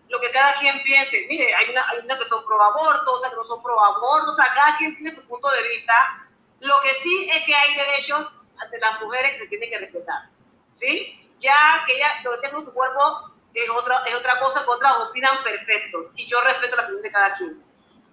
lo 0.08 0.20
que 0.20 0.30
cada 0.30 0.54
quien 0.56 0.82
piense. 0.82 1.26
Mire, 1.28 1.54
hay 1.54 1.70
una, 1.70 1.88
hay 1.88 1.98
una 2.00 2.18
que 2.18 2.24
son 2.24 2.44
pro 2.44 2.62
aborto, 2.62 3.18
sea, 3.20 3.30
que 3.30 3.36
no 3.36 3.44
son 3.44 3.62
pro 3.62 3.82
aborto, 3.82 4.32
o 4.32 4.36
sea, 4.36 4.52
cada 4.54 4.76
quien 4.76 4.94
tiene 4.94 5.10
su 5.10 5.26
punto 5.26 5.48
de 5.50 5.68
vista. 5.68 6.28
Lo 6.60 6.78
que 6.80 6.94
sí 6.94 7.30
es 7.30 7.44
que 7.44 7.54
hay 7.54 7.74
derechos 7.74 8.28
de 8.70 8.78
las 8.78 9.00
mujeres 9.00 9.32
que 9.32 9.38
se 9.40 9.46
tienen 9.46 9.70
que 9.70 9.78
respetar. 9.78 10.28
¿Sí? 10.74 11.18
Ya 11.38 11.82
que 11.86 11.94
ella, 11.94 12.20
lo 12.24 12.38
que 12.38 12.46
hace 12.46 12.56
con 12.56 12.64
su 12.64 12.74
cuerpo 12.74 13.31
es 13.54 13.70
otra, 13.70 14.02
es 14.06 14.14
otra 14.14 14.38
cosa 14.38 14.62
que 14.64 14.70
otras 14.70 14.96
opinan 15.08 15.42
perfecto. 15.42 16.10
Y 16.16 16.26
yo 16.26 16.40
respeto 16.42 16.76
la 16.76 16.82
opinión 16.82 17.02
de 17.02 17.12
cada 17.12 17.32
quien. 17.32 17.62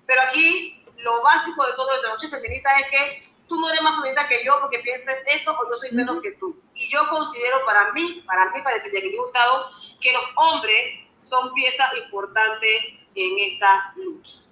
Pero 0.06 0.22
aquí, 0.22 0.84
lo 0.98 1.22
básico 1.22 1.66
de 1.66 1.74
todo 1.74 1.96
de 1.96 2.02
la 2.04 2.10
noche 2.10 2.28
feminista 2.28 2.78
es 2.80 2.88
que 2.88 3.30
tú 3.48 3.60
no 3.60 3.70
eres 3.70 3.82
más 3.82 3.96
feminista 3.96 4.28
que 4.28 4.44
yo 4.44 4.60
porque 4.60 4.80
pienses 4.80 5.18
esto 5.28 5.52
o 5.52 5.70
yo 5.70 5.76
soy 5.76 5.92
menos 5.92 6.22
que 6.22 6.32
tú. 6.34 6.62
Y 6.76 6.90
yo 6.90 7.08
considero 7.10 7.66
para 7.66 7.92
mí, 7.94 8.24
para 8.26 8.52
mí, 8.52 8.62
para 8.62 8.76
decirle 8.76 9.02
que 9.02 9.18
Gustavo, 9.18 9.66
que 10.02 10.14
los 10.14 10.24
hombres 10.36 11.00
son 11.18 11.54
piezas 11.54 11.98
importantes 11.98 12.86
en 13.16 13.40
esta 13.40 13.94
lucha. 13.98 14.50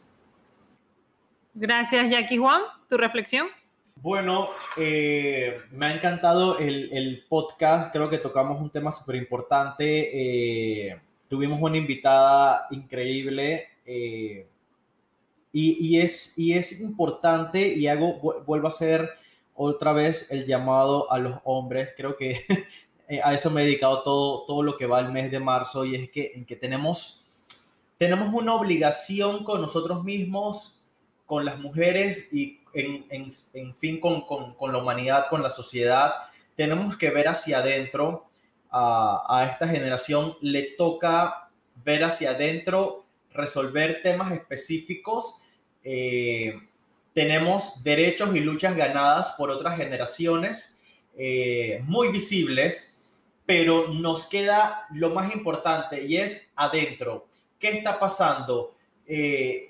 Gracias, 1.53 2.09
Jackie 2.09 2.37
Juan. 2.37 2.61
¿Tu 2.89 2.97
reflexión? 2.97 3.49
Bueno, 4.01 4.49
eh, 4.77 5.59
me 5.71 5.87
ha 5.87 5.95
encantado 5.95 6.59
el, 6.59 7.25
podcast. 7.27 7.91
Creo 7.91 8.09
que 8.09 8.19
tocamos 8.19 8.61
un 8.61 8.69
tema 8.69 8.91
súper 8.91 9.15
importante. 9.15 10.89
Eh, 10.89 11.01
tuvimos 11.27 11.59
una 11.59 11.77
invitada 11.77 12.67
increíble. 12.69 13.69
Eh, 13.85 14.47
y, 15.51 15.97
es, 15.97 16.79
importante, 16.79 17.73
y 17.73 17.87
hago, 17.87 18.19
vuelvo 18.45 18.67
a 18.67 18.69
hacer 18.69 19.09
otra 19.55 19.93
vez 19.93 20.31
el 20.31 20.45
llamado 20.45 21.11
a 21.11 21.17
los 21.17 21.39
hombres. 21.43 21.89
Creo 21.97 22.15
que 22.15 22.45
a 23.23 23.33
eso 23.33 23.49
me 23.49 23.63
he 23.63 23.65
dedicado 23.65 24.03
todo, 24.03 24.45
todo 24.45 24.61
lo 24.61 24.77
que 24.77 24.85
va 24.85 24.99
el 24.99 25.11
mes 25.11 25.31
de 25.31 25.39
marzo 25.39 25.85
y 25.85 25.95
es 25.95 26.11
que, 26.11 26.33
en 26.35 26.45
que 26.45 26.55
tenemos, 26.55 27.47
tenemos 27.97 28.31
una 28.31 28.53
obligación 28.53 29.43
con 29.43 29.59
nosotros 29.59 30.03
mismos, 30.03 30.83
con 31.25 31.45
las 31.45 31.59
mujeres 31.59 32.31
y 32.31 32.56
en, 32.73 33.05
en, 33.53 33.75
fin 33.75 33.99
con, 33.99 34.25
con, 34.25 34.53
con, 34.55 34.71
la 34.71 34.79
humanidad, 34.79 35.25
con 35.29 35.41
la 35.43 35.49
sociedad. 35.49 36.13
Tenemos 36.55 36.95
que 36.95 37.09
ver 37.09 37.27
hacia 37.27 37.59
adentro. 37.59 38.25
A, 38.69 39.23
a 39.29 39.45
esta 39.45 39.67
generación 39.67 40.35
le 40.41 40.75
toca 40.77 41.49
ver 41.85 42.03
hacia 42.03 42.31
adentro, 42.31 43.05
resolver 43.31 44.01
temas 44.01 44.33
específicos. 44.33 45.35
Eh, 45.83 46.53
tenemos 47.13 47.83
derechos 47.83 48.35
y 48.35 48.41
luchas 48.41 48.75
ganadas 48.75 49.31
por 49.37 49.49
otras 49.49 49.77
generaciones 49.77 50.81
eh, 51.17 51.81
muy 51.85 52.09
visibles 52.09 52.97
pero 53.47 53.87
nos 53.87 54.27
queda 54.27 54.85
lo 54.91 55.11
más 55.11 55.33
importante 55.33 56.05
y 56.05 56.17
es 56.17 56.49
adentro. 56.57 57.29
¿Qué 57.57 57.69
está 57.69 57.97
pasando? 57.97 58.75
Eh, 59.07 59.69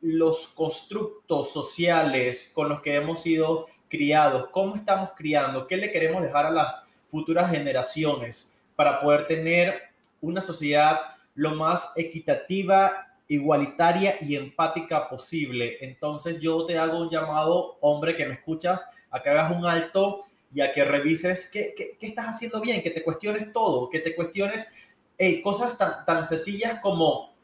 los 0.00 0.48
constructos 0.48 1.52
sociales 1.52 2.50
con 2.54 2.68
los 2.68 2.80
que 2.80 2.94
hemos 2.94 3.22
sido 3.22 3.66
criados, 3.88 4.48
cómo 4.50 4.76
estamos 4.76 5.10
criando, 5.16 5.66
qué 5.66 5.76
le 5.76 5.90
queremos 5.90 6.22
dejar 6.22 6.46
a 6.46 6.50
las 6.50 6.74
futuras 7.08 7.50
generaciones 7.50 8.58
para 8.76 9.00
poder 9.00 9.26
tener 9.26 9.80
una 10.20 10.40
sociedad 10.40 11.00
lo 11.34 11.54
más 11.54 11.90
equitativa, 11.96 13.06
igualitaria 13.28 14.16
y 14.20 14.36
empática 14.36 15.08
posible. 15.08 15.78
Entonces 15.80 16.40
yo 16.40 16.64
te 16.66 16.78
hago 16.78 17.00
un 17.00 17.10
llamado, 17.10 17.78
hombre 17.80 18.16
que 18.16 18.26
me 18.26 18.34
escuchas, 18.34 18.86
a 19.10 19.22
que 19.22 19.30
hagas 19.30 19.56
un 19.56 19.64
alto 19.66 20.20
y 20.52 20.60
a 20.60 20.72
que 20.72 20.84
revises 20.84 21.50
qué, 21.50 21.74
qué, 21.76 21.96
qué, 21.98 22.06
estás 22.06 22.26
haciendo 22.26 22.60
bien, 22.60 22.82
que 22.82 22.90
te 22.90 23.04
cuestiones 23.04 23.52
todo, 23.52 23.88
que 23.88 24.00
te 24.00 24.14
cuestiones 24.16 24.72
eh, 25.18 25.42
cosas 25.42 25.76
tan, 25.76 26.04
tan 26.04 26.24
sencillas 26.24 26.80
como 26.80 27.34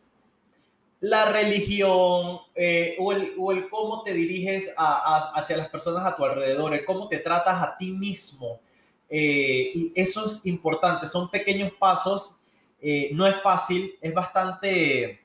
la 1.05 1.27
religión 1.27 2.39
eh, 2.55 2.97
o, 2.99 3.13
el, 3.13 3.35
o, 3.39 3.53
el, 3.53 3.69
cómo 3.69 4.03
te 4.03 4.15
diriges 4.15 4.73
a, 4.75 5.35
hacia 5.35 5.59
las 5.59 5.69
personas 5.69 6.07
a 6.07 6.17
tu 6.17 6.25
alrededor, 6.25 6.73
el 6.73 6.87
cómo 6.87 7.09
te 7.09 7.19
tratas 7.19 7.63
a 7.63 7.77
ti 7.77 7.91
mismo. 7.93 8.63
Eh, 9.11 9.71
y 9.75 9.93
eso 9.95 10.25
es 10.25 10.47
importante, 10.47 11.07
son 11.07 11.31
pequeños 11.31 11.73
pasos, 11.79 12.41
eh, 12.81 13.11
no 13.13 13.27
es 13.27 13.39
fácil, 13.43 13.99
es 14.01 14.15
bastante 14.15 15.21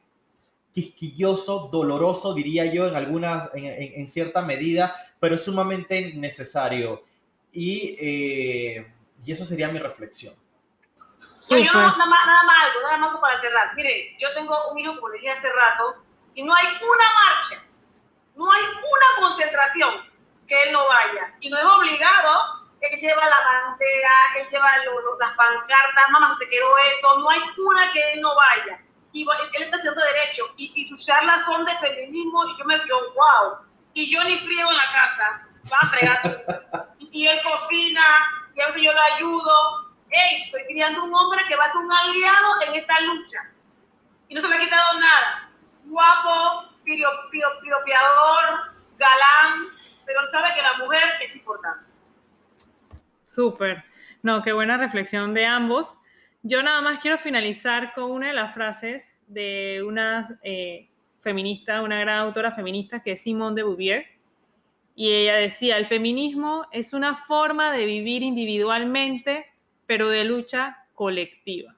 quisquilloso, 0.73 1.69
doloroso, 1.71 2.33
diría 2.33 2.65
yo, 2.65 2.85
en 2.85 2.97
algunas, 2.97 3.49
en, 3.53 4.05
cierta 4.09 4.41
medida, 4.41 4.93
pero 5.17 5.35
es 5.35 5.41
sumamente 5.41 6.13
necesario. 6.13 7.03
Y, 7.53 7.95
y 9.25 9.31
eso 9.31 9.45
sería 9.45 9.69
mi 9.69 9.79
reflexión. 9.79 10.33
Yo 11.49 11.73
nada, 11.73 12.05
más, 12.05 12.25
nada 12.25 12.43
más 12.43 12.57
algo, 12.63 12.81
nada 12.81 12.97
más 12.97 13.17
para 13.19 13.37
cerrar. 13.37 13.75
Mire, 13.75 14.15
yo 14.19 14.31
tengo 14.33 14.71
un 14.71 14.77
hijo, 14.77 14.95
como 14.95 15.09
le 15.09 15.17
dije 15.17 15.31
hace 15.31 15.51
rato, 15.51 16.03
y 16.35 16.43
no 16.43 16.53
hay 16.53 16.65
una 16.65 17.13
marcha, 17.13 17.57
no 18.35 18.51
hay 18.51 18.63
una 18.63 19.27
concentración 19.27 20.09
que 20.47 20.63
él 20.63 20.71
no 20.71 20.87
vaya. 20.87 21.35
Y 21.39 21.49
no 21.49 21.57
es 21.57 21.65
obligado, 21.65 22.59
él 22.81 22.99
lleva 22.99 23.25
la 23.25 23.41
bandera, 23.41 24.11
él 24.37 24.47
lleva 24.49 24.69
las 25.19 25.31
pancartas, 25.31 26.09
mamá, 26.11 26.35
se 26.37 26.45
te 26.45 26.51
quedó 26.51 26.77
esto, 26.93 27.19
no 27.19 27.29
hay 27.29 27.41
una 27.57 27.91
que 27.91 28.13
él 28.13 28.21
no 28.21 28.35
vaya. 28.35 28.81
Y 29.11 29.23
él 29.23 29.63
está 29.63 29.77
haciendo 29.77 30.01
derecho, 30.01 30.43
y, 30.57 30.71
y 30.75 30.87
sus 30.87 31.05
charlas 31.05 31.45
son 31.45 31.65
de 31.65 31.77
feminismo, 31.79 32.45
y 32.47 32.57
yo 32.57 32.65
me 32.65 32.77
yo, 32.87 33.13
wow. 33.13 33.57
Y 33.93 34.09
yo 34.09 34.23
ni 34.23 34.37
frío 34.37 34.69
en 34.69 34.77
la 34.77 34.91
casa, 34.91 35.47
va 35.71 35.77
a 35.81 35.87
fregar 35.87 36.89
y 36.99 37.27
él 37.27 37.41
cocina, 37.43 38.01
y 38.55 38.61
a 38.61 38.67
veces 38.67 38.81
yo 38.81 38.93
le 38.93 38.99
ayudo. 38.99 39.88
Hey, 40.11 40.43
estoy 40.45 40.61
criando 40.67 41.03
un 41.03 41.13
hombre 41.13 41.41
que 41.47 41.55
va 41.55 41.65
a 41.65 41.71
ser 41.71 41.81
un 41.81 41.91
aliado 41.91 42.61
en 42.67 42.75
esta 42.75 42.99
lucha. 43.01 43.53
Y 44.27 44.35
no 44.35 44.41
se 44.41 44.47
me 44.47 44.55
ha 44.55 44.59
quitado 44.59 44.99
nada. 44.99 45.51
Guapo, 45.85 46.69
piropeador, 46.83 48.73
galán, 48.97 49.67
pero 50.05 50.25
sabe 50.31 50.49
que 50.55 50.61
la 50.61 50.77
mujer 50.77 51.03
es 51.21 51.35
importante. 51.35 51.85
Súper. 53.23 53.83
No, 54.21 54.41
qué 54.43 54.53
buena 54.53 54.77
reflexión 54.77 55.33
de 55.33 55.45
ambos. 55.45 55.97
Yo 56.41 56.63
nada 56.63 56.81
más 56.81 56.99
quiero 56.99 57.17
finalizar 57.17 57.93
con 57.93 58.11
una 58.11 58.27
de 58.27 58.33
las 58.33 58.53
frases 58.53 59.23
de 59.27 59.83
una 59.85 60.27
eh, 60.41 60.89
feminista, 61.21 61.81
una 61.81 61.99
gran 61.99 62.19
autora 62.19 62.51
feminista 62.51 63.01
que 63.01 63.13
es 63.13 63.21
Simone 63.21 63.55
de 63.55 63.63
Beauvoir, 63.63 64.19
y 64.95 65.13
ella 65.13 65.35
decía, 65.35 65.77
el 65.77 65.87
feminismo 65.87 66.65
es 66.71 66.91
una 66.91 67.15
forma 67.15 67.71
de 67.71 67.85
vivir 67.85 68.21
individualmente, 68.21 69.45
pero 69.89 70.07
de 70.07 70.23
lucha 70.23 70.85
colectiva. 70.93 71.75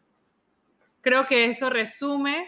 Creo 0.99 1.28
que 1.28 1.45
eso 1.45 1.70
resume 1.70 2.45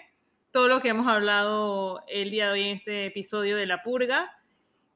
todo 0.51 0.68
lo 0.68 0.82
que 0.82 0.89
hemos 0.89 1.07
hablado 1.07 2.03
el 2.09 2.32
día 2.32 2.47
de 2.47 2.51
hoy 2.51 2.61
en 2.64 2.76
este 2.76 3.05
episodio 3.05 3.55
de 3.55 3.66
La 3.66 3.82
Purga. 3.82 4.30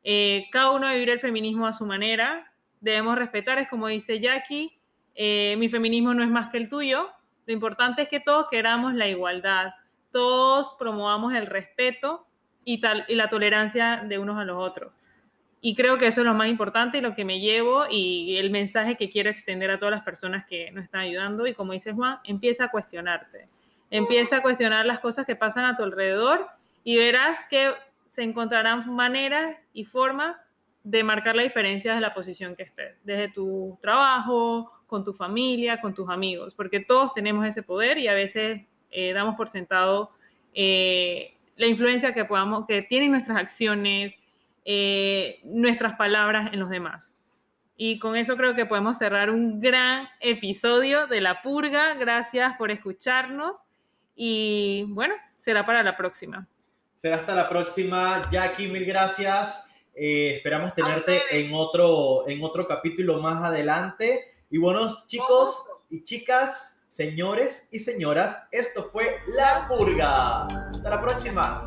Eh, 0.04 0.48
cada 0.52 0.72
uno 0.72 0.88
debe 0.88 1.00
vivir 1.00 1.10
el 1.12 1.22
feminismo 1.22 1.68
a 1.68 1.74
su 1.74 1.86
manera, 1.86 2.52
debemos 2.82 3.18
respetar, 3.18 3.60
es 3.60 3.70
como 3.70 3.88
dice 3.88 4.20
Jackie, 4.20 4.78
eh, 5.16 5.56
mi 5.58 5.70
feminismo 5.70 6.14
no 6.14 6.22
es 6.22 6.30
más 6.30 6.50
que 6.50 6.58
el 6.58 6.68
tuyo, 6.68 7.12
lo 7.46 7.54
importante 7.54 8.02
es 8.02 8.10
que 8.10 8.20
todos 8.20 8.48
queramos 8.52 8.94
la 8.94 9.08
igualdad, 9.08 9.72
todos 10.12 10.76
promovamos 10.78 11.34
el 11.34 11.46
respeto 11.46 12.28
y, 12.66 12.82
tal, 12.82 13.06
y 13.08 13.16
la 13.16 13.30
tolerancia 13.30 14.04
de 14.06 14.20
unos 14.20 14.38
a 14.38 14.44
los 14.44 14.58
otros. 14.58 14.92
Y 15.60 15.76
creo 15.76 15.98
que 15.98 16.08
eso 16.08 16.22
es 16.22 16.26
lo 16.26 16.34
más 16.34 16.50
importante 16.50 17.00
y 17.00 17.02
lo 17.02 17.16
que 17.16 17.26
me 17.26 17.40
llevo 17.40 17.86
y 17.90 18.38
el 18.38 18.52
mensaje 18.52 18.96
que 18.96 19.10
quiero 19.10 19.30
extender 19.30 19.72
a 19.72 19.80
todas 19.80 19.94
las 19.94 20.04
personas 20.04 20.46
que 20.46 20.72
nos 20.72 20.84
están 20.84 21.02
ayudando. 21.02 21.48
Y 21.48 21.54
como 21.54 21.74
dices 21.74 21.96
Juan, 21.96 22.20
empieza 22.24 22.66
a 22.66 22.72
cuestionarte. 22.72 23.48
Empieza 23.90 24.38
a 24.38 24.42
cuestionar 24.42 24.86
las 24.86 25.00
cosas 25.00 25.26
que 25.26 25.36
pasan 25.36 25.66
a 25.66 25.76
tu 25.76 25.84
alrededor 25.84 26.48
y 26.84 26.98
verás 26.98 27.46
que 27.50 27.74
se 28.08 28.24
encontrarán 28.24 28.94
maneras 28.94 29.58
y 29.74 29.86
formas 29.86 30.36
de 30.84 31.04
marcar 31.04 31.36
la 31.36 31.44
diferencia 31.44 31.94
de 31.96 32.02
la 32.02 32.14
posición 32.14 32.56
que 32.56 32.64
estés, 32.64 32.96
desde 33.04 33.30
tu 33.30 33.78
trabajo, 33.82 34.72
con 34.88 35.04
tu 35.04 35.14
familia, 35.14 35.82
con 35.82 35.94
tus 35.94 36.10
amigos, 36.10 36.56
porque 36.56 36.80
todos 36.80 37.14
tenemos 37.14 37.46
ese 37.46 37.62
poder 37.62 37.98
y 37.98 38.08
a 38.08 38.14
veces 38.14 38.62
eh, 38.90 39.12
damos 39.12 39.36
por 39.36 39.50
sentado 39.50 40.12
eh, 40.54 41.36
la 41.58 41.68
influencia 41.68 42.14
que, 42.14 42.24
podamos, 42.24 42.66
que 42.66 42.82
tienen 42.84 43.12
nuestras 43.12 43.38
acciones, 43.38 44.18
eh, 44.70 45.40
nuestras 45.46 45.96
palabras 45.96 46.52
en 46.52 46.60
los 46.60 46.70
demás. 46.70 47.16
Y 47.78 48.00
con 48.00 48.18
eso 48.18 48.36
creo 48.36 48.54
que 48.54 48.66
podemos 48.66 48.98
cerrar 48.98 49.30
un 49.30 49.62
gran 49.62 50.10
episodio 50.20 51.08
de 51.08 51.22
La 51.22 51.42
Purga. 51.42 51.94
Gracias 51.94 52.58
por 52.58 52.70
escucharnos 52.70 53.56
y 54.14 54.84
bueno, 54.90 55.16
será 55.38 55.66
para 55.66 55.84
la 55.84 55.96
próxima. 55.96 56.50
Será 56.96 57.16
hasta 57.16 57.34
la 57.34 57.48
próxima. 57.48 58.28
Jackie, 58.30 58.68
mil 58.68 58.84
gracias. 58.84 59.74
Eh, 59.96 60.34
esperamos 60.36 60.74
tenerte 60.74 61.22
en 61.32 61.54
otro, 61.54 62.28
en 62.28 62.44
otro 62.44 62.68
capítulo 62.68 63.22
más 63.22 63.42
adelante. 63.42 64.36
Y 64.50 64.58
buenos 64.58 65.08
chicos 65.08 65.66
y 65.90 66.04
chicas, 66.04 66.86
señores 66.90 67.70
y 67.72 67.80
señoras, 67.80 68.50
esto 68.52 68.90
fue 68.92 69.20
La 69.28 69.66
Purga. 69.70 70.46
Hasta 70.72 70.90
la 70.90 71.00
próxima. 71.00 71.64